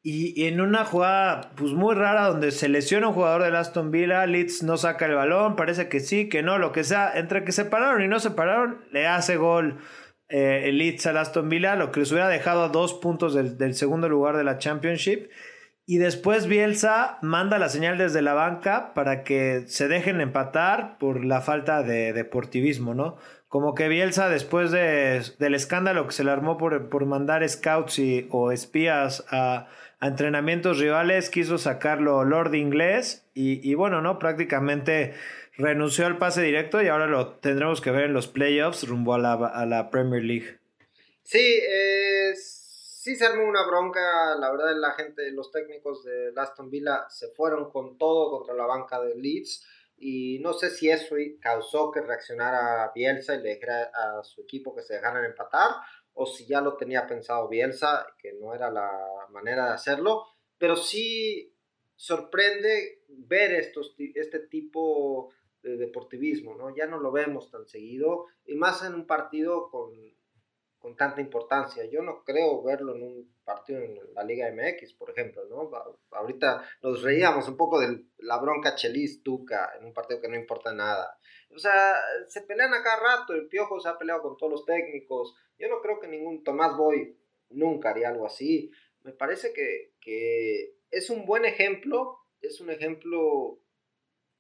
y, 0.06 0.46
en 0.48 0.60
una 0.60 0.84
jugada 0.84 1.52
pues 1.56 1.72
muy 1.72 1.96
rara 1.96 2.28
donde 2.28 2.52
se 2.52 2.68
lesiona 2.68 3.08
un 3.08 3.14
jugador 3.14 3.44
del 3.44 3.56
Aston 3.56 3.90
Villa, 3.90 4.26
Leeds 4.26 4.62
no 4.62 4.76
saca 4.76 5.06
el 5.06 5.16
balón, 5.16 5.56
parece 5.56 5.88
que 5.88 6.02
sí, 6.02 6.28
que 6.28 6.44
no, 6.44 6.58
lo 6.58 6.74
que 6.74 6.84
sea, 6.84 7.14
entre 7.16 7.46
que 7.46 7.54
se 7.54 7.64
pararon 7.64 8.04
y 8.04 8.10
no 8.10 8.20
se 8.20 8.32
pararon, 8.32 8.84
le 8.92 9.08
hace 9.08 9.38
gol 9.38 9.80
eh, 10.28 10.64
el 10.66 10.78
Leeds 10.78 11.06
al 11.08 11.18
Aston 11.18 11.48
Villa, 11.48 11.78
lo 11.78 11.92
que 11.92 12.02
les 12.02 12.12
hubiera 12.12 12.28
dejado 12.28 12.64
a 12.64 12.70
dos 12.70 12.94
puntos 12.94 13.34
del, 13.34 13.74
segundo 13.76 14.10
lugar 14.10 14.36
de 14.36 14.44
la 14.44 14.58
Championship. 14.58 15.30
Y 15.86 15.98
después 15.98 16.48
Bielsa 16.48 17.18
manda 17.22 17.58
la 17.58 17.70
señal 17.70 17.98
desde 17.98 18.22
la 18.22 18.34
banca 18.34 18.94
para 18.94 19.24
que 19.24 19.64
se 19.68 19.88
dejen 19.90 20.22
empatar 20.22 20.98
por 20.98 21.24
la 21.26 21.42
falta 21.42 21.84
de 21.84 22.14
deportivismo, 22.14 22.94
¿no? 22.94 23.18
Como 23.50 23.76
que 23.76 23.90
Bielsa, 23.90 24.30
después 24.30 24.72
del 24.72 25.54
escándalo 25.54 26.08
que 26.08 26.14
se 26.14 26.24
le 26.24 26.32
armó 26.32 26.58
por, 26.58 26.90
por 26.90 27.06
mandar 27.06 27.48
scouts 27.48 28.00
y, 28.00 28.28
o 28.32 28.52
espías 28.52 29.26
a, 29.30 29.68
entrenamientos 30.08 30.80
rivales, 30.80 31.30
quiso 31.30 31.58
sacarlo 31.58 32.24
Lord 32.24 32.54
Inglés 32.56 33.26
y, 33.34 33.74
bueno, 33.76 34.02
¿no? 34.02 34.20
Prácticamente 34.20 35.14
renunció 35.58 36.06
al 36.06 36.18
pase 36.18 36.42
directo 36.42 36.82
y 36.82 36.88
ahora 36.88 37.08
lo 37.08 37.36
tendremos 37.38 37.82
que 37.82 37.92
ver 37.92 38.06
en 38.06 38.14
los 38.14 38.28
playoffs 38.28 38.88
rumbo 38.88 39.14
a 39.14 39.20
la, 39.20 39.34
a 39.34 39.66
la 39.66 39.90
Premier 39.90 40.24
League. 40.24 40.60
Sí, 41.24 41.62
sí 42.36 43.16
se 43.16 43.26
armó 43.26 43.44
una 43.44 43.66
bronca, 43.68 44.36
la 44.40 44.50
verdad 44.52 44.76
la 44.78 44.92
gente, 44.92 45.30
los 45.32 45.52
técnicos 45.52 46.04
de 46.04 46.32
Aston 46.38 46.70
Villa 46.70 47.06
se 47.10 47.30
fueron 47.30 47.70
con 47.70 47.98
todo 47.98 48.32
contra 48.32 48.54
la 48.56 48.66
banca 48.66 49.02
de 49.02 49.16
Leeds 49.16 49.66
y 49.98 50.40
no 50.40 50.54
sé 50.54 50.70
si 50.70 50.90
eso 50.90 51.16
causó 51.42 51.92
que 51.92 52.02
reaccionara 52.02 52.92
Bielsa 52.96 53.36
y 53.36 53.42
le 53.42 53.56
dijera 53.56 53.92
a 53.94 54.24
su 54.24 54.42
equipo 54.42 54.76
que 54.76 54.82
se 54.82 54.96
dejaran 54.96 55.26
empatar 55.26 55.72
o 56.14 56.26
si 56.26 56.46
ya 56.46 56.62
lo 56.62 56.76
tenía 56.78 57.08
pensado 57.08 57.48
Bielsa, 57.50 58.06
que 58.18 58.34
no 58.34 58.54
era 58.54 58.70
la 58.70 58.92
manera 59.30 59.66
de 59.66 59.74
hacerlo, 59.74 60.26
pero 60.58 60.76
sí 60.76 61.54
sorprende 61.96 63.04
ver 63.08 63.54
estos, 63.54 63.96
este 63.98 64.40
tipo 64.40 65.32
de 65.62 65.78
deportivismo, 65.78 66.56
¿no? 66.56 66.76
Ya 66.76 66.86
no 66.86 67.00
lo 67.00 67.12
vemos 67.12 67.50
tan 67.50 67.66
seguido, 67.66 68.26
y 68.46 68.56
más 68.56 68.84
en 68.84 68.94
un 68.94 69.08
partido 69.08 69.70
con, 69.70 69.92
con 70.84 70.98
tanta 70.98 71.22
importancia. 71.22 71.86
Yo 71.86 72.02
no 72.02 72.26
creo 72.26 72.62
verlo 72.62 72.94
en 72.94 73.04
un 73.04 73.36
partido 73.46 73.80
en 73.80 73.98
la 74.14 74.24
Liga 74.26 74.52
MX, 74.52 74.94
por 74.96 75.12
ejemplo, 75.12 75.46
¿no? 75.50 75.72
Ahorita 76.12 76.62
nos 76.82 77.02
reíamos 77.02 77.48
un 77.48 77.56
poco 77.56 77.80
de 77.80 78.04
la 78.18 78.38
bronca 78.38 78.76
Chelis-Tuca 78.76 79.78
en 79.80 79.86
un 79.86 79.94
partido 79.94 80.20
que 80.20 80.28
no 80.28 80.36
importa 80.36 80.74
nada. 80.74 81.18
O 81.56 81.60
sea, 81.60 81.96
se 82.28 82.42
pelean 82.42 82.74
a 82.74 82.84
cada 82.84 83.00
rato, 83.00 83.34
el 83.34 83.48
Piojo 83.48 83.80
se 83.80 83.90
ha 83.90 83.98
peleado 83.98 84.22
con 84.22 84.38
todos 84.38 84.52
los 84.52 84.66
técnicos. 84.66 85.36
Yo 85.58 85.70
no 85.70 85.82
creo 85.82 86.00
que 86.00 86.08
ningún 86.08 86.44
Tomás 86.44 86.76
Boy 86.78 87.18
nunca 87.50 87.92
haría 87.92 88.10
algo 88.10 88.26
así. 88.26 88.72
Me 89.04 89.14
parece 89.14 89.54
que, 89.54 89.94
que 90.00 90.76
es 90.90 91.10
un 91.10 91.26
buen 91.26 91.46
ejemplo, 91.46 92.20
es 92.42 92.60
un 92.62 92.70
ejemplo 92.70 93.60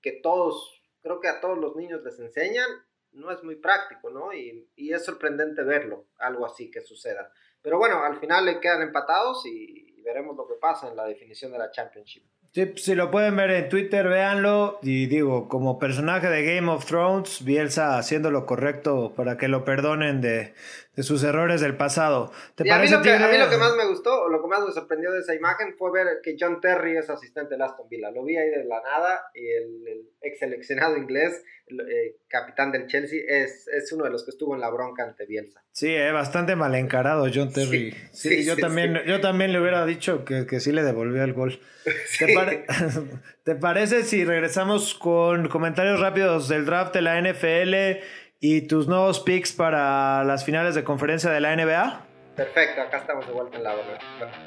que 0.01 0.11
todos, 0.11 0.81
creo 1.01 1.19
que 1.19 1.27
a 1.27 1.39
todos 1.39 1.57
los 1.57 1.75
niños 1.75 2.03
les 2.03 2.19
enseñan. 2.19 2.69
No 3.11 3.31
es 3.31 3.43
muy 3.43 3.57
práctico, 3.57 4.09
¿no? 4.09 4.33
Y, 4.33 4.67
y 4.75 4.91
es 4.91 5.05
sorprendente 5.05 5.61
verlo, 5.61 6.07
algo 6.17 6.47
así 6.47 6.71
que 6.71 6.81
suceda. 6.81 7.31
Pero 7.61 7.77
bueno, 7.77 8.03
al 8.03 8.17
final 8.17 8.45
le 8.45 8.59
quedan 8.59 8.81
empatados 8.81 9.45
y 9.45 10.01
veremos 10.01 10.35
lo 10.35 10.47
que 10.47 10.55
pasa 10.55 10.89
en 10.89 10.95
la 10.95 11.05
definición 11.05 11.51
de 11.51 11.59
la 11.59 11.71
Championship. 11.71 12.23
Sí, 12.53 12.71
si 12.75 12.93
lo 12.93 13.09
pueden 13.09 13.35
ver 13.35 13.49
en 13.49 13.67
Twitter, 13.67 14.07
véanlo. 14.07 14.77
Y 14.83 15.07
digo, 15.07 15.47
como 15.49 15.79
personaje 15.79 16.29
de 16.29 16.43
Game 16.43 16.69
of 16.71 16.85
Thrones, 16.85 17.43
Bielsa 17.43 17.97
haciendo 17.97 18.29
lo 18.29 18.45
correcto 18.45 19.11
para 19.15 19.39
que 19.39 19.47
lo 19.47 19.65
perdonen 19.65 20.21
de, 20.21 20.53
de 20.95 21.03
sus 21.03 21.23
errores 21.23 21.61
del 21.61 21.75
pasado. 21.75 22.31
¿Te 22.55 22.71
a, 22.71 22.77
mí 22.77 22.87
lo 22.87 23.01
que, 23.01 23.11
a 23.13 23.27
mí 23.27 23.37
lo 23.37 23.49
que 23.49 23.57
más 23.57 23.75
me 23.75 23.87
gustó, 23.87 24.23
o 24.23 24.29
lo 24.29 24.41
que 24.41 24.47
más 24.47 24.63
me 24.65 24.71
sorprendió 24.71 25.11
de 25.11 25.19
esa 25.19 25.33
imagen 25.33 25.75
fue 25.75 25.91
ver 25.91 26.19
que 26.21 26.35
John 26.39 26.61
Terry 26.61 26.97
es 26.97 27.09
asistente 27.09 27.57
de 27.57 27.63
Aston 27.63 27.89
Villa. 27.89 28.11
Lo 28.11 28.23
vi 28.23 28.37
ahí 28.37 28.49
de 28.49 28.63
la 28.65 28.81
nada 28.81 29.21
y 29.33 29.47
el, 29.47 30.07
ex 30.21 30.39
seleccionado 30.39 30.95
inglés, 30.97 31.43
el, 31.67 31.81
eh, 31.81 32.17
capitán 32.27 32.71
del 32.71 32.85
Chelsea, 32.87 33.21
es, 33.27 33.67
es, 33.67 33.91
uno 33.91 34.03
de 34.03 34.11
los 34.11 34.23
que 34.23 34.31
estuvo 34.31 34.53
en 34.53 34.61
la 34.61 34.69
bronca 34.69 35.03
ante 35.03 35.25
Bielsa. 35.25 35.63
Sí, 35.71 35.89
eh, 35.89 36.11
bastante 36.11 36.55
mal 36.55 36.75
encarado 36.75 37.27
John 37.33 37.51
Terry. 37.51 37.95
Sí, 38.11 38.45
yo, 38.45 38.55
también, 38.55 39.01
yo 39.07 39.19
también 39.19 39.51
le 39.51 39.59
hubiera 39.59 39.85
dicho 39.85 40.23
que, 40.23 40.45
que 40.45 40.59
sí 40.59 40.71
le 40.71 40.83
devolvió 40.83 41.23
el 41.23 41.33
gol. 41.33 41.59
¿Te, 42.19 42.65
¿Te 43.43 43.55
parece 43.55 44.03
si 44.03 44.23
regresamos 44.23 44.93
con 44.93 45.49
comentarios 45.49 45.99
rápidos 45.99 46.47
del 46.47 46.65
draft 46.65 46.93
de 46.93 47.01
la 47.01 47.19
NFL? 47.19 48.03
Y 48.45 48.63
tus 48.63 48.89
nuevos 48.89 49.21
picks 49.21 49.53
para 49.53 50.21
las 50.25 50.43
finales 50.43 50.75
de 50.75 50.83
conferencia 50.83 51.31
de 51.31 51.39
la 51.39 51.55
NBA. 51.55 52.01
Perfecto, 52.35 52.81
acá 52.81 52.97
estamos 52.97 53.25
de 53.25 53.31
vuelta 53.31 53.55
en 53.55 53.63
la, 53.63 53.73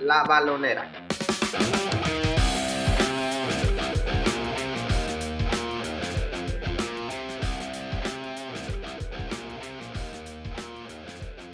la 0.00 0.22
balonera. 0.24 0.92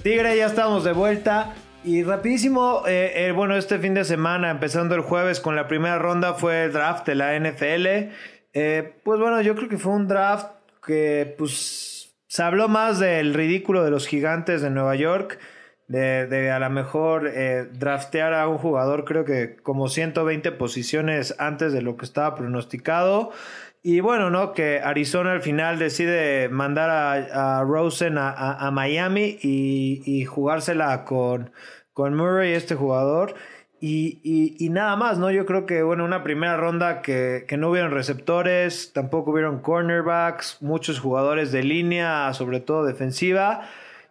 Tigre, 0.03 0.37
ya 0.37 0.47
estamos 0.47 0.83
de 0.83 0.93
vuelta. 0.93 1.55
Y 1.85 2.03
rapidísimo, 2.03 2.83
eh, 2.89 3.29
eh, 3.29 3.31
bueno, 3.31 3.57
este 3.57 3.79
fin 3.79 3.95
de 3.95 4.03
semana, 4.03 4.51
empezando 4.51 4.97
el 4.97 5.03
jueves 5.03 5.39
con 5.39 5.55
la 5.55 5.69
primera 5.69 6.01
ronda, 6.01 6.35
fue 6.35 6.65
el 6.65 6.73
draft 6.73 7.07
de 7.07 7.15
la 7.15 7.39
NFL. 7.39 7.87
Eh, 8.53 8.95
pues 9.05 9.21
bueno, 9.21 9.41
yo 9.43 9.55
creo 9.55 9.69
que 9.69 9.79
fue 9.79 9.93
un 9.93 10.09
draft 10.09 10.49
que 10.85 11.37
pues 11.39 11.92
se 12.33 12.43
habló 12.43 12.67
más 12.67 12.99
del 12.99 13.35
ridículo 13.35 13.85
de 13.85 13.91
los 13.91 14.07
gigantes 14.07 14.63
de 14.63 14.71
Nueva 14.71 14.97
York, 14.97 15.39
de, 15.87 16.51
a 16.51 16.59
lo 16.59 16.71
mejor 16.71 17.29
eh, 17.29 17.69
draftear 17.75 18.33
a 18.33 18.49
un 18.49 18.57
jugador 18.57 19.05
creo 19.05 19.27
que 19.27 19.57
como 19.57 19.91
120 19.91 20.51
posiciones 20.53 21.35
antes 21.39 21.75
de 21.75 21.83
lo 21.83 21.99
que 21.99 22.07
estaba 22.07 22.35
pronosticado. 22.35 23.33
Y 23.83 24.01
bueno, 24.01 24.31
¿no? 24.31 24.55
Que 24.55 24.81
Arizona 24.83 25.33
al 25.33 25.43
final 25.43 25.79
decide 25.79 26.49
mandar 26.49 26.89
a, 26.89 27.63
Rosen 27.65 28.17
a, 28.17 28.71
Miami 28.73 29.37
y, 29.43 30.25
jugársela 30.25 31.05
con, 31.05 31.53
con 31.93 32.15
Murray, 32.17 32.55
este 32.55 32.77
jugador. 32.77 33.35
Y, 33.85 34.69
nada 34.71 34.95
más, 34.95 35.19
¿no? 35.19 35.33
Yo 35.33 35.45
creo 35.45 35.67
que, 35.67 35.83
bueno, 35.83 36.05
una 36.05 36.23
primera 36.23 36.57
ronda 36.57 37.03
que, 37.03 37.47
que, 37.49 37.57
no 37.57 37.69
hubieron 37.69 37.91
receptores, 37.91 38.93
tampoco 38.93 39.33
hubieron 39.33 39.59
cornerbacks, 39.61 40.59
muchos 40.61 41.01
jugadores 41.01 41.51
de 41.51 41.65
línea, 41.65 42.33
sobre 42.33 42.61
todo 42.61 42.85
defensiva, 42.85 43.69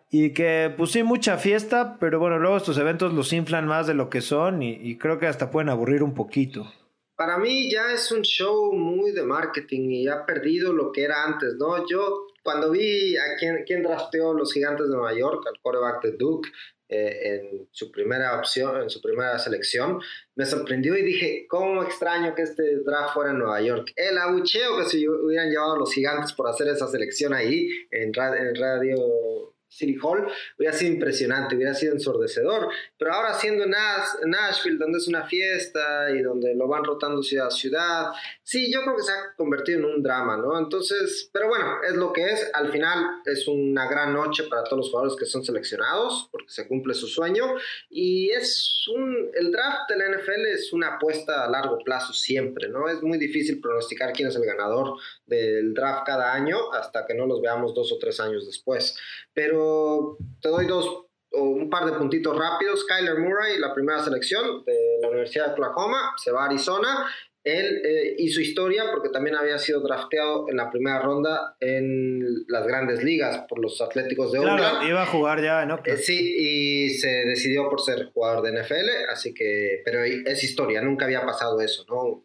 y 0.09 0.33
que 0.33 0.73
pues 0.75 0.91
sí, 0.91 1.03
mucha 1.03 1.37
fiesta, 1.37 1.95
pero 2.01 2.19
bueno, 2.19 2.37
luego 2.37 2.57
estos 2.57 2.77
eventos 2.77 3.13
los 3.13 3.31
inflan 3.31 3.65
más 3.65 3.87
de 3.87 3.93
lo 3.93 4.09
que 4.09 4.19
son 4.19 4.61
y, 4.61 4.97
creo 4.97 5.19
que 5.19 5.27
hasta 5.27 5.49
pueden 5.49 5.69
aburrir 5.69 6.03
un 6.03 6.13
poquito. 6.13 6.69
Para 7.15 7.37
mí 7.37 7.71
ya 7.71 7.93
es 7.93 8.11
un 8.11 8.23
show 8.23 8.73
muy 8.73 9.13
de 9.13 9.23
marketing 9.23 9.89
y 9.89 10.07
ha 10.09 10.25
perdido 10.25 10.73
lo 10.73 10.91
que 10.91 11.03
era 11.03 11.23
antes, 11.23 11.55
¿no? 11.55 11.87
Yo 11.87 12.27
cuando 12.43 12.71
vi 12.71 13.15
a 13.15 13.37
quién, 13.39 13.63
quién 13.65 13.83
drafteó 13.83 14.33
los 14.33 14.51
gigantes 14.51 14.87
de 14.89 14.95
Nueva 14.95 15.13
York, 15.13 15.45
al 15.47 15.61
quarterback 15.61 16.03
de 16.03 16.11
Duke, 16.17 16.49
eh, 16.93 17.19
en 17.23 17.69
su 17.71 17.89
primera 17.89 18.37
opción, 18.37 18.81
en 18.81 18.89
su 18.89 19.01
primera 19.01 19.39
selección, 19.39 20.01
me 20.35 20.45
sorprendió 20.45 20.97
y 20.97 21.03
dije, 21.03 21.45
¿cómo 21.47 21.83
extraño 21.83 22.35
que 22.35 22.41
este 22.41 22.79
draft 22.83 23.13
fuera 23.13 23.31
en 23.31 23.39
Nueva 23.39 23.61
York? 23.61 23.93
El 23.95 24.17
abucheo 24.17 24.77
que 24.77 24.89
se 24.89 25.07
hubieran 25.07 25.49
llevado 25.49 25.77
los 25.77 25.93
gigantes 25.93 26.33
por 26.33 26.49
hacer 26.49 26.67
esa 26.67 26.87
selección 26.87 27.33
ahí 27.33 27.69
en, 27.91 28.13
radio 28.13 29.50
City 29.71 29.97
Hall, 30.01 30.27
hubiera 30.57 30.75
sido 30.75 30.93
impresionante, 30.93 31.55
hubiera 31.55 31.73
sido 31.73 31.93
ensordecedor. 31.93 32.69
Pero 32.97 33.13
ahora 33.13 33.33
siendo 33.33 33.63
en 33.63 33.71
Nashville, 33.71 34.77
donde 34.77 34.97
es 34.97 35.07
una 35.07 35.23
fiesta 35.23 36.11
y 36.11 36.21
donde 36.21 36.53
lo 36.55 36.67
van 36.67 36.83
rotando 36.83 37.23
ciudad 37.23 37.47
a 37.47 37.51
ciudad, 37.51 38.11
sí, 38.43 38.71
yo 38.71 38.81
creo 38.81 38.97
que 38.97 39.03
se 39.03 39.11
ha 39.11 39.33
convertido 39.35 39.79
en 39.79 39.85
un 39.85 40.03
drama, 40.03 40.35
¿no? 40.37 40.59
Entonces, 40.59 41.29
pero 41.31 41.47
bueno, 41.47 41.77
es 41.87 41.95
lo 41.95 42.11
que 42.11 42.25
es. 42.25 42.51
Al 42.53 42.71
final 42.71 43.21
es 43.25 43.47
una 43.47 43.87
gran 43.89 44.13
noche 44.13 44.43
para 44.49 44.63
todos 44.65 44.77
los 44.77 44.89
jugadores 44.89 45.15
que 45.17 45.25
son 45.25 45.43
seleccionados, 45.43 46.27
porque 46.31 46.49
se 46.49 46.67
cumple 46.67 46.93
su 46.93 47.07
sueño. 47.07 47.55
Y 47.89 48.29
es 48.31 48.85
un, 48.93 49.31
el 49.35 49.51
draft 49.51 49.89
de 49.89 49.97
la 49.97 50.09
NFL 50.09 50.45
es 50.53 50.73
una 50.73 50.95
apuesta 50.95 51.45
a 51.45 51.49
largo 51.49 51.77
plazo 51.79 52.11
siempre, 52.11 52.67
¿no? 52.67 52.89
Es 52.89 53.01
muy 53.01 53.17
difícil 53.17 53.61
pronosticar 53.61 54.11
quién 54.11 54.27
es 54.27 54.35
el 54.35 54.45
ganador 54.45 54.97
del 55.25 55.73
draft 55.73 56.05
cada 56.05 56.33
año 56.33 56.73
hasta 56.73 57.05
que 57.05 57.13
no 57.13 57.25
los 57.25 57.41
veamos 57.41 57.73
dos 57.73 57.91
o 57.91 57.97
tres 57.97 58.19
años 58.19 58.45
después. 58.45 58.97
Pero 59.33 60.17
te 60.41 60.49
doy 60.49 60.65
dos 60.65 61.05
o 61.33 61.43
un 61.43 61.69
par 61.69 61.85
de 61.85 61.93
puntitos 61.93 62.37
rápidos. 62.37 62.85
Kyler 62.85 63.19
Murray, 63.19 63.57
la 63.57 63.73
primera 63.73 64.03
selección 64.03 64.63
de 64.65 64.99
la 65.01 65.09
Universidad 65.09 65.47
de 65.47 65.51
Oklahoma, 65.53 66.13
se 66.17 66.31
va 66.31 66.43
a 66.43 66.45
Arizona 66.45 67.07
él 67.43 67.81
eh, 67.83 68.15
hizo 68.17 68.39
historia 68.39 68.85
porque 68.91 69.09
también 69.09 69.35
había 69.35 69.57
sido 69.57 69.81
drafteado 69.81 70.47
en 70.49 70.57
la 70.57 70.69
primera 70.69 71.01
ronda 71.01 71.55
en 71.59 72.45
las 72.47 72.67
grandes 72.67 73.03
ligas 73.03 73.45
por 73.49 73.59
los 73.59 73.81
Atléticos 73.81 74.31
de 74.31 74.39
Oakland. 74.39 74.87
iba 74.87 75.01
a 75.01 75.05
jugar 75.05 75.41
ya 75.41 75.63
en 75.63 75.71
Oakland. 75.71 75.99
Eh, 75.99 76.01
sí, 76.01 76.35
y 76.37 76.89
se 76.91 77.25
decidió 77.25 77.69
por 77.69 77.81
ser 77.81 78.11
jugador 78.13 78.43
de 78.43 78.61
NFL, 78.61 78.89
así 79.09 79.33
que, 79.33 79.81
pero 79.83 80.03
es 80.03 80.43
historia, 80.43 80.81
nunca 80.81 81.05
había 81.05 81.25
pasado 81.25 81.59
eso, 81.61 81.85
¿no? 81.89 82.23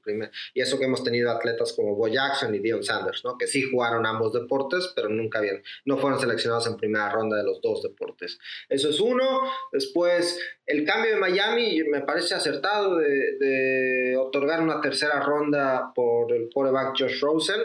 y 0.54 0.60
eso 0.60 0.78
que 0.78 0.84
hemos 0.84 1.02
tenido 1.02 1.30
atletas 1.30 1.72
como 1.72 1.94
Bo 1.94 2.08
Jackson 2.08 2.54
y 2.54 2.58
Dion 2.58 2.82
Sanders, 2.82 3.24
¿no? 3.24 3.36
Que 3.38 3.46
sí 3.46 3.62
jugaron 3.62 4.06
ambos 4.06 4.32
deportes, 4.32 4.92
pero 4.94 5.08
nunca 5.08 5.38
habían, 5.38 5.62
no 5.84 5.96
fueron 5.98 6.20
seleccionados 6.20 6.66
en 6.66 6.76
primera 6.76 7.10
ronda 7.10 7.36
de 7.36 7.44
los 7.44 7.60
dos 7.60 7.82
deportes. 7.82 8.38
Eso 8.68 8.90
es 8.90 9.00
uno. 9.00 9.42
Después, 9.72 10.38
el 10.66 10.84
cambio 10.84 11.12
de 11.12 11.20
Miami 11.20 11.82
me 11.84 12.00
parece 12.00 12.34
acertado 12.34 12.96
de, 12.96 14.16
otorgar 14.18 14.60
una 14.60 14.80
tercera 14.80 15.20
ronda 15.20 15.92
por 15.94 16.32
el 16.32 16.48
quarterback 16.52 16.96
Josh 16.98 17.20
Rosen, 17.20 17.60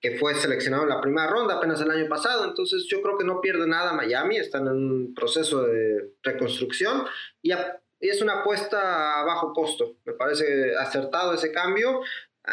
que 0.00 0.16
fue 0.16 0.34
seleccionado 0.34 0.84
en 0.84 0.90
la 0.90 1.00
primera 1.00 1.28
ronda 1.28 1.54
apenas 1.54 1.80
el 1.80 1.90
año 1.90 2.08
pasado. 2.08 2.44
Entonces 2.44 2.86
yo 2.88 3.02
creo 3.02 3.18
que 3.18 3.24
no 3.24 3.40
pierde 3.40 3.66
nada 3.66 3.92
Miami, 3.92 4.36
están 4.36 4.66
en 4.68 4.74
un 4.74 5.14
proceso 5.14 5.64
de 5.64 6.12
reconstrucción 6.22 7.04
y, 7.42 7.52
y 7.52 8.08
es 8.08 8.22
una 8.22 8.40
apuesta 8.40 9.20
a 9.20 9.24
bajo 9.24 9.52
costo. 9.52 9.96
Me 10.04 10.12
parece 10.12 10.76
acertado 10.76 11.34
ese 11.34 11.50
cambio. 11.50 12.02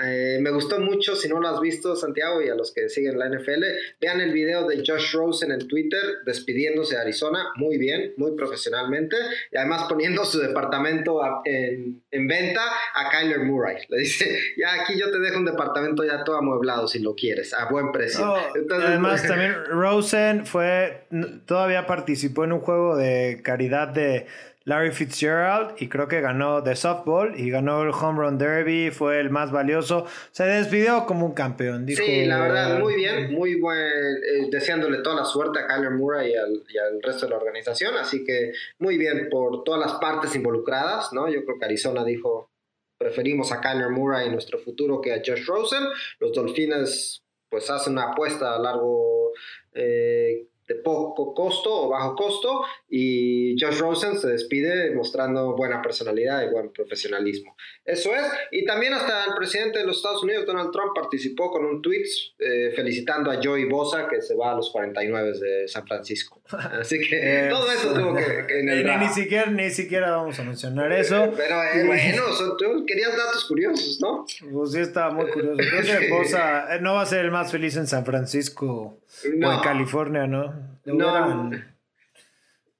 Eh, 0.03 0.37
me 0.39 0.51
gustó 0.51 0.79
mucho, 0.79 1.15
si 1.15 1.27
no 1.27 1.39
lo 1.39 1.49
has 1.49 1.59
visto, 1.59 1.95
Santiago, 1.95 2.41
y 2.41 2.49
a 2.49 2.55
los 2.55 2.71
que 2.73 2.87
siguen 2.87 3.19
la 3.19 3.27
NFL, 3.27 3.63
vean 3.99 4.21
el 4.21 4.31
video 4.31 4.65
de 4.67 4.83
Josh 4.85 5.13
Rosen 5.13 5.51
en 5.51 5.67
Twitter 5.67 6.01
despidiéndose 6.25 6.95
de 6.95 7.01
Arizona, 7.01 7.49
muy 7.55 7.77
bien, 7.77 8.13
muy 8.15 8.31
profesionalmente, 8.35 9.17
y 9.51 9.57
además 9.57 9.85
poniendo 9.89 10.23
su 10.23 10.39
departamento 10.39 11.19
en, 11.43 12.01
venta 12.11 12.61
a 12.93 13.09
Kyler 13.09 13.39
Murray. 13.39 13.77
Le 13.89 13.99
dice, 13.99 14.39
ya 14.57 14.81
aquí 14.81 14.97
yo 14.97 15.11
te 15.11 15.19
dejo 15.19 15.39
un 15.39 15.45
departamento 15.45 16.05
ya 16.05 16.23
todo 16.23 16.37
amueblado 16.37 16.87
si 16.87 16.99
lo 16.99 17.13
quieres, 17.13 17.53
a 17.53 17.65
buen 17.69 17.91
precio. 17.91 18.33
además, 18.69 19.23
también 19.27 19.55
Rosen 19.65 20.45
fue, 20.45 21.05
todavía 21.45 21.85
participó 21.85 22.45
en 22.45 22.53
un 22.53 22.61
juego 22.61 22.95
de 22.95 23.41
caridad 23.43 23.89
de 23.89 24.25
Larry 24.71 24.91
Fitzgerald 24.91 25.75
y 25.79 25.89
creo 25.89 26.07
que 26.07 26.21
ganó 26.21 26.61
de 26.61 26.77
softball 26.77 27.37
y 27.37 27.49
ganó 27.49 27.83
el 27.83 27.89
home 27.89 28.19
run 28.21 28.37
derby, 28.37 28.89
fue 28.89 29.19
el 29.19 29.29
más 29.29 29.51
valioso. 29.51 30.05
Se 30.31 30.45
despidió 30.45 31.05
como 31.05 31.25
un 31.25 31.33
campeón. 31.33 31.85
sí, 31.89 32.25
la 32.25 32.39
verdad, 32.39 32.79
muy 32.79 32.95
bien, 32.95 33.33
muy 33.33 33.59
buen, 33.59 33.77
eh, 33.77 34.47
deseándole 34.49 34.99
toda 34.99 35.17
la 35.17 35.25
suerte 35.25 35.59
a 35.59 35.67
Kyler 35.67 35.91
Murray 35.91 36.31
y 36.31 36.35
al, 36.35 36.63
y 36.69 36.77
al, 36.77 37.03
resto 37.03 37.25
de 37.25 37.31
la 37.31 37.37
organización, 37.37 37.95
así 37.97 38.23
que 38.23 38.53
muy 38.79 38.97
bien 38.97 39.27
por 39.29 39.65
todas 39.65 39.81
las 39.81 39.99
partes 39.99 40.33
involucradas, 40.37 41.11
¿no? 41.11 41.27
Yo 41.27 41.43
creo 41.43 41.59
que 41.59 41.65
Arizona 41.65 42.05
dijo, 42.05 42.49
preferimos 42.97 43.51
a 43.51 43.59
Kyler 43.59 43.89
Murray 43.89 44.27
en 44.27 44.31
nuestro 44.31 44.57
futuro 44.57 45.01
que 45.01 45.11
a 45.11 45.17
Josh 45.17 45.45
Rosen. 45.47 45.83
Los 46.21 46.31
Dolphins 46.31 47.21
pues 47.49 47.69
hacen 47.69 47.93
una 47.93 48.11
apuesta 48.11 48.55
a 48.55 48.59
largo 48.59 49.33
eh, 49.73 50.47
poco 50.75 51.33
costo 51.33 51.85
o 51.85 51.89
bajo 51.89 52.15
costo 52.15 52.63
y 52.89 53.55
Josh 53.59 53.79
Rosen 53.79 54.17
se 54.17 54.27
despide 54.27 54.93
mostrando 54.93 55.55
buena 55.55 55.81
personalidad 55.81 56.43
y 56.43 56.51
buen 56.51 56.71
profesionalismo. 56.71 57.55
Eso 57.85 58.13
es. 58.15 58.23
Y 58.51 58.65
también 58.65 58.93
hasta 58.93 59.25
el 59.25 59.33
presidente 59.35 59.79
de 59.79 59.85
los 59.85 59.97
Estados 59.97 60.23
Unidos, 60.23 60.45
Donald 60.45 60.71
Trump, 60.71 60.91
participó 60.95 61.51
con 61.51 61.65
un 61.65 61.81
tweet 61.81 62.05
eh, 62.39 62.71
felicitando 62.75 63.31
a 63.31 63.39
Joey 63.41 63.65
Bosa 63.65 64.07
que 64.07 64.21
se 64.21 64.35
va 64.35 64.51
a 64.51 64.55
los 64.55 64.69
49 64.71 65.39
de 65.39 65.67
San 65.67 65.85
Francisco. 65.85 66.40
Así 66.79 66.99
que 66.99 67.47
todo 67.49 67.71
eso 67.71 67.93
tuvo 67.93 68.15
que... 68.15 68.63
ni, 68.63 69.07
siquiera, 69.09 69.49
ni 69.49 69.69
siquiera 69.69 70.11
vamos 70.11 70.39
a 70.39 70.43
mencionar 70.43 70.91
eso. 70.91 71.31
Pero 71.35 71.63
eh, 71.63 71.85
bueno, 71.85 72.23
tú 72.57 72.85
querías 72.85 73.15
datos 73.15 73.45
curiosos, 73.45 73.99
¿no? 74.01 74.25
Pues 74.51 74.71
sí, 74.71 74.79
estaba 74.79 75.11
muy 75.11 75.29
curioso. 75.29 75.57
Creo 75.57 75.99
que 75.99 76.09
Bosa 76.11 76.75
eh, 76.75 76.79
no 76.81 76.95
va 76.95 77.01
a 77.01 77.05
ser 77.05 77.25
el 77.25 77.31
más 77.31 77.51
feliz 77.51 77.75
en 77.77 77.87
San 77.87 78.05
Francisco 78.05 78.99
o 79.25 79.31
en 79.31 79.59
California, 79.61 80.27
¿no? 80.27 80.53
Lo 80.83 80.95
hubieran, 80.95 81.75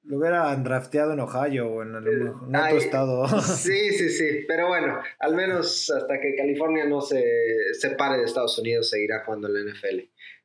lo 0.04 0.18
hubieran 0.18 0.64
drafteado 0.64 1.12
en 1.12 1.20
Ohio 1.20 1.68
o 1.68 1.82
en, 1.82 1.94
otro 1.94 2.76
estado. 2.76 3.26
Sí, 3.42 3.90
sí, 3.92 4.08
sí. 4.08 4.44
Pero 4.48 4.68
bueno, 4.68 5.00
al 5.20 5.34
menos 5.34 5.90
hasta 5.90 6.20
que 6.20 6.34
California 6.34 6.84
no 6.84 7.00
se 7.00 7.24
separe 7.78 8.18
de 8.18 8.24
Estados 8.24 8.58
Unidos, 8.58 8.90
seguirá 8.90 9.24
jugando 9.24 9.48
en 9.48 9.54
la 9.54 9.72
NFL. 9.72 9.98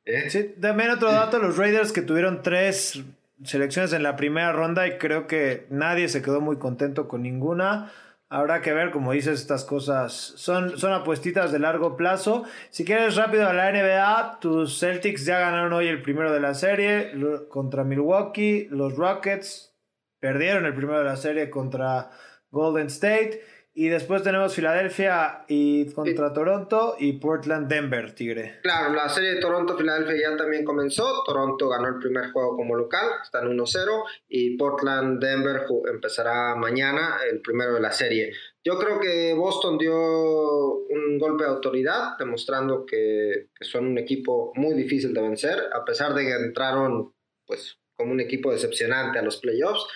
¿eh? 0.04 0.30
Sí, 0.30 0.54
también 0.60 0.90
otro 0.90 1.10
dato: 1.10 1.38
los 1.38 1.56
Raiders 1.56 1.92
que 1.92 2.02
tuvieron 2.02 2.42
tres 2.42 3.02
selecciones 3.44 3.92
en 3.92 4.02
la 4.02 4.16
primera 4.16 4.52
ronda 4.52 4.86
y 4.86 4.98
creo 4.98 5.26
que 5.26 5.66
nadie 5.70 6.08
se 6.08 6.22
quedó 6.22 6.40
muy 6.40 6.58
contento 6.58 7.08
con 7.08 7.22
ninguna. 7.22 7.90
Habrá 8.30 8.60
que 8.60 8.74
ver, 8.74 8.90
como 8.90 9.12
dices, 9.12 9.40
estas 9.40 9.64
cosas 9.64 10.12
son, 10.12 10.78
son 10.78 10.92
apuestitas 10.92 11.50
de 11.50 11.58
largo 11.58 11.96
plazo. 11.96 12.44
Si 12.68 12.84
quieres 12.84 13.16
rápido 13.16 13.48
a 13.48 13.54
la 13.54 13.72
NBA, 13.72 14.38
tus 14.40 14.78
Celtics 14.78 15.24
ya 15.24 15.38
ganaron 15.38 15.72
hoy 15.72 15.88
el 15.88 16.02
primero 16.02 16.30
de 16.30 16.40
la 16.40 16.52
serie 16.52 17.12
contra 17.48 17.84
Milwaukee. 17.84 18.68
Los 18.70 18.96
Rockets 18.96 19.74
perdieron 20.20 20.66
el 20.66 20.74
primero 20.74 20.98
de 20.98 21.06
la 21.06 21.16
serie 21.16 21.48
contra 21.48 22.10
Golden 22.50 22.88
State. 22.88 23.40
Y 23.78 23.90
después 23.90 24.24
tenemos 24.24 24.56
Filadelfia 24.56 25.44
y 25.46 25.92
contra 25.92 26.32
Toronto 26.32 26.96
y 26.98 27.12
Portland 27.12 27.68
Denver, 27.68 28.12
Tigre. 28.12 28.58
Claro, 28.60 28.92
la 28.92 29.08
serie 29.08 29.34
de 29.34 29.40
Toronto-Filadelfia 29.40 30.30
ya 30.30 30.36
también 30.36 30.64
comenzó. 30.64 31.22
Toronto 31.24 31.68
ganó 31.68 31.86
el 31.86 32.00
primer 32.00 32.32
juego 32.32 32.56
como 32.56 32.74
local, 32.74 33.06
están 33.22 33.46
1-0. 33.46 34.02
Y 34.26 34.56
Portland-Denver 34.56 35.66
empezará 35.92 36.56
mañana, 36.56 37.18
el 37.30 37.40
primero 37.40 37.74
de 37.74 37.80
la 37.80 37.92
serie. 37.92 38.32
Yo 38.64 38.80
creo 38.80 38.98
que 38.98 39.32
Boston 39.34 39.78
dio 39.78 39.94
un 39.94 41.16
golpe 41.16 41.44
de 41.44 41.50
autoridad, 41.50 42.18
demostrando 42.18 42.84
que, 42.84 43.50
que 43.54 43.64
son 43.64 43.86
un 43.86 43.98
equipo 43.98 44.50
muy 44.56 44.74
difícil 44.74 45.14
de 45.14 45.22
vencer, 45.22 45.56
a 45.72 45.84
pesar 45.84 46.14
de 46.14 46.24
que 46.24 46.32
entraron 46.32 47.14
pues 47.46 47.78
como 47.94 48.10
un 48.10 48.18
equipo 48.18 48.50
decepcionante 48.50 49.20
a 49.20 49.22
los 49.22 49.36
playoffs 49.36 49.86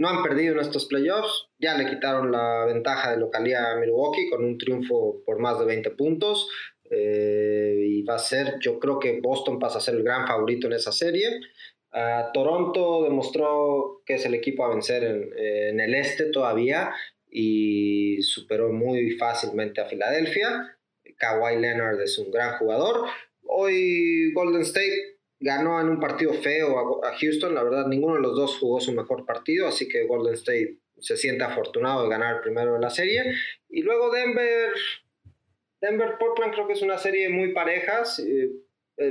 no 0.00 0.08
han 0.08 0.22
perdido 0.22 0.54
en 0.54 0.60
estos 0.60 0.86
playoffs, 0.86 1.50
ya 1.58 1.76
le 1.76 1.84
quitaron 1.84 2.32
la 2.32 2.64
ventaja 2.64 3.10
de 3.10 3.18
localidad 3.18 3.72
a 3.72 3.80
Milwaukee 3.80 4.30
con 4.30 4.42
un 4.42 4.56
triunfo 4.56 5.22
por 5.26 5.38
más 5.38 5.58
de 5.58 5.66
20 5.66 5.90
puntos. 5.90 6.48
eh, 6.92 7.84
y 7.86 8.02
va 8.02 8.14
a 8.16 8.18
ser, 8.18 8.56
yo 8.60 8.80
creo 8.80 8.98
que 8.98 9.20
Boston 9.20 9.60
pasa 9.60 9.78
a 9.78 9.80
ser 9.80 9.94
el 9.94 10.02
gran 10.02 10.26
favorito 10.26 10.66
en 10.66 10.72
esa 10.72 10.90
serie. 10.90 11.28
Toronto 12.32 13.04
demostró 13.04 14.02
que 14.06 14.14
es 14.14 14.24
el 14.24 14.34
equipo 14.34 14.64
a 14.64 14.70
vencer 14.70 15.04
en, 15.04 15.30
en, 15.36 15.80
el 15.80 15.94
este 15.94 16.30
todavía 16.30 16.92
y 17.30 18.22
superó 18.22 18.72
muy 18.72 19.12
fácilmente 19.12 19.80
a 19.80 19.86
Filadelfia. 19.86 20.76
Kawhi 21.16 21.60
Leonard 21.60 22.00
es 22.00 22.18
un 22.18 22.30
gran 22.32 22.58
jugador. 22.58 23.06
Hoy 23.44 24.32
Golden 24.32 24.62
State 24.62 25.09
ganó 25.40 25.80
en 25.80 25.88
un 25.88 25.98
partido 25.98 26.34
feo 26.34 27.02
a, 27.04 27.16
Houston. 27.16 27.54
La 27.54 27.62
verdad, 27.62 27.86
ninguno 27.86 28.16
de 28.16 28.20
los 28.20 28.36
dos 28.36 28.58
jugó 28.58 28.80
su 28.80 28.92
mejor 28.92 29.24
partido, 29.24 29.66
así 29.66 29.88
que 29.88 30.06
Golden 30.06 30.34
State 30.34 30.76
se 30.98 31.16
siente 31.16 31.44
afortunado 31.44 32.04
de 32.04 32.10
ganar 32.10 32.42
primero 32.42 32.76
en 32.76 32.82
la 32.82 32.90
serie. 32.90 33.34
Y 33.70 33.82
luego 33.82 34.10
Denver, 34.12 34.72
Denver-Portland 35.80 36.52
creo 36.52 36.66
que 36.66 36.74
es 36.74 36.82
una 36.82 36.98
serie 36.98 37.30
muy 37.30 37.52
parejas. 37.52 38.18
Eh, 38.20 38.50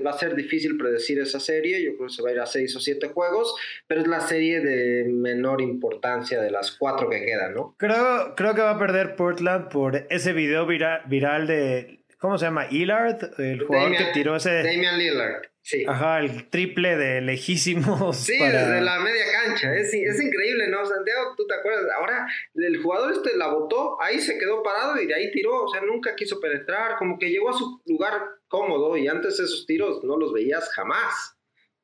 va 0.06 0.12
a 0.12 0.18
ser 0.18 0.36
difícil 0.36 0.78
predecir 0.78 1.20
esa 1.20 1.40
serie, 1.40 1.84
yo 1.84 1.96
creo 1.96 2.08
que 2.08 2.14
se 2.14 2.22
va 2.22 2.30
a 2.30 2.34
ir 2.34 2.40
a 2.40 2.46
seis 2.46 2.76
o 2.76 2.80
siete 2.80 3.08
juegos, 3.08 3.56
pero 3.88 4.02
es 4.02 4.08
la 4.08 4.20
serie 4.20 4.60
de 4.60 5.06
menor 5.06 5.62
importancia 5.62 6.40
de 6.40 6.52
las 6.52 6.72
cuatro 6.74 7.10
que 7.10 7.26
quedan, 7.26 7.56
¿no? 7.56 7.76
Creo, 7.80 8.36
creo 8.36 8.54
que 8.54 8.62
va 8.62 8.72
a 8.72 8.78
perder 8.78 9.16
Portland 9.16 9.70
por 9.70 10.06
ese 10.12 10.34
video 10.34 10.68
viral 10.68 11.48
de, 11.48 11.99
¿cómo 12.20 12.38
se 12.38 12.46
llama? 12.46 12.68
Hillard, 12.70 13.40
el 13.40 13.66
jugador 13.66 13.98
que 13.98 14.06
tiró 14.14 14.36
ese... 14.36 14.64
Damian 14.64 14.98
Lillard. 14.98 15.42
Sí. 15.62 15.86
Ajá, 15.88 16.20
el 16.20 16.50
triple 16.50 16.96
de 16.98 17.22
lejísimos. 17.22 18.18
Sí, 18.18 18.38
desde 18.40 18.82
la 18.82 19.00
media 19.00 19.24
cancha. 19.32 19.76
Es, 19.76 19.94
es, 19.94 20.22
increíble, 20.22 20.68
¿no? 20.68 20.84
Santiago, 20.86 21.36
tú 21.38 21.46
te 21.46 21.54
acuerdas. 21.54 21.86
Ahora, 21.96 22.28
el 22.56 22.82
jugador 22.82 23.14
este 23.14 23.38
la 23.38 23.48
botó, 23.48 24.02
ahí 24.02 24.20
se 24.20 24.40
quedó 24.40 24.64
parado 24.64 25.00
y 25.00 25.06
de 25.06 25.14
ahí 25.14 25.32
tiró. 25.32 25.66
O 25.66 25.68
sea, 25.68 25.82
nunca 25.82 26.16
quiso 26.16 26.40
penetrar. 26.40 26.98
Como 26.98 27.20
que 27.20 27.30
llegó 27.30 27.50
a 27.50 27.58
su 27.58 27.82
lugar 27.86 28.20
cómodo 28.48 28.98
y 28.98 29.08
antes 29.08 29.34
esos 29.40 29.66
tiros 29.68 30.04
no 30.04 30.18
los 30.18 30.34
veías 30.34 30.70
jamás. 30.74 31.38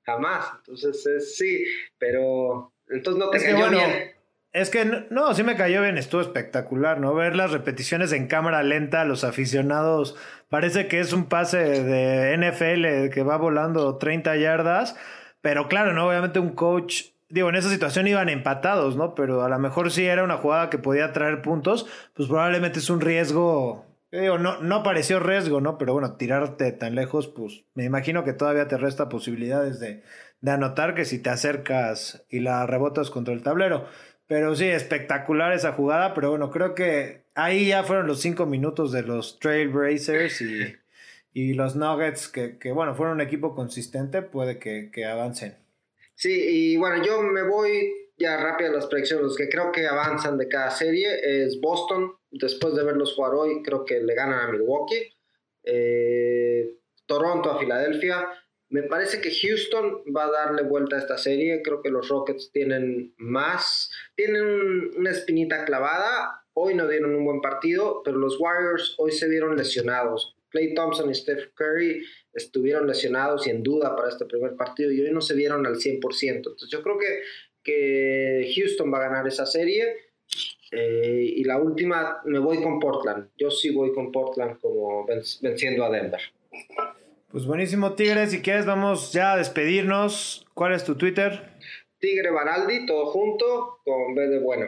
Jamás. 0.03 0.47
Entonces, 0.57 1.35
sí, 1.35 1.65
pero. 1.99 2.73
Entonces 2.87 3.23
no 3.23 3.29
te 3.29 3.39
cayó 3.39 3.69
bien. 3.69 4.14
Es 4.55 4.69
que 4.69 4.85
no, 5.09 5.33
sí 5.33 5.43
me 5.43 5.57
cayó 5.57 5.81
bien, 5.81 5.97
estuvo 5.97 6.21
espectacular, 6.21 7.01
¿no? 7.01 7.13
Ver 7.13 7.35
las 7.35 7.51
repeticiones 7.51 8.13
en 8.13 8.27
cámara 8.27 8.63
lenta, 8.63 9.03
los 9.03 9.25
aficionados, 9.25 10.15
parece 10.47 10.87
que 10.87 11.01
es 11.01 11.11
un 11.11 11.25
pase 11.25 11.57
de 11.83 12.37
NFL 12.37 13.13
que 13.13 13.21
va 13.21 13.35
volando 13.35 13.97
30 13.97 14.37
yardas, 14.37 14.95
pero 15.41 15.67
claro, 15.67 15.91
¿no? 15.91 16.07
Obviamente 16.07 16.39
un 16.39 16.51
coach, 16.51 17.07
digo, 17.27 17.49
en 17.49 17.55
esa 17.57 17.69
situación 17.69 18.07
iban 18.07 18.29
empatados, 18.29 18.95
¿no? 18.95 19.13
Pero 19.13 19.43
a 19.43 19.49
lo 19.49 19.59
mejor 19.59 19.91
sí 19.91 20.05
era 20.05 20.23
una 20.23 20.37
jugada 20.37 20.69
que 20.69 20.77
podía 20.77 21.11
traer 21.11 21.41
puntos, 21.41 21.85
pues 22.13 22.29
probablemente 22.29 22.79
es 22.79 22.89
un 22.89 23.01
riesgo, 23.01 23.85
digo, 24.09 24.37
no, 24.37 24.61
no 24.61 24.83
pareció 24.83 25.19
riesgo, 25.19 25.59
¿no? 25.59 25.77
Pero 25.77 25.91
bueno, 25.91 26.15
tirarte 26.15 26.71
tan 26.71 26.95
lejos, 26.95 27.27
pues 27.27 27.65
me 27.73 27.83
imagino 27.83 28.23
que 28.23 28.31
todavía 28.31 28.69
te 28.69 28.77
resta 28.77 29.09
posibilidades 29.09 29.81
de, 29.81 30.01
de 30.39 30.51
anotar 30.51 30.95
que 30.95 31.03
si 31.03 31.19
te 31.19 31.29
acercas 31.29 32.25
y 32.29 32.39
la 32.39 32.65
rebotas 32.65 33.09
contra 33.09 33.33
el 33.33 33.43
tablero. 33.43 33.85
Pero 34.27 34.55
sí, 34.55 34.65
espectacular 34.65 35.53
esa 35.53 35.73
jugada. 35.73 36.13
Pero 36.13 36.31
bueno, 36.31 36.51
creo 36.51 36.73
que 36.75 37.25
ahí 37.35 37.69
ya 37.69 37.83
fueron 37.83 38.07
los 38.07 38.21
cinco 38.21 38.45
minutos 38.45 38.91
de 38.91 39.03
los 39.03 39.39
Trailblazers 39.39 40.41
y, 40.41 40.75
y 41.33 41.53
los 41.53 41.75
Nuggets, 41.75 42.27
que, 42.27 42.57
que, 42.57 42.71
bueno, 42.71 42.95
fueron 42.95 43.15
un 43.15 43.21
equipo 43.21 43.53
consistente, 43.55 44.21
puede 44.21 44.57
que, 44.57 44.89
que, 44.91 45.05
avancen. 45.05 45.57
Sí, 46.15 46.31
y 46.31 46.77
bueno, 46.77 47.03
yo 47.05 47.21
me 47.21 47.43
voy 47.43 47.93
ya 48.17 48.37
rápido 48.37 48.71
a 48.71 48.73
las 48.73 48.87
predicciones. 48.87 49.25
Los 49.25 49.37
que 49.37 49.49
creo 49.49 49.71
que 49.71 49.85
avanzan 49.85 50.37
de 50.37 50.47
cada 50.47 50.71
serie 50.71 51.43
es 51.43 51.59
Boston. 51.59 52.13
Después 52.31 52.75
de 52.75 52.83
verlos 52.83 53.13
jugar 53.13 53.33
hoy, 53.33 53.61
creo 53.61 53.85
que 53.85 53.99
le 54.01 54.15
ganan 54.15 54.39
a 54.39 54.51
Milwaukee. 54.51 55.13
Eh, 55.63 56.79
Toronto 57.05 57.51
a 57.51 57.59
Filadelfia. 57.59 58.27
Me 58.75 58.83
parece 58.83 59.21
que 59.21 59.31
Houston 59.31 60.03
va 60.13 60.25
a 60.25 60.31
darle 60.31 60.63
vuelta 60.63 60.97
a 60.97 60.99
esta 60.99 61.17
serie. 61.17 61.61
Creo 61.61 61.81
que 61.81 61.89
los 61.89 62.09
Rockets 62.09 62.51
tienen 62.51 63.13
más, 63.15 63.89
tienen 64.15 64.91
una 64.97 65.11
espinita 65.11 65.63
clavada. 65.63 66.45
Hoy 66.51 66.73
no 66.73 66.85
dieron 66.85 67.15
un 67.15 67.23
buen 67.23 67.39
partido, 67.39 68.01
pero 68.03 68.17
los 68.17 68.37
Warriors 68.37 68.95
hoy 68.97 69.13
se 69.13 69.29
vieron 69.29 69.55
lesionados. 69.55 70.35
Clay 70.49 70.73
Thompson 70.73 71.09
y 71.09 71.15
Steph 71.15 71.53
Curry 71.53 72.05
estuvieron 72.33 72.85
lesionados 72.85 73.47
y 73.47 73.51
en 73.51 73.63
duda 73.63 73.95
para 73.95 74.09
este 74.09 74.25
primer 74.25 74.57
partido 74.57 74.91
y 74.91 74.99
hoy 74.99 75.11
no 75.11 75.21
se 75.21 75.35
vieron 75.35 75.65
al 75.65 75.75
100%. 75.75 76.35
Entonces 76.35 76.67
yo 76.69 76.83
creo 76.83 76.97
que, 76.97 77.21
que 77.63 78.53
Houston 78.57 78.93
va 78.93 78.97
a 78.97 79.07
ganar 79.07 79.25
esa 79.25 79.45
serie. 79.45 79.85
Eh, 80.73 81.23
y 81.37 81.45
la 81.45 81.59
última, 81.59 82.19
me 82.25 82.39
voy 82.39 82.61
con 82.61 82.81
Portland. 82.81 83.29
Yo 83.37 83.49
sí 83.49 83.69
voy 83.69 83.93
con 83.93 84.11
Portland 84.11 84.59
como 84.59 85.07
venciendo 85.41 85.85
a 85.85 85.89
Denver. 85.89 86.19
Pues 87.35 87.47
buenísimo, 87.47 87.95
Tigre. 87.95 88.27
Si 88.27 88.41
quieres, 88.41 88.65
vamos 88.65 89.11
ya 89.11 89.33
a 89.33 89.35
despedirnos. 89.35 90.47
¿Cuál 90.53 90.71
es 90.71 90.85
tu 90.85 90.95
Twitter? 90.95 91.51
Tigre 91.99 92.31
Baraldi, 92.31 92.85
todo 92.85 93.07
junto, 93.07 93.81
con 93.83 94.15
B 94.15 94.29
de 94.29 94.39
bueno. 94.39 94.67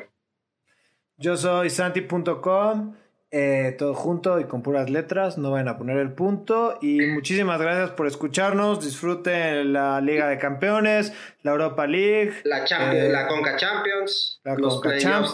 Yo 1.15 1.37
soy 1.37 1.69
santi.com, 1.69 2.97
eh, 3.31 3.73
todo 3.77 3.93
junto 3.93 4.37
y 4.41 4.43
con 4.43 4.63
puras 4.63 4.89
letras. 4.89 5.37
No 5.37 5.51
vayan 5.51 5.69
a 5.69 5.77
poner 5.77 5.95
el 5.95 6.11
punto. 6.11 6.77
Y 6.81 6.99
muchísimas 7.05 7.61
gracias 7.61 7.91
por 7.91 8.05
escucharnos. 8.05 8.83
Disfruten 8.83 9.71
la 9.71 10.01
Liga 10.01 10.27
de 10.27 10.37
Campeones, 10.37 11.13
la 11.43 11.51
Europa 11.51 11.87
League, 11.87 12.33
la, 12.43 12.65
eh, 12.65 13.07
la 13.07 13.29
Conca 13.29 13.55
Champions, 13.55 14.41
la 14.43 14.57
Conca 14.57 14.97
Champions, 14.97 15.33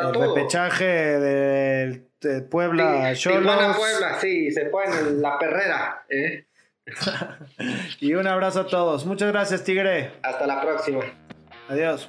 el 0.00 0.14
repechaje 0.14 0.84
del 0.84 2.06
Puebla, 2.50 3.14
Cholos. 3.14 3.76
Puebla, 3.76 4.18
sí, 4.20 4.50
se 4.50 4.62
en 4.62 5.22
la 5.22 5.38
perrera. 5.38 6.04
¿eh? 6.08 6.46
y 8.00 8.14
un 8.14 8.26
abrazo 8.26 8.60
a 8.60 8.66
todos. 8.66 9.06
Muchas 9.06 9.30
gracias, 9.32 9.64
Tigre. 9.64 10.12
Hasta 10.22 10.46
la 10.46 10.60
próxima. 10.60 11.00
Adiós. 11.68 12.08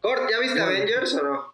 Cort, 0.00 0.30
¿ya 0.30 0.38
viste 0.40 0.60
Avengers 0.60 1.14
o 1.14 1.22
no? 1.22 1.49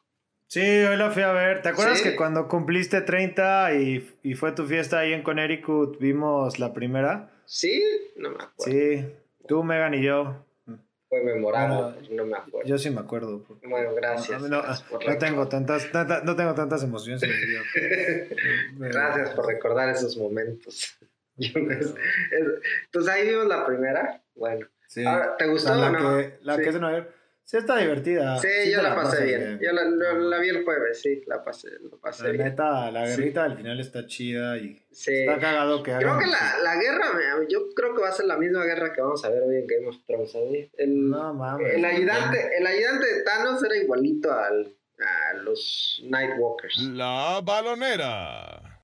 Sí, 0.57 0.63
hoy 0.63 0.97
la 0.97 1.11
fui 1.11 1.23
a 1.23 1.33
ver. 1.33 1.61
¿Te 1.61 1.69
acuerdas 1.69 2.01
que 2.01 2.17
cuando 2.17 2.49
cumpliste 2.49 3.03
30 3.03 3.75
y, 3.75 4.11
y, 4.23 4.35
fue 4.37 4.53
tu 4.53 4.65
fiesta 4.65 5.01
ahí 5.01 5.13
en 5.13 5.23
Connecticut 5.23 5.99
vimos 5.99 6.59
la 6.59 6.73
primera? 6.73 7.31
Sí, 7.45 7.85
no 8.17 8.31
me 8.31 8.37
acuerdo. 8.37 8.65
Sí, 8.65 9.07
tú, 9.47 9.63
Megan 9.63 9.93
y 9.93 10.03
yo. 10.03 10.47
Fue 11.11 11.23
memorable, 11.23 12.09
no 12.09 12.25
me 12.25 12.39
acuerdo. 12.39 12.67
Yo 12.67 12.79
sí 12.79 12.89
me 12.89 13.01
acuerdo. 13.01 13.45
Bueno, 13.69 13.95
gracias. 13.97 14.41
No, 14.41 14.63
tengo 15.19 15.47
tantas, 15.47 15.93
no 16.25 16.35
tengo 16.35 16.55
tantas 16.55 16.83
emociones 16.83 17.23
en 17.23 18.31
gracias 18.79 19.35
por 19.35 19.47
recordar 19.49 19.91
esos 19.91 20.17
momentos. 20.17 20.99
Entonces 21.37 23.13
ahí 23.13 23.29
vimos 23.29 23.47
la 23.47 23.67
primera. 23.67 24.23
Bueno. 24.35 24.67
¿Te 24.95 25.47
gustó 25.49 25.75
la, 25.75 25.91
no? 25.91 26.17
Que, 26.17 26.39
la 26.41 26.57
que 26.57 26.69
es 26.69 26.73
de 26.73 26.81
Nueva 26.81 26.99
York. 27.01 27.16
Sí, 27.47 27.59
está 27.59 27.77
divertida. 27.77 28.41
Sí, 28.41 28.73
yo 28.73 28.83
la, 28.83 28.93
pasé 28.97 29.25
bien. 29.25 29.61
Yo 29.63 29.71
la, 29.73 30.39
vi 30.41 30.49
el 30.49 30.65
jueves, 30.65 31.01
sí, 31.01 31.23
la 31.29 31.45
pasé, 31.45 31.69
lo 31.81 31.97
pasé 32.01 32.33
la 32.33 32.45
Neta, 32.45 32.91
la 32.91 33.07
guerrita 33.07 33.45
al 33.45 33.57
final 33.57 33.79
está 33.79 34.05
chida 34.05 34.59
y 34.59 34.83
está 34.91 35.39
cagado 35.39 35.81
que 35.81 35.93
Creo 35.97 36.19
que 36.19 36.27
la, 36.27 36.59
la, 36.65 36.75
guerra, 36.75 37.05
yo 37.49 37.69
creo 37.77 37.95
que 37.95 38.03
va 38.03 38.09
a 38.09 38.13
ser 38.13 38.27
la 38.27 38.37
misma 38.37 38.65
guerra 38.65 38.93
que 38.93 39.01
vamos 39.01 39.25
a 39.25 39.29
ver 39.29 39.45
hoy 39.45 39.59
en 39.59 39.67
Game 39.69 39.87
of 39.87 39.97
Thrones. 40.05 40.35
El, 40.77 41.09
no 41.09 41.35
mames. 41.35 41.73
El 41.73 41.85
ayudante, 41.85 42.51
el 42.59 42.67
ayudante 42.67 43.15
de 43.15 43.23
Thanos 43.23 43.63
era 43.63 43.77
igualito 43.77 44.33
al, 44.33 44.77
a 44.99 45.37
los 45.37 46.03
Nightwalkers. 46.05 46.79
La 46.95 47.41
balonera. 47.45 48.66